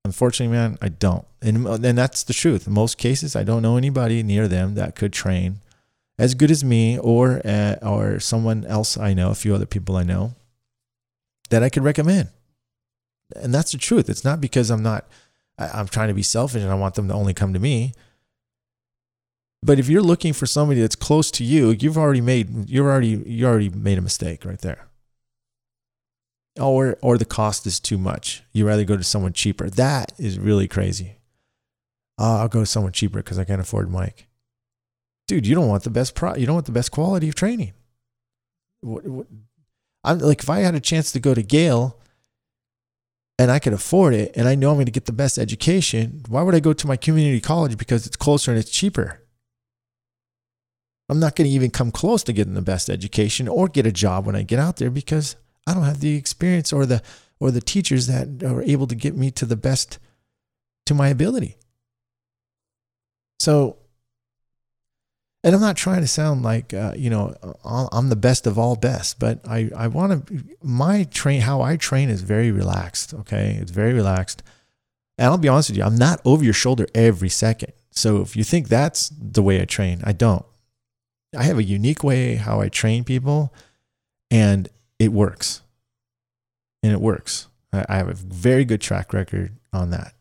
unfortunately, 0.08 0.56
man, 0.56 0.78
I 0.82 0.90
don't. 0.90 1.26
And, 1.42 1.68
and 1.68 1.98
that's 1.98 2.24
the 2.24 2.34
truth. 2.34 2.68
In 2.68 2.74
most 2.74 2.98
cases, 2.98 3.36
I 3.36 3.44
don't 3.44 3.62
know 3.62 3.78
anybody 3.78 4.24
near 4.24 4.48
them 4.48 4.76
that 4.76 4.96
could 4.96 5.14
train 5.14 5.60
as 6.20 6.34
good 6.34 6.50
as 6.50 6.64
me 6.64 6.98
or 6.98 7.42
uh, 7.46 7.76
or 7.82 8.20
someone 8.20 8.66
else 8.66 8.98
I 8.98 9.14
know, 9.14 9.30
a 9.30 9.36
few 9.36 9.54
other 9.54 9.66
people 9.66 9.96
I 9.96 10.04
know 10.04 10.34
that 11.50 11.64
I 11.64 11.70
could 11.70 11.84
recommend. 11.84 12.30
And 13.36 13.54
that's 13.54 13.72
the 13.72 13.78
truth. 13.78 14.10
It's 14.10 14.24
not 14.24 14.42
because 14.42 14.72
I'm 14.72 14.84
not 14.84 15.08
I'm 15.58 15.88
trying 15.88 16.08
to 16.08 16.14
be 16.14 16.24
selfish 16.24 16.64
and 16.64 16.72
I 16.72 16.76
want 16.76 16.96
them 16.96 17.08
to 17.08 17.14
only 17.14 17.34
come 17.34 17.54
to 17.54 17.60
me. 17.60 17.94
But 19.64 19.80
if 19.80 19.90
you're 19.90 20.02
looking 20.02 20.34
for 20.34 20.46
somebody 20.46 20.82
that's 20.82 20.96
close 20.96 21.32
to 21.32 21.44
you, 21.44 21.72
you've 21.72 21.98
already 21.98 22.22
made 22.22 22.70
you're 22.70 22.90
already 22.90 23.22
you 23.26 23.46
already 23.46 23.70
made 23.70 23.98
a 23.98 24.02
mistake 24.02 24.46
right 24.46 24.60
there. 24.60 24.88
Or 26.60 26.98
or 27.02 27.18
the 27.18 27.26
cost 27.26 27.68
is 27.68 27.80
too 27.80 27.98
much. 27.98 28.44
You 28.52 28.68
rather 28.68 28.84
go 28.84 28.98
to 28.98 29.04
someone 29.04 29.34
cheaper. 29.34 29.70
That 29.70 30.14
is 30.18 30.40
really 30.40 30.68
crazy. 30.68 31.18
Oh, 32.18 32.38
I'll 32.38 32.48
go 32.48 32.62
to 32.62 32.66
someone 32.66 32.94
cheaper 32.94 33.20
because 33.20 33.38
I 33.38 33.44
can't 33.44 33.62
afford 33.62 33.92
Mike 33.92 34.28
dude, 35.28 35.46
you 35.46 35.56
don't 35.56 35.68
want 35.68 35.84
the 35.84 35.90
best 35.90 36.16
pro, 36.16 36.36
you 36.36 36.46
don't 36.46 36.56
want 36.56 36.66
the 36.66 36.72
best 36.72 36.92
quality 36.92 37.30
of 37.30 37.36
training. 37.36 37.74
What, 38.82 39.06
what, 39.06 39.28
I'm 40.04 40.20
like, 40.20 40.42
if 40.42 40.50
I 40.50 40.60
had 40.60 40.76
a 40.76 40.80
chance 40.80 41.12
to 41.12 41.20
go 41.20 41.34
to 41.34 41.44
Yale 41.44 42.00
and 43.38 43.52
I 43.52 43.60
could 43.60 43.74
afford 43.74 44.14
it 44.14 44.32
and 44.36 44.48
I 44.48 44.56
know 44.56 44.70
I'm 44.70 44.78
going 44.78 44.86
to 44.86 44.92
get 44.92 45.06
the 45.06 45.12
best 45.12 45.38
education, 45.38 46.24
why 46.28 46.42
would 46.42 46.56
I 46.56 46.60
go 46.60 46.74
to 46.74 46.88
my 46.88 46.96
community 46.96 47.42
college 47.42 47.78
because 47.78 48.08
it's 48.08 48.16
closer 48.16 48.52
and 48.52 48.60
it's 48.60 48.72
cheaper? 48.72 49.22
I'm 51.10 51.20
not 51.20 51.36
going 51.36 51.48
to 51.48 51.54
even 51.54 51.72
come 51.72 51.92
close 51.92 52.24
to 52.24 52.34
getting 52.34 52.54
the 52.54 52.62
best 52.62 52.90
education 52.90 53.48
or 53.48 53.68
get 53.68 53.86
a 53.86 53.92
job 53.92 54.26
when 54.26 54.36
I 54.36 54.44
get 54.44 54.60
out 54.60 54.78
there 54.78 54.90
because 54.90 55.36
I 55.68 55.74
don't 55.74 55.84
have 55.84 56.00
the 56.00 56.16
experience 56.16 56.74
or 56.74 56.86
the 56.86 57.04
or 57.40 57.52
the 57.52 57.62
teachers 57.62 58.08
that 58.08 58.44
are 58.44 58.64
able 58.64 58.88
to 58.88 58.96
get 58.96 59.16
me 59.16 59.30
to 59.32 59.46
the 59.46 59.56
best 59.56 60.00
to 60.88 60.96
my 60.96 61.10
ability. 61.10 61.58
So 63.40 63.78
and 65.44 65.56
I'm 65.56 65.62
not 65.62 65.78
trying 65.78 66.02
to 66.02 66.08
sound 66.08 66.44
like 66.44 66.74
uh, 66.74 66.94
you 66.96 67.10
know 67.10 67.36
I'm 67.64 68.10
the 68.10 68.16
best 68.16 68.48
of 68.48 68.58
all 68.58 68.76
best, 68.76 69.20
but 69.20 69.40
I 69.48 69.70
I 69.76 69.88
want 69.88 70.28
to 70.28 70.44
my 70.62 71.04
train 71.06 71.42
how 71.42 71.62
I 71.62 71.78
train 71.78 72.10
is 72.10 72.22
very 72.22 72.52
relaxed. 72.52 73.14
Okay, 73.14 73.58
it's 73.62 73.72
very 73.72 73.94
relaxed, 73.94 74.44
and 75.18 75.28
I'll 75.28 75.38
be 75.38 75.48
honest 75.48 75.70
with 75.70 75.78
you, 75.78 75.84
I'm 75.84 75.96
not 75.96 76.22
over 76.26 76.44
your 76.44 76.54
shoulder 76.54 76.88
every 76.96 77.30
second. 77.30 77.74
So 77.92 78.22
if 78.22 78.36
you 78.36 78.44
think 78.44 78.68
that's 78.68 79.10
the 79.10 79.42
way 79.42 79.62
I 79.62 79.66
train, 79.66 80.02
I 80.04 80.14
don't. 80.14 80.46
I 81.36 81.44
have 81.44 81.58
a 81.58 81.64
unique 81.64 82.04
way 82.04 82.36
how 82.36 82.62
I 82.62 82.70
train 82.70 83.04
people, 83.04 83.54
and 84.32 84.68
it 85.00 85.12
works. 85.12 85.62
And 86.84 86.92
it 86.92 87.02
works. 87.02 87.48
I 87.74 87.98
have 87.98 88.10
a 88.10 88.14
very 88.14 88.66
good 88.66 88.82
track 88.82 89.14
record 89.14 89.58
on 89.74 89.90
that. 89.92 90.14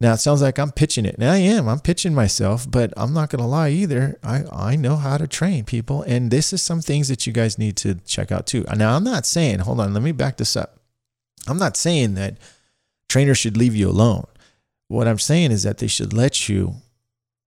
Now 0.00 0.14
it 0.14 0.18
sounds 0.18 0.40
like 0.40 0.58
I'm 0.58 0.72
pitching 0.72 1.04
it. 1.04 1.16
And 1.16 1.24
I 1.24 1.38
am. 1.38 1.68
I'm 1.68 1.80
pitching 1.80 2.14
myself, 2.14 2.70
but 2.70 2.92
I'm 2.96 3.12
not 3.12 3.30
going 3.30 3.42
to 3.42 3.48
lie 3.48 3.70
either. 3.70 4.18
I, 4.22 4.44
I 4.50 4.76
know 4.76 4.96
how 4.96 5.18
to 5.18 5.26
train 5.26 5.64
people. 5.64 6.02
And 6.02 6.30
this 6.30 6.52
is 6.52 6.62
some 6.62 6.80
things 6.80 7.08
that 7.08 7.26
you 7.26 7.32
guys 7.32 7.58
need 7.58 7.76
to 7.78 7.94
check 8.06 8.32
out 8.32 8.46
too. 8.46 8.64
Now, 8.74 8.96
I'm 8.96 9.04
not 9.04 9.26
saying, 9.26 9.60
hold 9.60 9.80
on, 9.80 9.92
let 9.92 10.02
me 10.02 10.12
back 10.12 10.38
this 10.38 10.56
up. 10.56 10.80
I'm 11.46 11.58
not 11.58 11.76
saying 11.76 12.14
that 12.14 12.38
trainers 13.08 13.38
should 13.38 13.56
leave 13.56 13.76
you 13.76 13.90
alone. 13.90 14.26
What 14.88 15.06
I'm 15.06 15.18
saying 15.18 15.52
is 15.52 15.62
that 15.62 15.78
they 15.78 15.86
should 15.86 16.12
let 16.12 16.48
you 16.48 16.76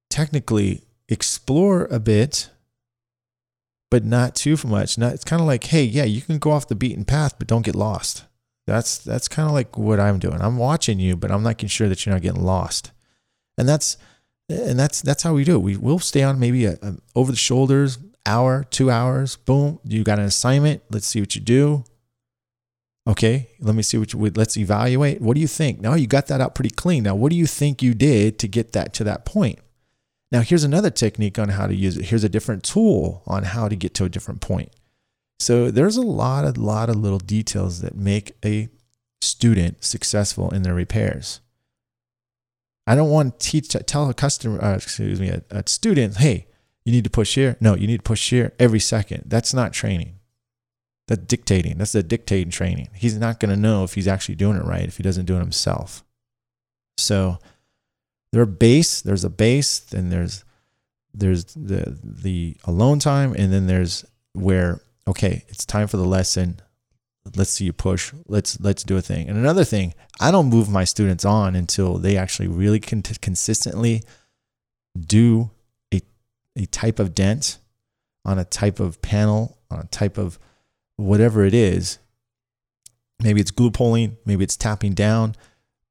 technically 0.09 0.83
explore 1.09 1.85
a 1.85 1.99
bit, 1.99 2.49
but 3.93 4.03
not 4.03 4.33
too 4.33 4.57
much. 4.65 4.97
Not, 4.97 5.13
it's 5.13 5.23
kind 5.23 5.39
of 5.39 5.45
like, 5.45 5.65
hey, 5.65 5.83
yeah, 5.83 6.03
you 6.03 6.23
can 6.23 6.39
go 6.39 6.49
off 6.49 6.67
the 6.67 6.73
beaten 6.73 7.05
path, 7.05 7.35
but 7.37 7.47
don't 7.47 7.61
get 7.61 7.75
lost. 7.75 8.25
That's 8.65 8.97
that's 8.97 9.27
kind 9.27 9.47
of 9.47 9.53
like 9.53 9.77
what 9.77 9.99
I'm 9.99 10.17
doing. 10.17 10.41
I'm 10.41 10.57
watching 10.57 10.99
you, 10.99 11.15
but 11.15 11.29
I'm 11.29 11.43
making 11.43 11.69
sure 11.69 11.87
that 11.87 12.03
you're 12.03 12.15
not 12.15 12.23
getting 12.23 12.41
lost. 12.41 12.91
And 13.55 13.69
that's 13.69 13.97
and 14.49 14.79
that's 14.79 15.03
that's 15.03 15.21
how 15.21 15.35
we 15.35 15.43
do 15.43 15.53
it. 15.57 15.61
We 15.61 15.77
will 15.77 15.99
stay 15.99 16.23
on 16.23 16.39
maybe 16.39 16.65
a, 16.65 16.79
a 16.81 16.95
over 17.15 17.31
the 17.31 17.37
shoulders 17.37 17.99
hour, 18.25 18.63
two 18.63 18.89
hours. 18.89 19.35
Boom, 19.35 19.79
you 19.83 20.03
got 20.03 20.17
an 20.17 20.25
assignment. 20.25 20.81
Let's 20.89 21.05
see 21.05 21.19
what 21.19 21.35
you 21.35 21.41
do. 21.41 21.83
Okay, 23.05 23.51
let 23.59 23.75
me 23.75 23.83
see 23.83 23.99
what 23.99 24.11
you, 24.11 24.31
let's 24.33 24.57
evaluate. 24.57 25.21
What 25.21 25.35
do 25.35 25.41
you 25.41 25.47
think? 25.47 25.81
Now 25.81 25.93
you 25.93 26.07
got 26.07 26.25
that 26.27 26.41
out 26.41 26.55
pretty 26.55 26.71
clean. 26.71 27.03
Now, 27.03 27.13
what 27.13 27.29
do 27.29 27.35
you 27.35 27.45
think 27.45 27.83
you 27.83 27.93
did 27.93 28.39
to 28.39 28.47
get 28.47 28.71
that 28.71 28.95
to 28.95 29.03
that 29.03 29.23
point? 29.23 29.59
Now, 30.33 30.41
here's 30.41 30.63
another 30.63 30.89
technique 30.89 31.37
on 31.37 31.49
how 31.49 31.67
to 31.67 31.75
use 31.75 31.95
it. 31.95 32.05
Here's 32.05 32.23
a 32.23 32.29
different 32.29 32.63
tool 32.63 33.21
on 33.27 33.43
how 33.43 33.69
to 33.69 33.75
get 33.75 33.93
to 33.93 34.05
a 34.05 34.09
different 34.09 34.41
point. 34.41 34.71
So 35.39 35.69
there's 35.69 35.95
a 35.95 36.01
lot, 36.01 36.43
a 36.43 36.59
lot 36.59 36.89
of 36.89 36.95
little 36.95 37.19
details 37.19 37.81
that 37.81 37.95
make 37.95 38.35
a 38.43 38.69
student 39.21 39.83
successful 39.83 40.49
in 40.49 40.63
their 40.63 40.73
repairs. 40.73 41.39
I 42.87 42.95
don't 42.95 43.11
want 43.11 43.39
to 43.39 43.47
teach, 43.47 43.69
tell 43.85 44.09
a 44.09 44.13
customer, 44.15 44.61
uh, 44.61 44.75
excuse 44.75 45.21
me, 45.21 45.29
a, 45.29 45.43
a 45.51 45.63
student, 45.67 46.17
hey, 46.17 46.47
you 46.83 46.91
need 46.91 47.03
to 47.03 47.11
push 47.11 47.35
here. 47.35 47.55
No, 47.61 47.75
you 47.75 47.85
need 47.85 47.97
to 47.97 48.03
push 48.03 48.31
here 48.31 48.53
every 48.57 48.79
second. 48.79 49.25
That's 49.27 49.53
not 49.53 49.71
training. 49.71 50.15
That's 51.07 51.23
dictating. 51.25 51.77
That's 51.77 51.91
the 51.91 52.01
dictating 52.01 52.49
training. 52.49 52.89
He's 52.95 53.19
not 53.19 53.39
going 53.39 53.53
to 53.53 53.59
know 53.59 53.83
if 53.83 53.93
he's 53.93 54.07
actually 54.07 54.35
doing 54.35 54.57
it 54.57 54.65
right 54.65 54.87
if 54.87 54.97
he 54.97 55.03
doesn't 55.03 55.25
do 55.25 55.35
it 55.35 55.41
himself. 55.41 56.03
So 56.97 57.37
a 58.41 58.47
base, 58.47 59.01
there's 59.01 59.23
a 59.23 59.29
base, 59.29 59.79
then 59.79 60.09
there's 60.09 60.43
there's 61.13 61.45
the 61.53 61.97
the 62.03 62.57
alone 62.65 62.99
time, 62.99 63.35
and 63.37 63.53
then 63.53 63.67
there's 63.67 64.05
where 64.33 64.81
okay, 65.07 65.43
it's 65.47 65.65
time 65.65 65.87
for 65.87 65.97
the 65.97 66.05
lesson. 66.05 66.59
Let's 67.35 67.51
see 67.51 67.65
you 67.65 67.73
push. 67.73 68.11
Let's 68.27 68.59
let's 68.59 68.83
do 68.83 68.97
a 68.97 69.01
thing. 69.01 69.29
And 69.29 69.37
another 69.37 69.63
thing, 69.63 69.93
I 70.19 70.31
don't 70.31 70.49
move 70.49 70.69
my 70.69 70.83
students 70.83 71.23
on 71.23 71.55
until 71.55 71.97
they 71.97 72.17
actually 72.17 72.47
really 72.47 72.79
con- 72.79 73.03
consistently 73.21 74.03
do 74.99 75.51
a 75.93 76.01
a 76.55 76.65
type 76.65 76.99
of 76.99 77.13
dent 77.15 77.59
on 78.25 78.39
a 78.39 78.45
type 78.45 78.79
of 78.79 79.01
panel 79.01 79.57
on 79.69 79.79
a 79.79 79.87
type 79.87 80.17
of 80.17 80.39
whatever 80.97 81.45
it 81.45 81.53
is. 81.53 81.99
Maybe 83.21 83.39
it's 83.39 83.51
glue 83.51 83.71
pulling, 83.71 84.17
maybe 84.25 84.43
it's 84.43 84.57
tapping 84.57 84.93
down 84.93 85.35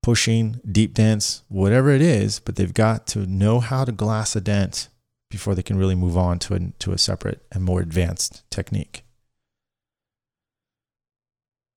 pushing, 0.03 0.61
deep 0.71 0.95
dents, 0.95 1.43
whatever 1.49 1.91
it 1.91 2.03
is, 2.03 2.41
but 2.41 2.57
they've 2.57 2.75
got 2.75 3.07
to 3.09 3.27
know 3.27 3.61
how 3.61 3.85
to 3.85 3.93
glass 3.93 4.35
a 4.35 4.41
dent 4.41 4.89
before 5.31 5.55
they 5.55 5.63
can 5.63 5.79
really 5.79 5.95
move 5.95 6.17
on 6.17 6.39
to 6.39 6.55
a, 6.55 6.61
to 6.79 6.93
a 6.93 6.99
separate 6.99 7.45
and 7.53 7.65
more 7.65 7.81
advanced 7.81 8.43
technique. 8.51 9.05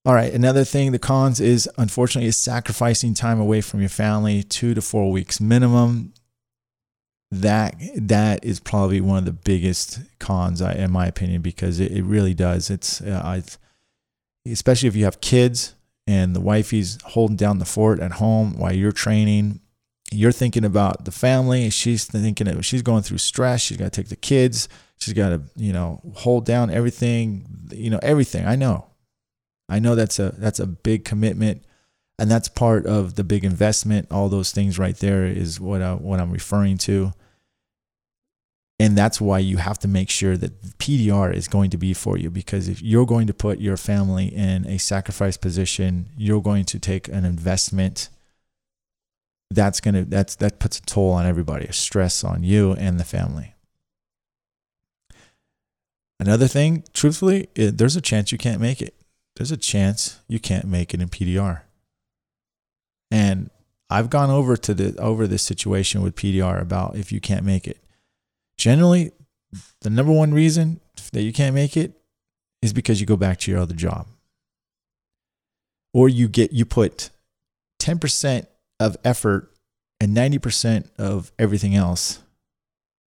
All 0.05 0.13
right, 0.13 0.31
another 0.31 0.63
thing, 0.63 0.91
the 0.91 0.99
cons 0.99 1.39
is 1.39 1.67
unfortunately 1.77 2.27
is 2.27 2.37
sacrificing 2.37 3.15
time 3.15 3.39
away 3.39 3.61
from 3.61 3.79
your 3.79 3.89
family, 3.89 4.43
two 4.43 4.75
to 4.75 4.81
four 4.81 5.11
weeks 5.11 5.41
minimum. 5.41 6.13
That 7.31 7.75
that 7.95 8.45
is 8.45 8.59
probably 8.59 9.01
one 9.01 9.17
of 9.17 9.25
the 9.25 9.31
biggest 9.31 9.99
cons, 10.19 10.61
in 10.61 10.91
my 10.91 11.07
opinion, 11.07 11.41
because 11.41 11.79
it, 11.79 11.91
it 11.91 12.03
really 12.03 12.35
does. 12.35 12.69
It's 12.69 13.01
uh, 13.01 13.41
especially 14.45 14.87
if 14.87 14.95
you 14.95 15.05
have 15.05 15.21
kids 15.21 15.73
and 16.07 16.35
the 16.35 16.41
wifey's 16.41 16.99
holding 17.03 17.35
down 17.37 17.59
the 17.59 17.65
fort 17.65 17.99
at 17.99 18.13
home 18.13 18.57
while 18.57 18.73
you're 18.73 18.91
training. 18.91 19.59
You're 20.11 20.31
thinking 20.31 20.63
about 20.63 21.05
the 21.05 21.11
family. 21.11 21.69
She's 21.69 22.05
thinking 22.05 22.47
of, 22.47 22.65
she's 22.65 22.83
going 22.83 23.01
through 23.03 23.17
stress. 23.17 23.61
She's 23.61 23.77
got 23.77 23.85
to 23.85 24.01
take 24.01 24.09
the 24.09 24.15
kids. 24.15 24.69
She's 24.97 25.13
got 25.13 25.29
to, 25.29 25.41
you 25.55 25.73
know, 25.73 26.01
hold 26.15 26.45
down 26.45 26.69
everything, 26.69 27.45
you 27.71 27.89
know, 27.89 27.99
everything. 28.01 28.45
I 28.45 28.55
know. 28.55 28.87
I 29.67 29.79
know 29.79 29.95
that's 29.95 30.19
a 30.19 30.29
that's 30.37 30.59
a 30.59 30.67
big 30.67 31.05
commitment 31.05 31.65
and 32.17 32.29
that's 32.31 32.47
part 32.47 32.85
of 32.85 33.15
the 33.15 33.23
big 33.23 33.43
investment. 33.43 34.11
All 34.11 34.29
those 34.29 34.51
things 34.51 34.79
right 34.79 34.95
there 34.95 35.25
is 35.25 35.59
what 35.59 35.81
I, 35.81 35.93
what 35.93 36.19
I'm 36.19 36.31
referring 36.31 36.77
to. 36.79 37.13
And 38.77 38.97
that's 38.97 39.21
why 39.21 39.39
you 39.39 39.57
have 39.57 39.79
to 39.79 39.87
make 39.87 40.09
sure 40.09 40.35
that 40.35 40.61
PDR 40.79 41.33
is 41.33 41.47
going 41.47 41.69
to 41.69 41.77
be 41.77 41.93
for 41.93 42.17
you 42.17 42.29
because 42.29 42.67
if 42.67 42.81
you're 42.81 43.05
going 43.05 43.25
to 43.27 43.33
put 43.33 43.59
your 43.59 43.77
family 43.77 44.25
in 44.25 44.65
a 44.67 44.77
sacrifice 44.79 45.37
position, 45.37 46.09
you're 46.17 46.41
going 46.41 46.65
to 46.65 46.79
take 46.79 47.07
an 47.07 47.23
investment 47.23 48.09
that's 49.51 49.79
going 49.79 49.93
to 49.93 50.03
that's 50.03 50.35
that 50.35 50.59
puts 50.59 50.79
a 50.79 50.81
toll 50.81 51.11
on 51.11 51.25
everybody, 51.25 51.65
a 51.65 51.73
stress 51.73 52.23
on 52.23 52.43
you 52.43 52.73
and 52.73 52.99
the 52.99 53.05
family. 53.05 53.53
Another 56.19 56.47
thing, 56.47 56.83
truthfully, 56.93 57.47
there's 57.55 57.95
a 57.95 58.01
chance 58.01 58.31
you 58.31 58.37
can't 58.37 58.61
make 58.61 58.81
it. 58.81 58.95
There's 59.35 59.51
a 59.51 59.57
chance 59.57 60.19
you 60.27 60.39
can't 60.39 60.65
make 60.65 60.93
it 60.93 61.01
in 61.01 61.09
PDR. 61.09 61.61
And 63.11 63.49
I've 63.89 64.09
gone 64.09 64.29
over 64.29 64.57
to 64.57 64.73
the 64.73 64.97
over 64.99 65.27
this 65.27 65.43
situation 65.43 66.01
with 66.01 66.15
PDR 66.15 66.61
about 66.61 66.95
if 66.95 67.11
you 67.11 67.21
can't 67.21 67.45
make 67.45 67.67
it 67.67 67.77
generally 68.57 69.11
the 69.81 69.89
number 69.89 70.11
one 70.11 70.33
reason 70.33 70.79
that 71.13 71.21
you 71.21 71.33
can't 71.33 71.55
make 71.55 71.77
it 71.77 71.93
is 72.61 72.73
because 72.73 72.99
you 72.99 73.05
go 73.05 73.17
back 73.17 73.39
to 73.39 73.51
your 73.51 73.59
other 73.59 73.75
job 73.75 74.07
or 75.93 76.09
you 76.09 76.27
get 76.27 76.51
you 76.51 76.65
put 76.65 77.09
10% 77.79 78.47
of 78.79 78.97
effort 79.03 79.51
and 80.01 80.15
90% 80.15 80.89
of 80.97 81.31
everything 81.39 81.75
else 81.75 82.19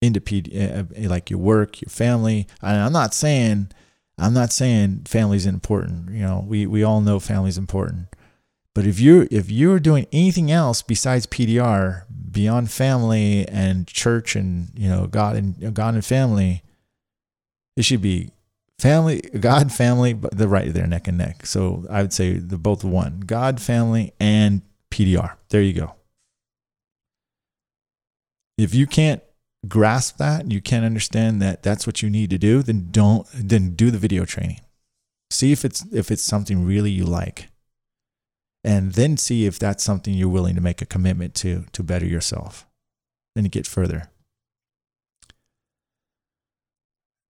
into 0.00 0.20
PD, 0.20 1.04
uh, 1.04 1.08
like 1.08 1.28
your 1.28 1.40
work, 1.40 1.80
your 1.80 1.90
family. 1.90 2.46
I'm 2.62 2.92
not 2.92 3.14
saying 3.14 3.70
I'm 4.16 4.34
not 4.34 4.52
saying 4.52 5.02
family's 5.06 5.46
important. 5.46 6.10
You 6.12 6.22
know, 6.22 6.44
we 6.46 6.66
we 6.66 6.82
all 6.82 7.00
know 7.00 7.20
family's 7.20 7.58
important. 7.58 8.06
But 8.74 8.86
if 8.86 9.00
you 9.00 9.28
if 9.30 9.50
you're 9.50 9.80
doing 9.80 10.06
anything 10.12 10.50
else 10.50 10.82
besides 10.82 11.26
PDR, 11.26 12.04
beyond 12.30 12.70
family 12.70 13.46
and 13.48 13.86
church 13.86 14.36
and 14.36 14.70
you 14.74 14.88
know 14.88 15.06
God 15.06 15.36
and 15.36 15.64
uh, 15.64 15.70
God 15.70 15.94
and 15.94 16.04
family, 16.04 16.62
it 17.76 17.84
should 17.84 18.02
be 18.02 18.30
family, 18.78 19.20
God, 19.20 19.72
family, 19.72 20.12
but 20.12 20.36
they're 20.36 20.48
right 20.48 20.72
there 20.72 20.86
neck 20.86 21.08
and 21.08 21.18
neck. 21.18 21.46
So 21.46 21.86
I 21.90 22.02
would 22.02 22.12
say 22.12 22.34
the 22.34 22.58
both 22.58 22.84
one: 22.84 23.20
God, 23.20 23.60
family, 23.60 24.12
and 24.20 24.62
PDR. 24.90 25.34
There 25.50 25.62
you 25.62 25.72
go. 25.72 25.94
If 28.56 28.74
you 28.74 28.86
can't 28.86 29.22
grasp 29.66 30.16
that, 30.18 30.50
you 30.50 30.60
can't 30.60 30.84
understand 30.84 31.40
that 31.42 31.62
that's 31.62 31.86
what 31.86 32.02
you 32.02 32.10
need 32.10 32.30
to 32.30 32.38
do, 32.38 32.62
then 32.62 32.88
don't 32.90 33.26
then 33.32 33.74
do 33.74 33.90
the 33.90 33.98
video 33.98 34.24
training. 34.24 34.60
See 35.30 35.52
if 35.52 35.64
it's 35.64 35.84
if 35.92 36.10
it's 36.10 36.22
something 36.22 36.64
really 36.64 36.90
you 36.90 37.04
like 37.04 37.47
and 38.64 38.92
then 38.92 39.16
see 39.16 39.46
if 39.46 39.58
that's 39.58 39.84
something 39.84 40.14
you're 40.14 40.28
willing 40.28 40.54
to 40.54 40.60
make 40.60 40.82
a 40.82 40.86
commitment 40.86 41.34
to 41.36 41.64
to 41.72 41.82
better 41.82 42.06
yourself 42.06 42.66
and 43.36 43.44
to 43.44 43.50
get 43.50 43.66
further. 43.66 44.10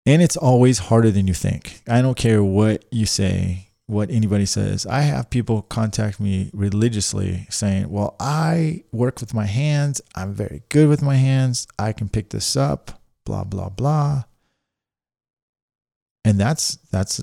And 0.06 0.22
it's 0.22 0.38
always 0.38 0.78
harder 0.78 1.10
than 1.10 1.26
you 1.26 1.34
think. 1.34 1.82
I 1.86 2.00
don't 2.00 2.16
care 2.16 2.42
what 2.42 2.86
you 2.90 3.04
say, 3.04 3.68
what 3.84 4.10
anybody 4.10 4.46
says. 4.46 4.86
I 4.86 5.02
have 5.02 5.28
people 5.28 5.60
contact 5.60 6.18
me 6.18 6.50
religiously 6.54 7.46
saying, 7.50 7.90
Well, 7.90 8.16
I 8.18 8.84
work 8.90 9.20
with 9.20 9.34
my 9.34 9.44
hands. 9.44 10.00
I'm 10.14 10.32
very 10.32 10.62
good 10.70 10.88
with 10.88 11.02
my 11.02 11.16
hands. 11.16 11.66
I 11.78 11.92
can 11.92 12.08
pick 12.08 12.30
this 12.30 12.56
up, 12.56 13.02
blah, 13.26 13.44
blah, 13.44 13.68
blah. 13.68 14.24
And 16.24 16.40
that's, 16.40 16.76
that's, 16.90 17.22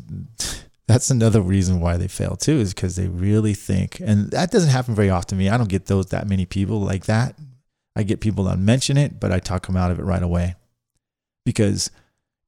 that's 0.88 1.10
another 1.10 1.42
reason 1.42 1.80
why 1.80 1.98
they 1.98 2.08
fail 2.08 2.36
too 2.36 2.60
is 2.60 2.74
because 2.74 2.96
they 2.96 3.08
really 3.08 3.54
think 3.54 4.00
and 4.00 4.30
that 4.32 4.52
doesn't 4.52 4.70
happen 4.70 4.94
very 4.94 5.10
often 5.10 5.30
to 5.30 5.44
me. 5.44 5.50
I 5.50 5.58
don't 5.58 5.70
get 5.70 5.88
those 5.88 6.08
that 6.08 6.28
many 6.28 6.46
people 6.46 6.80
like 6.80 7.06
that. 7.06 7.36
I 7.96 8.04
get 8.04 8.20
people 8.20 8.44
that 8.46 8.60
mention 8.60 8.98
it 8.98 9.20
but 9.20 9.32
i 9.32 9.40
talk 9.40 9.66
them 9.66 9.78
out 9.78 9.92
of 9.92 10.00
it 10.00 10.04
right 10.04 10.22
away. 10.22 10.56
Because 11.46 11.92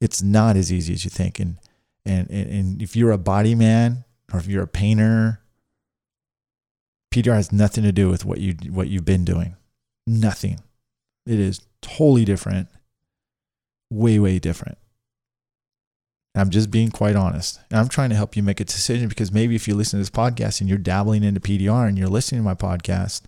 it's 0.02 0.22
not 0.22 0.56
as 0.56 0.72
easy 0.72 0.94
as 0.94 1.04
you 1.04 1.10
think 1.10 1.40
and 1.40 1.58
and 2.06 2.30
and 2.30 2.82
if 2.82 2.96
you're 2.96 3.12
a 3.12 3.18
body 3.18 3.56
man 3.56 4.04
or 4.32 4.40
if 4.40 4.48
you're 4.48 4.64
a 4.64 4.68
painter 4.68 5.42
pdr 7.14 7.34
has 7.34 7.52
nothing 7.52 7.84
to 7.84 7.92
do 7.92 8.10
with 8.10 8.24
what 8.24 8.40
you 8.40 8.54
what 8.70 8.88
you've 8.88 9.06
been 9.06 9.26
doing. 9.26 9.56
Nothing. 10.06 10.60
It 11.26 11.40
is 11.40 11.62
totally 11.82 12.24
different. 12.24 12.70
Way 13.90 14.20
way 14.20 14.38
different 14.38 14.78
I'm 16.40 16.50
just 16.50 16.70
being 16.70 16.92
quite 16.92 17.16
honest. 17.16 17.60
And 17.72 17.80
I'm 17.80 17.88
trying 17.88 18.10
to 18.10 18.16
help 18.16 18.36
you 18.36 18.44
make 18.44 18.60
a 18.60 18.66
decision 18.66 19.08
because 19.08 19.32
maybe 19.32 19.56
if 19.56 19.68
you 19.68 19.76
listen 19.76 19.98
to 19.98 20.02
this 20.02 20.10
podcast 20.10 20.60
and 20.60 20.70
you're 20.70 20.78
dabbling 20.78 21.24
into 21.24 21.40
PDR 21.40 21.88
and 21.88 21.98
you're 21.98 22.08
listening 22.08 22.42
to 22.42 22.46
my 22.46 22.54
podcast, 22.54 23.24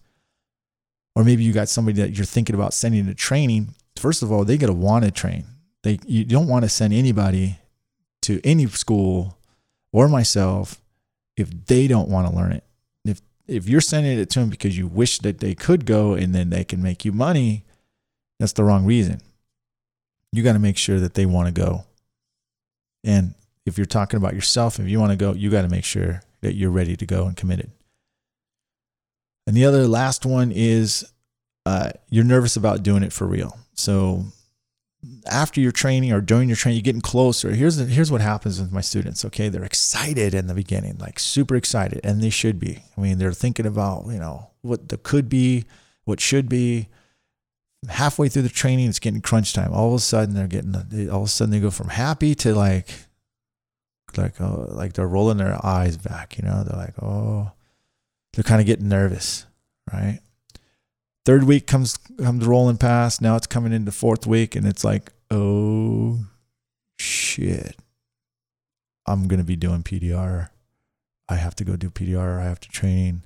or 1.16 1.24
maybe 1.24 1.44
you 1.44 1.54
got 1.54 1.70
somebody 1.70 2.00
that 2.02 2.16
you're 2.16 2.26
thinking 2.26 2.56
about 2.56 2.74
sending 2.74 3.06
to 3.08 3.16
training, 3.16 3.70
first 3.96 4.22
of 4.22 4.32
all, 4.32 4.46
they 4.46 4.58
got 4.58 4.68
to 4.68 4.74
want 4.74 5.06
to 5.06 5.12
train. 5.12 5.46
They 5.84 6.00
you 6.06 6.26
don't 6.26 6.48
want 6.48 6.66
to 6.66 6.70
send 6.70 6.94
anybody 6.94 7.58
to 8.24 8.42
any 8.44 8.68
school 8.68 9.38
or 9.92 10.08
myself 10.08 10.82
if 11.38 11.50
they 11.66 11.88
don't 11.88 12.10
want 12.10 12.28
to 12.28 12.36
learn 12.36 12.52
it. 12.52 12.64
If 13.06 13.22
if 13.48 13.68
you're 13.68 13.82
sending 13.82 14.20
it 14.20 14.30
to 14.32 14.40
them 14.42 14.50
because 14.50 14.78
you 14.78 14.88
wish 14.88 15.20
that 15.20 15.40
they 15.40 15.56
could 15.56 15.86
go 15.86 16.14
and 16.14 16.36
then 16.36 16.50
they 16.50 16.64
can 16.64 16.84
make 16.84 17.06
you 17.06 17.12
money, 17.12 17.66
that's 18.40 18.54
the 18.54 18.64
wrong 18.64 18.86
reason. 18.86 19.22
You 20.32 20.44
got 20.44 20.54
to 20.54 20.60
make 20.60 20.78
sure 20.78 21.00
that 21.00 21.16
they 21.16 21.26
want 21.26 21.48
to 21.48 21.60
go 21.60 21.86
and 23.04 23.34
if 23.66 23.78
you're 23.78 23.86
talking 23.86 24.18
about 24.18 24.34
yourself, 24.34 24.80
if 24.80 24.88
you 24.88 25.00
want 25.00 25.12
to 25.12 25.18
go, 25.18 25.34
you 25.34 25.50
got 25.50 25.62
to 25.62 25.70
make 25.70 25.86
sure 25.86 26.22
that 26.42 26.56
you're 26.56 26.72
ready 26.72 26.96
to 26.96 27.06
go 27.06 27.26
and 27.26 27.36
committed. 27.38 27.72
And 29.48 29.56
the 29.56 29.66
other 29.66 29.88
last 29.88 30.26
one 30.26 30.52
is 30.52 31.12
uh, 31.66 31.92
you're 32.10 32.24
nervous 32.24 32.56
about 32.56 32.84
doing 32.84 33.04
it 33.04 33.14
for 33.14 33.26
real. 33.26 33.58
So 33.74 34.26
after 35.26 35.62
your 35.62 35.72
training 35.72 36.12
or 36.12 36.22
during 36.22 36.50
your 36.50 36.56
training, 36.56 36.78
you're 36.78 36.84
getting 36.84 37.02
closer. 37.02 37.52
Here's 37.52 37.78
the, 37.78 37.86
here's 37.86 38.12
what 38.12 38.22
happens 38.22 38.60
with 38.60 38.72
my 38.72 38.82
students. 38.82 39.24
Okay, 39.26 39.50
they're 39.50 39.64
excited 39.64 40.34
in 40.34 40.48
the 40.48 40.54
beginning, 40.54 40.98
like 40.98 41.20
super 41.20 41.56
excited, 41.56 42.02
and 42.04 42.22
they 42.22 42.30
should 42.30 42.60
be. 42.60 42.84
I 42.98 43.02
mean, 43.02 43.18
they're 43.18 43.32
thinking 43.34 43.66
about 43.66 44.08
you 44.08 44.20
know 44.20 44.50
what 44.62 44.90
the 44.90 44.98
could 44.98 45.30
be, 45.30 45.66
what 46.04 46.20
should 46.20 46.50
be. 46.50 46.90
Halfway 47.88 48.28
through 48.28 48.42
the 48.42 48.50
training, 48.50 48.90
it's 48.90 49.00
getting 49.00 49.22
crunch 49.22 49.54
time. 49.54 49.72
All 49.74 49.90
of 49.90 49.94
a 49.94 50.00
sudden, 50.00 50.36
they're 50.36 50.48
getting 50.48 50.76
all 51.10 51.22
of 51.22 51.28
a 51.28 51.30
sudden 51.30 51.52
they 51.52 51.60
go 51.60 51.72
from 51.72 51.90
happy 51.90 52.36
to 52.36 52.54
like, 52.54 52.90
like 54.18 54.40
oh, 54.42 54.68
like 54.70 54.94
they're 54.94 55.08
rolling 55.08 55.38
their 55.38 55.64
eyes 55.66 55.96
back. 55.96 56.38
You 56.38 56.44
know, 56.44 56.64
they're 56.64 56.78
like 56.78 57.02
oh, 57.02 57.52
they're 58.34 58.44
kind 58.44 58.60
of 58.60 58.68
getting 58.68 58.90
nervous, 58.90 59.46
right? 59.94 60.20
Third 61.26 61.44
week 61.44 61.68
comes 61.68 61.98
comes 62.18 62.46
rolling 62.46 62.78
past. 62.78 63.22
Now 63.22 63.36
it's 63.36 63.48
coming 63.48 63.72
into 63.72 63.92
fourth 63.92 64.28
week, 64.28 64.56
and 64.56 64.68
it's 64.68 64.84
like, 64.84 65.12
oh 65.32 66.20
shit. 66.98 67.78
I'm 69.06 69.28
gonna 69.28 69.44
be 69.44 69.56
doing 69.56 69.84
PDR. 69.84 70.50
I 71.30 71.36
have 71.36 71.56
to 71.56 71.64
go 71.64 71.76
do 71.76 71.90
PDR. 71.90 72.40
I 72.40 72.46
have 72.46 72.60
to 72.60 72.70
train. 72.70 73.24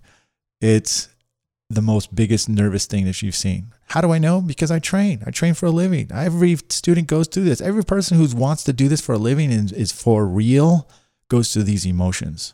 It's 0.62 1.10
the 1.74 1.82
most 1.82 2.16
biggest 2.16 2.48
nervous 2.48 2.86
thing 2.86 3.06
that 3.06 3.22
you've 3.22 3.36
seen. 3.36 3.74
How 3.88 4.02
do 4.02 4.12
I 4.12 4.18
know? 4.18 4.42
Because 4.42 4.72
I 4.72 4.80
train. 4.80 5.24
I 5.26 5.32
train 5.32 5.54
for 5.54 5.66
a 5.66 5.72
living. 5.72 6.10
Every 6.12 6.58
student 6.70 7.08
goes 7.08 7.28
through 7.28 7.44
this. 7.44 7.62
Every 7.62 7.84
person 7.84 8.18
who 8.18 8.28
wants 8.36 8.64
to 8.64 8.74
do 8.74 8.88
this 8.88 9.02
for 9.02 9.14
a 9.14 9.18
living 9.18 9.52
and 9.52 9.72
is 9.72 9.92
for 9.92 10.26
real 10.26 10.90
goes 11.30 11.54
through 11.54 11.64
these 11.64 11.86
emotions. 11.86 12.54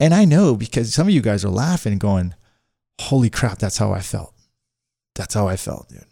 And 0.00 0.14
I 0.14 0.24
know 0.24 0.56
because 0.56 0.94
some 0.94 1.08
of 1.08 1.14
you 1.14 1.20
guys 1.20 1.44
are 1.44 1.50
laughing 1.50 1.98
going, 1.98 2.34
holy 3.00 3.30
crap, 3.30 3.58
that's 3.58 3.78
how 3.78 3.92
I 3.92 4.00
felt. 4.00 4.34
That's 5.14 5.34
how 5.34 5.48
I 5.48 5.56
felt, 5.56 5.88
dude. 5.88 6.04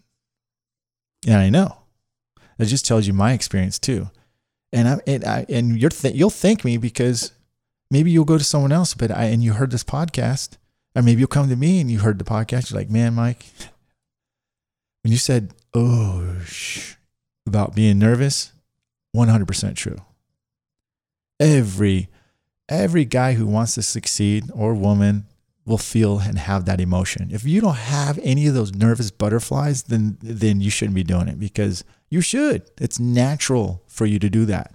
And 1.27 1.37
I 1.37 1.51
know. 1.51 1.79
It 2.59 2.67
just 2.67 2.87
tells 2.87 3.07
you 3.07 3.13
my 3.13 3.33
experience 3.33 3.79
too. 3.79 4.11
And 4.73 4.89
I 4.89 4.99
and, 5.07 5.25
I, 5.25 5.47
and 5.49 5.81
you're 5.81 5.91
th- 5.91 6.15
you'll 6.15 6.31
thank 6.31 6.65
me 6.65 6.77
because 6.77 7.33
maybe 7.91 8.11
you'll 8.11 8.25
go 8.25 8.39
to 8.39 8.45
someone 8.45 8.73
else, 8.73 8.95
but 8.95 9.11
I 9.11 9.25
and 9.25 9.43
you 9.43 9.53
heard 9.53 9.71
this 9.71 9.85
podcast, 9.85 10.57
or 10.97 11.03
maybe 11.03 11.21
you'll 11.21 11.29
come 11.29 11.49
to 11.51 11.57
me 11.57 11.81
and 11.81 11.91
you 11.91 11.99
heard 12.01 12.19
the 12.19 12.25
podcast. 12.25 12.71
You're 12.71 12.81
like, 12.81 12.91
man, 12.91 13.15
Mike, 13.15 13.45
when 15.03 15.13
you 15.13 15.19
said, 15.19 15.53
"Oh," 15.75 16.41
sh-, 16.45 16.95
about 17.47 17.77
being 17.77 17.99
nervous, 17.99 18.53
100% 19.15 19.77
true. 19.77 19.99
Every 21.39 22.09
every 22.69 23.05
guy 23.05 23.35
who 23.35 23.47
wants 23.47 23.75
to 23.75 23.83
succeed 23.83 24.51
or 24.53 24.75
woman 24.75 25.27
will 25.67 25.79
feel 25.79 26.19
and 26.19 26.39
have 26.39 26.65
that 26.65 26.81
emotion. 26.81 27.29
If 27.31 27.45
you 27.45 27.61
don't 27.61 27.77
have 27.77 28.19
any 28.23 28.47
of 28.47 28.55
those 28.55 28.75
nervous 28.75 29.11
butterflies, 29.11 29.85
then 29.85 30.17
then 30.23 30.61
you 30.61 30.71
shouldn't 30.71 30.95
be 30.95 31.05
doing 31.05 31.29
it 31.29 31.39
because 31.39 31.85
you 32.09 32.23
should. 32.23 32.63
It's 32.81 32.99
natural 32.99 33.83
for 33.87 34.07
you 34.07 34.19
to 34.19 34.31
do 34.31 34.47
that. 34.47 34.73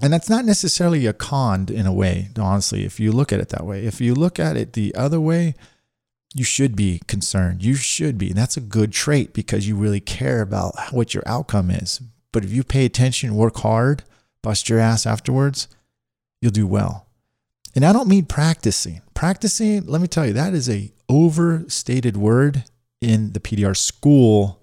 And 0.00 0.12
that's 0.12 0.30
not 0.30 0.44
necessarily 0.44 1.06
a 1.06 1.12
con 1.12 1.66
in 1.68 1.86
a 1.86 1.92
way, 1.92 2.30
honestly, 2.38 2.84
if 2.84 2.98
you 2.98 3.12
look 3.12 3.32
at 3.32 3.40
it 3.40 3.50
that 3.50 3.66
way. 3.66 3.84
If 3.84 4.00
you 4.00 4.14
look 4.14 4.38
at 4.38 4.56
it 4.56 4.72
the 4.72 4.94
other 4.94 5.20
way, 5.20 5.54
you 6.34 6.44
should 6.44 6.74
be 6.74 7.00
concerned. 7.06 7.62
You 7.62 7.74
should 7.74 8.16
be. 8.16 8.28
And 8.28 8.36
that's 8.38 8.56
a 8.56 8.62
good 8.62 8.92
trait 8.92 9.34
because 9.34 9.68
you 9.68 9.76
really 9.76 10.00
care 10.00 10.40
about 10.40 10.74
what 10.92 11.12
your 11.12 11.22
outcome 11.26 11.70
is. 11.70 12.00
But 12.32 12.44
if 12.44 12.52
you 12.52 12.62
pay 12.62 12.84
attention, 12.84 13.34
work 13.34 13.58
hard, 13.58 14.04
bust 14.42 14.68
your 14.68 14.78
ass 14.78 15.06
afterwards, 15.06 15.68
you'll 16.40 16.52
do 16.52 16.66
well. 16.66 17.06
And 17.74 17.84
I 17.84 17.92
don't 17.92 18.08
mean 18.08 18.24
practicing. 18.24 19.02
Practicing, 19.14 19.86
let 19.86 20.00
me 20.00 20.08
tell 20.08 20.26
you, 20.26 20.32
that 20.32 20.54
is 20.54 20.68
a 20.68 20.92
overstated 21.08 22.16
word 22.16 22.64
in 23.00 23.32
the 23.32 23.40
PDR 23.40 23.76
school 23.76 24.62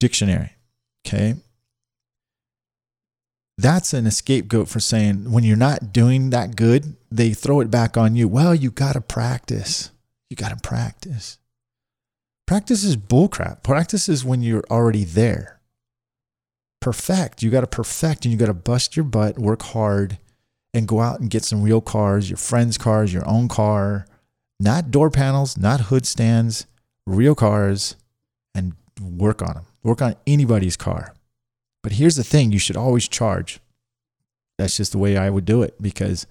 dictionary. 0.00 0.52
Okay. 1.06 1.36
That's 3.62 3.94
an 3.94 4.10
scapegoat 4.10 4.68
for 4.68 4.80
saying 4.80 5.30
when 5.30 5.44
you're 5.44 5.56
not 5.56 5.92
doing 5.92 6.30
that 6.30 6.56
good, 6.56 6.96
they 7.12 7.32
throw 7.32 7.60
it 7.60 7.70
back 7.70 7.96
on 7.96 8.16
you. 8.16 8.26
Well, 8.26 8.56
you 8.56 8.72
got 8.72 8.94
to 8.94 9.00
practice. 9.00 9.92
You 10.28 10.36
got 10.36 10.48
to 10.48 10.68
practice. 10.68 11.38
Practice 12.44 12.82
is 12.82 12.96
bullcrap. 12.96 13.62
Practice 13.62 14.08
is 14.08 14.24
when 14.24 14.42
you're 14.42 14.64
already 14.68 15.04
there. 15.04 15.60
Perfect. 16.80 17.44
You 17.44 17.50
got 17.50 17.60
to 17.60 17.68
perfect 17.68 18.24
and 18.24 18.32
you 18.32 18.38
got 18.38 18.46
to 18.46 18.52
bust 18.52 18.96
your 18.96 19.04
butt, 19.04 19.38
work 19.38 19.62
hard, 19.62 20.18
and 20.74 20.88
go 20.88 20.98
out 21.00 21.20
and 21.20 21.30
get 21.30 21.44
some 21.44 21.62
real 21.62 21.80
cars, 21.80 22.28
your 22.28 22.38
friends' 22.38 22.76
cars, 22.76 23.12
your 23.12 23.28
own 23.28 23.46
car, 23.46 24.06
not 24.58 24.90
door 24.90 25.08
panels, 25.08 25.56
not 25.56 25.82
hood 25.82 26.04
stands, 26.04 26.66
real 27.06 27.36
cars, 27.36 27.94
and 28.56 28.72
work 29.00 29.40
on 29.40 29.54
them. 29.54 29.66
Work 29.84 30.02
on 30.02 30.16
anybody's 30.26 30.76
car. 30.76 31.11
But 31.82 31.92
here's 31.92 32.16
the 32.16 32.24
thing 32.24 32.52
you 32.52 32.58
should 32.58 32.76
always 32.76 33.08
charge. 33.08 33.60
That's 34.58 34.76
just 34.76 34.92
the 34.92 34.98
way 34.98 35.16
I 35.16 35.30
would 35.30 35.44
do 35.44 35.62
it 35.62 35.80
because 35.80 36.26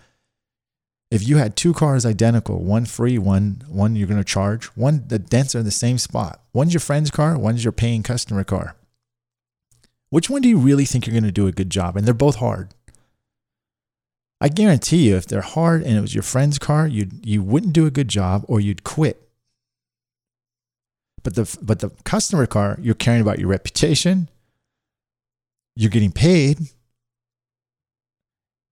if 1.09 1.27
you 1.27 1.37
had 1.37 1.57
two 1.57 1.73
cars 1.73 2.05
identical, 2.05 2.63
one 2.63 2.85
free, 2.85 3.17
one 3.17 3.63
one 3.67 3.95
you're 3.95 4.07
going 4.07 4.19
to 4.19 4.23
charge, 4.23 4.65
one 4.67 5.03
the 5.07 5.19
dents 5.19 5.53
are 5.53 5.59
in 5.59 5.65
the 5.65 5.71
same 5.71 5.97
spot. 5.97 6.41
One's 6.53 6.73
your 6.73 6.79
friend's 6.79 7.11
car, 7.11 7.37
one's 7.37 7.65
your 7.65 7.73
paying 7.73 8.03
customer 8.03 8.45
car. 8.45 8.75
Which 10.09 10.29
one 10.29 10.41
do 10.41 10.49
you 10.49 10.57
really 10.57 10.85
think 10.85 11.05
you're 11.05 11.13
going 11.13 11.23
to 11.23 11.31
do 11.31 11.47
a 11.47 11.51
good 11.51 11.69
job? 11.69 11.97
And 11.97 12.05
they're 12.05 12.13
both 12.13 12.37
hard. 12.37 12.73
I 14.39 14.49
guarantee 14.49 15.09
you, 15.09 15.17
if 15.17 15.27
they're 15.27 15.41
hard 15.41 15.83
and 15.83 15.97
it 15.97 16.01
was 16.01 16.15
your 16.15 16.23
friend's 16.23 16.57
car, 16.57 16.87
you 16.87 17.09
you 17.21 17.43
wouldn't 17.43 17.73
do 17.73 17.85
a 17.85 17.91
good 17.91 18.07
job 18.07 18.45
or 18.47 18.59
you'd 18.59 18.83
quit. 18.83 19.29
But 21.23 21.35
the 21.35 21.57
but 21.61 21.79
the 21.79 21.91
customer 22.05 22.47
car, 22.47 22.77
you're 22.81 22.95
caring 22.95 23.21
about 23.21 23.37
your 23.39 23.49
reputation. 23.49 24.29
You're 25.81 25.89
getting 25.89 26.11
paid, 26.11 26.59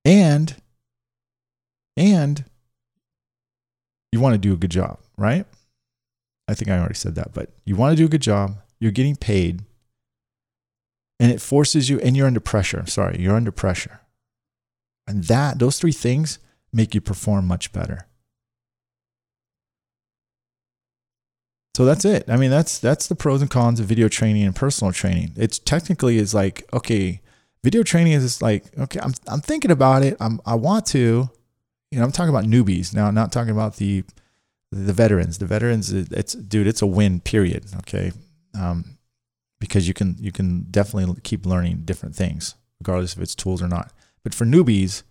and 0.06 0.56
and 1.98 2.46
you 4.12 4.20
want 4.20 4.36
to 4.36 4.38
do 4.38 4.54
a 4.54 4.58
good 4.58 4.72
job, 4.72 5.00
right? 5.18 5.46
I 6.48 6.54
think 6.54 6.70
I 6.70 6.78
already 6.78 6.96
said 6.96 7.16
that, 7.16 7.34
but 7.34 7.50
you 7.66 7.76
want 7.76 7.94
to 7.94 7.98
do 7.98 8.06
a 8.06 8.10
good 8.10 8.22
job. 8.22 8.58
You're 8.80 8.92
getting 8.92 9.16
paid, 9.16 9.64
and 11.20 11.32
it 11.32 11.42
forces 11.42 11.90
you, 11.90 12.00
and 12.00 12.16
you're 12.16 12.28
under 12.28 12.40
pressure. 12.40 12.86
Sorry, 12.86 13.18
you're 13.20 13.36
under 13.36 13.52
pressure 13.52 14.02
and 15.10 15.24
that, 15.24 15.58
those 15.58 15.80
three 15.80 15.92
things 15.92 16.38
make 16.72 16.94
you 16.94 17.02
perform 17.02 17.48
much 17.48 17.74
better. 17.74 18.06
So 21.80 21.86
that's 21.86 22.04
it. 22.04 22.26
I 22.28 22.36
mean, 22.36 22.50
that's 22.50 22.78
that's 22.78 23.08
the 23.08 23.16
pros 23.16 23.42
and 23.42 23.50
cons 23.50 23.80
of 23.80 23.86
video 23.86 24.10
training 24.10 24.44
and 24.44 24.54
personal 24.54 24.92
training. 24.92 25.32
It's 25.38 25.58
technically 25.58 26.18
is 26.18 26.34
like, 26.34 26.68
okay, 26.74 27.22
video 27.64 27.84
training 27.84 28.12
is 28.12 28.42
like, 28.42 28.66
okay, 28.78 29.00
I'm 29.02 29.14
I'm 29.30 29.40
thinking 29.40 29.72
about 29.72 30.04
it. 30.04 30.18
I'm 30.20 30.42
I 30.46 30.56
want 30.56 30.86
to, 30.88 31.30
you 31.90 31.98
know, 31.98 32.04
I'm 32.04 32.12
talking 32.12 32.36
about 32.36 32.44
newbies 32.44 32.94
now. 32.94 33.08
I'm 33.08 33.16
not 33.16 33.32
talking 33.32 33.52
about 33.52 33.78
the 33.78 34.04
the 34.74 34.92
veterans. 34.92 35.38
The 35.38 35.46
veterans, 35.46 35.90
it's 35.94 36.34
dude, 36.34 36.68
it's 36.68 36.82
a 36.82 36.86
win. 36.86 37.22
Period. 37.22 37.64
Okay, 37.78 38.12
um, 38.60 38.98
because 39.62 39.88
you 39.88 39.94
can 39.94 40.18
you 40.20 40.34
can 40.34 40.66
definitely 40.70 41.16
keep 41.22 41.46
learning 41.46 41.84
different 41.86 42.14
things, 42.14 42.56
regardless 42.82 43.16
if 43.16 43.22
it's 43.22 43.36
tools 43.36 43.64
or 43.64 43.70
not. 43.70 43.94
But 44.22 44.36
for 44.36 44.44
newbies, 44.44 45.04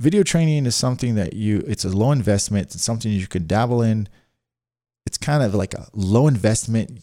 video 0.00 0.24
training 0.24 0.66
is 0.66 0.74
something 0.74 1.14
that 1.14 1.34
you, 1.34 1.62
it's 1.68 1.84
a 1.84 1.88
low 1.88 2.10
investment. 2.10 2.74
It's 2.74 2.82
something 2.82 3.12
you 3.12 3.28
can 3.28 3.46
dabble 3.46 3.80
in. 3.80 4.08
It's 5.06 5.18
kind 5.18 5.42
of 5.42 5.54
like 5.54 5.74
a 5.74 5.88
low 5.92 6.26
investment. 6.26 7.00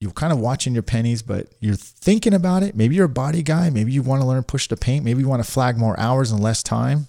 You're 0.00 0.12
kind 0.12 0.32
of 0.32 0.38
watching 0.38 0.72
your 0.72 0.82
pennies, 0.82 1.22
but 1.22 1.48
you're 1.60 1.74
thinking 1.74 2.34
about 2.34 2.62
it. 2.62 2.74
Maybe 2.74 2.94
you're 2.94 3.06
a 3.06 3.08
body 3.08 3.42
guy. 3.42 3.70
Maybe 3.70 3.92
you 3.92 4.02
want 4.02 4.22
to 4.22 4.28
learn 4.28 4.42
push 4.42 4.68
to 4.68 4.76
paint. 4.76 5.04
Maybe 5.04 5.20
you 5.20 5.28
want 5.28 5.44
to 5.44 5.50
flag 5.50 5.76
more 5.76 5.98
hours 5.98 6.30
and 6.30 6.42
less 6.42 6.62
time. 6.62 7.08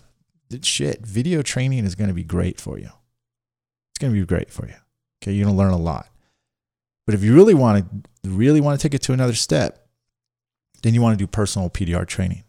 Shit, 0.61 1.05
video 1.05 1.41
training 1.41 1.85
is 1.85 1.95
going 1.95 2.09
to 2.09 2.13
be 2.13 2.23
great 2.23 2.59
for 2.59 2.77
you. 2.77 2.89
It's 3.91 3.99
going 3.99 4.13
to 4.13 4.19
be 4.19 4.25
great 4.25 4.51
for 4.51 4.67
you. 4.67 4.75
Okay, 5.21 5.31
you're 5.31 5.45
going 5.45 5.55
to 5.55 5.57
learn 5.57 5.71
a 5.71 5.77
lot. 5.77 6.07
But 7.05 7.15
if 7.15 7.23
you 7.23 7.33
really 7.33 7.53
want 7.53 7.85
to 8.23 8.29
really 8.29 8.61
want 8.61 8.79
to 8.79 8.83
take 8.83 8.93
it 8.93 9.01
to 9.03 9.13
another 9.13 9.33
step, 9.33 9.87
then 10.83 10.93
you 10.93 11.01
want 11.01 11.17
to 11.17 11.23
do 11.23 11.27
personal 11.27 11.69
PDR 11.69 12.07
training 12.07 12.43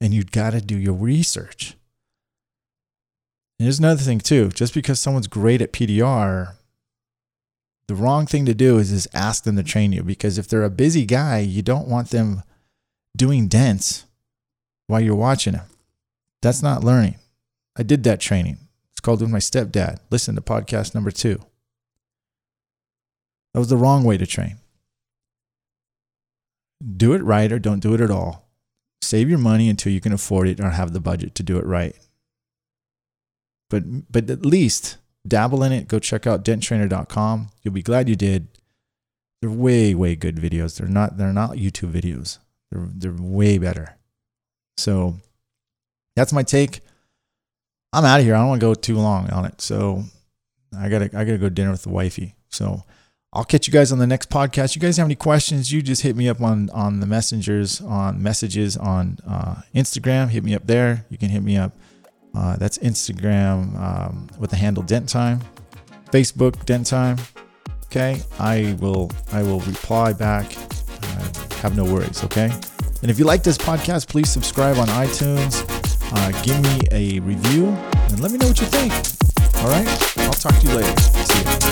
and 0.00 0.12
you've 0.12 0.32
got 0.32 0.50
to 0.50 0.60
do 0.60 0.76
your 0.76 0.94
research. 0.94 1.76
And 3.58 3.66
here's 3.66 3.78
another 3.78 4.02
thing 4.02 4.18
too. 4.18 4.48
Just 4.48 4.74
because 4.74 4.98
someone's 4.98 5.28
great 5.28 5.62
at 5.62 5.72
PDR, 5.72 6.54
the 7.92 8.02
wrong 8.02 8.24
thing 8.24 8.46
to 8.46 8.54
do 8.54 8.78
is 8.78 8.90
is 8.90 9.06
ask 9.12 9.44
them 9.44 9.56
to 9.56 9.62
train 9.62 9.92
you 9.92 10.02
because 10.02 10.38
if 10.38 10.48
they're 10.48 10.64
a 10.64 10.70
busy 10.70 11.04
guy, 11.04 11.40
you 11.40 11.60
don't 11.60 11.88
want 11.88 12.08
them 12.08 12.42
doing 13.14 13.48
dents 13.48 14.06
while 14.86 15.00
you're 15.00 15.14
watching 15.14 15.52
them. 15.52 15.66
That's 16.40 16.62
not 16.62 16.82
learning. 16.82 17.16
I 17.76 17.82
did 17.82 18.02
that 18.04 18.18
training. 18.18 18.56
It's 18.92 19.00
called 19.00 19.20
with 19.20 19.28
my 19.28 19.40
stepdad. 19.40 19.98
Listen 20.10 20.34
to 20.36 20.40
podcast 20.40 20.94
number 20.94 21.10
two. 21.10 21.38
That 23.52 23.60
was 23.60 23.68
the 23.68 23.76
wrong 23.76 24.04
way 24.04 24.16
to 24.16 24.24
train. 24.24 24.56
Do 26.96 27.12
it 27.12 27.22
right 27.22 27.52
or 27.52 27.58
don't 27.58 27.80
do 27.80 27.92
it 27.92 28.00
at 28.00 28.10
all. 28.10 28.48
Save 29.02 29.28
your 29.28 29.38
money 29.38 29.68
until 29.68 29.92
you 29.92 30.00
can 30.00 30.14
afford 30.14 30.48
it 30.48 30.60
or 30.60 30.70
have 30.70 30.94
the 30.94 31.00
budget 31.00 31.34
to 31.34 31.42
do 31.42 31.58
it 31.58 31.66
right. 31.66 31.94
But 33.68 34.10
but 34.10 34.30
at 34.30 34.46
least 34.46 34.96
dabble 35.26 35.62
in 35.62 35.72
it. 35.72 35.88
Go 35.88 35.98
check 35.98 36.26
out 36.26 36.44
denttrainer.com. 36.44 37.48
You'll 37.62 37.74
be 37.74 37.82
glad 37.82 38.08
you 38.08 38.16
did. 38.16 38.48
they're 39.40 39.50
way 39.50 39.94
way 39.94 40.14
good 40.14 40.36
videos. 40.36 40.78
They're 40.78 40.88
not 40.88 41.16
they're 41.18 41.32
not 41.32 41.52
YouTube 41.52 41.92
videos. 41.92 42.38
They're 42.70 42.88
they're 42.92 43.16
way 43.18 43.58
better. 43.58 43.96
So 44.76 45.16
that's 46.16 46.32
my 46.32 46.42
take. 46.42 46.80
I'm 47.92 48.04
out 48.04 48.20
of 48.20 48.26
here. 48.26 48.34
I 48.34 48.38
don't 48.38 48.48
want 48.48 48.60
to 48.60 48.66
go 48.66 48.74
too 48.74 48.96
long 48.96 49.30
on 49.30 49.44
it. 49.44 49.60
So 49.60 50.04
I 50.76 50.88
gotta 50.88 51.04
I 51.06 51.24
gotta 51.24 51.38
go 51.38 51.48
dinner 51.48 51.70
with 51.70 51.82
the 51.82 51.90
wifey. 51.90 52.34
So 52.48 52.84
I'll 53.34 53.44
catch 53.44 53.66
you 53.66 53.72
guys 53.72 53.92
on 53.92 53.98
the 53.98 54.06
next 54.06 54.28
podcast. 54.28 54.74
You 54.74 54.80
guys 54.80 54.98
have 54.98 55.06
any 55.06 55.14
questions? 55.14 55.72
You 55.72 55.80
just 55.82 56.02
hit 56.02 56.16
me 56.16 56.28
up 56.28 56.40
on 56.40 56.70
on 56.70 57.00
the 57.00 57.06
messengers 57.06 57.80
on 57.80 58.22
messages 58.22 58.76
on 58.76 59.18
uh, 59.26 59.62
Instagram. 59.74 60.28
Hit 60.28 60.44
me 60.44 60.54
up 60.54 60.66
there. 60.66 61.06
You 61.08 61.18
can 61.18 61.30
hit 61.30 61.42
me 61.42 61.56
up. 61.56 61.72
Uh, 62.34 62.56
that's 62.56 62.78
Instagram 62.78 63.78
um, 63.78 64.28
with 64.38 64.50
the 64.50 64.56
handle 64.56 64.82
Dent 64.82 65.08
Time, 65.08 65.40
Facebook 66.10 66.64
Dent 66.64 66.86
Time. 66.86 67.16
Okay, 67.86 68.22
I 68.38 68.76
will 68.80 69.10
I 69.32 69.42
will 69.42 69.60
reply 69.60 70.12
back. 70.12 70.46
Uh, 70.56 71.28
have 71.60 71.76
no 71.76 71.84
worries. 71.84 72.24
Okay, 72.24 72.50
and 73.02 73.10
if 73.10 73.18
you 73.18 73.24
like 73.24 73.42
this 73.42 73.58
podcast, 73.58 74.08
please 74.08 74.30
subscribe 74.30 74.78
on 74.78 74.88
iTunes. 74.88 75.64
Uh, 76.14 76.42
give 76.42 76.60
me 76.62 76.80
a 76.90 77.20
review 77.20 77.68
and 77.68 78.20
let 78.20 78.30
me 78.30 78.38
know 78.38 78.48
what 78.48 78.60
you 78.60 78.66
think. 78.66 78.92
All 79.58 79.68
right, 79.68 80.18
I'll 80.18 80.32
talk 80.32 80.58
to 80.60 80.66
you 80.66 80.74
later. 80.74 81.00
See 81.00 81.68
you. 81.68 81.71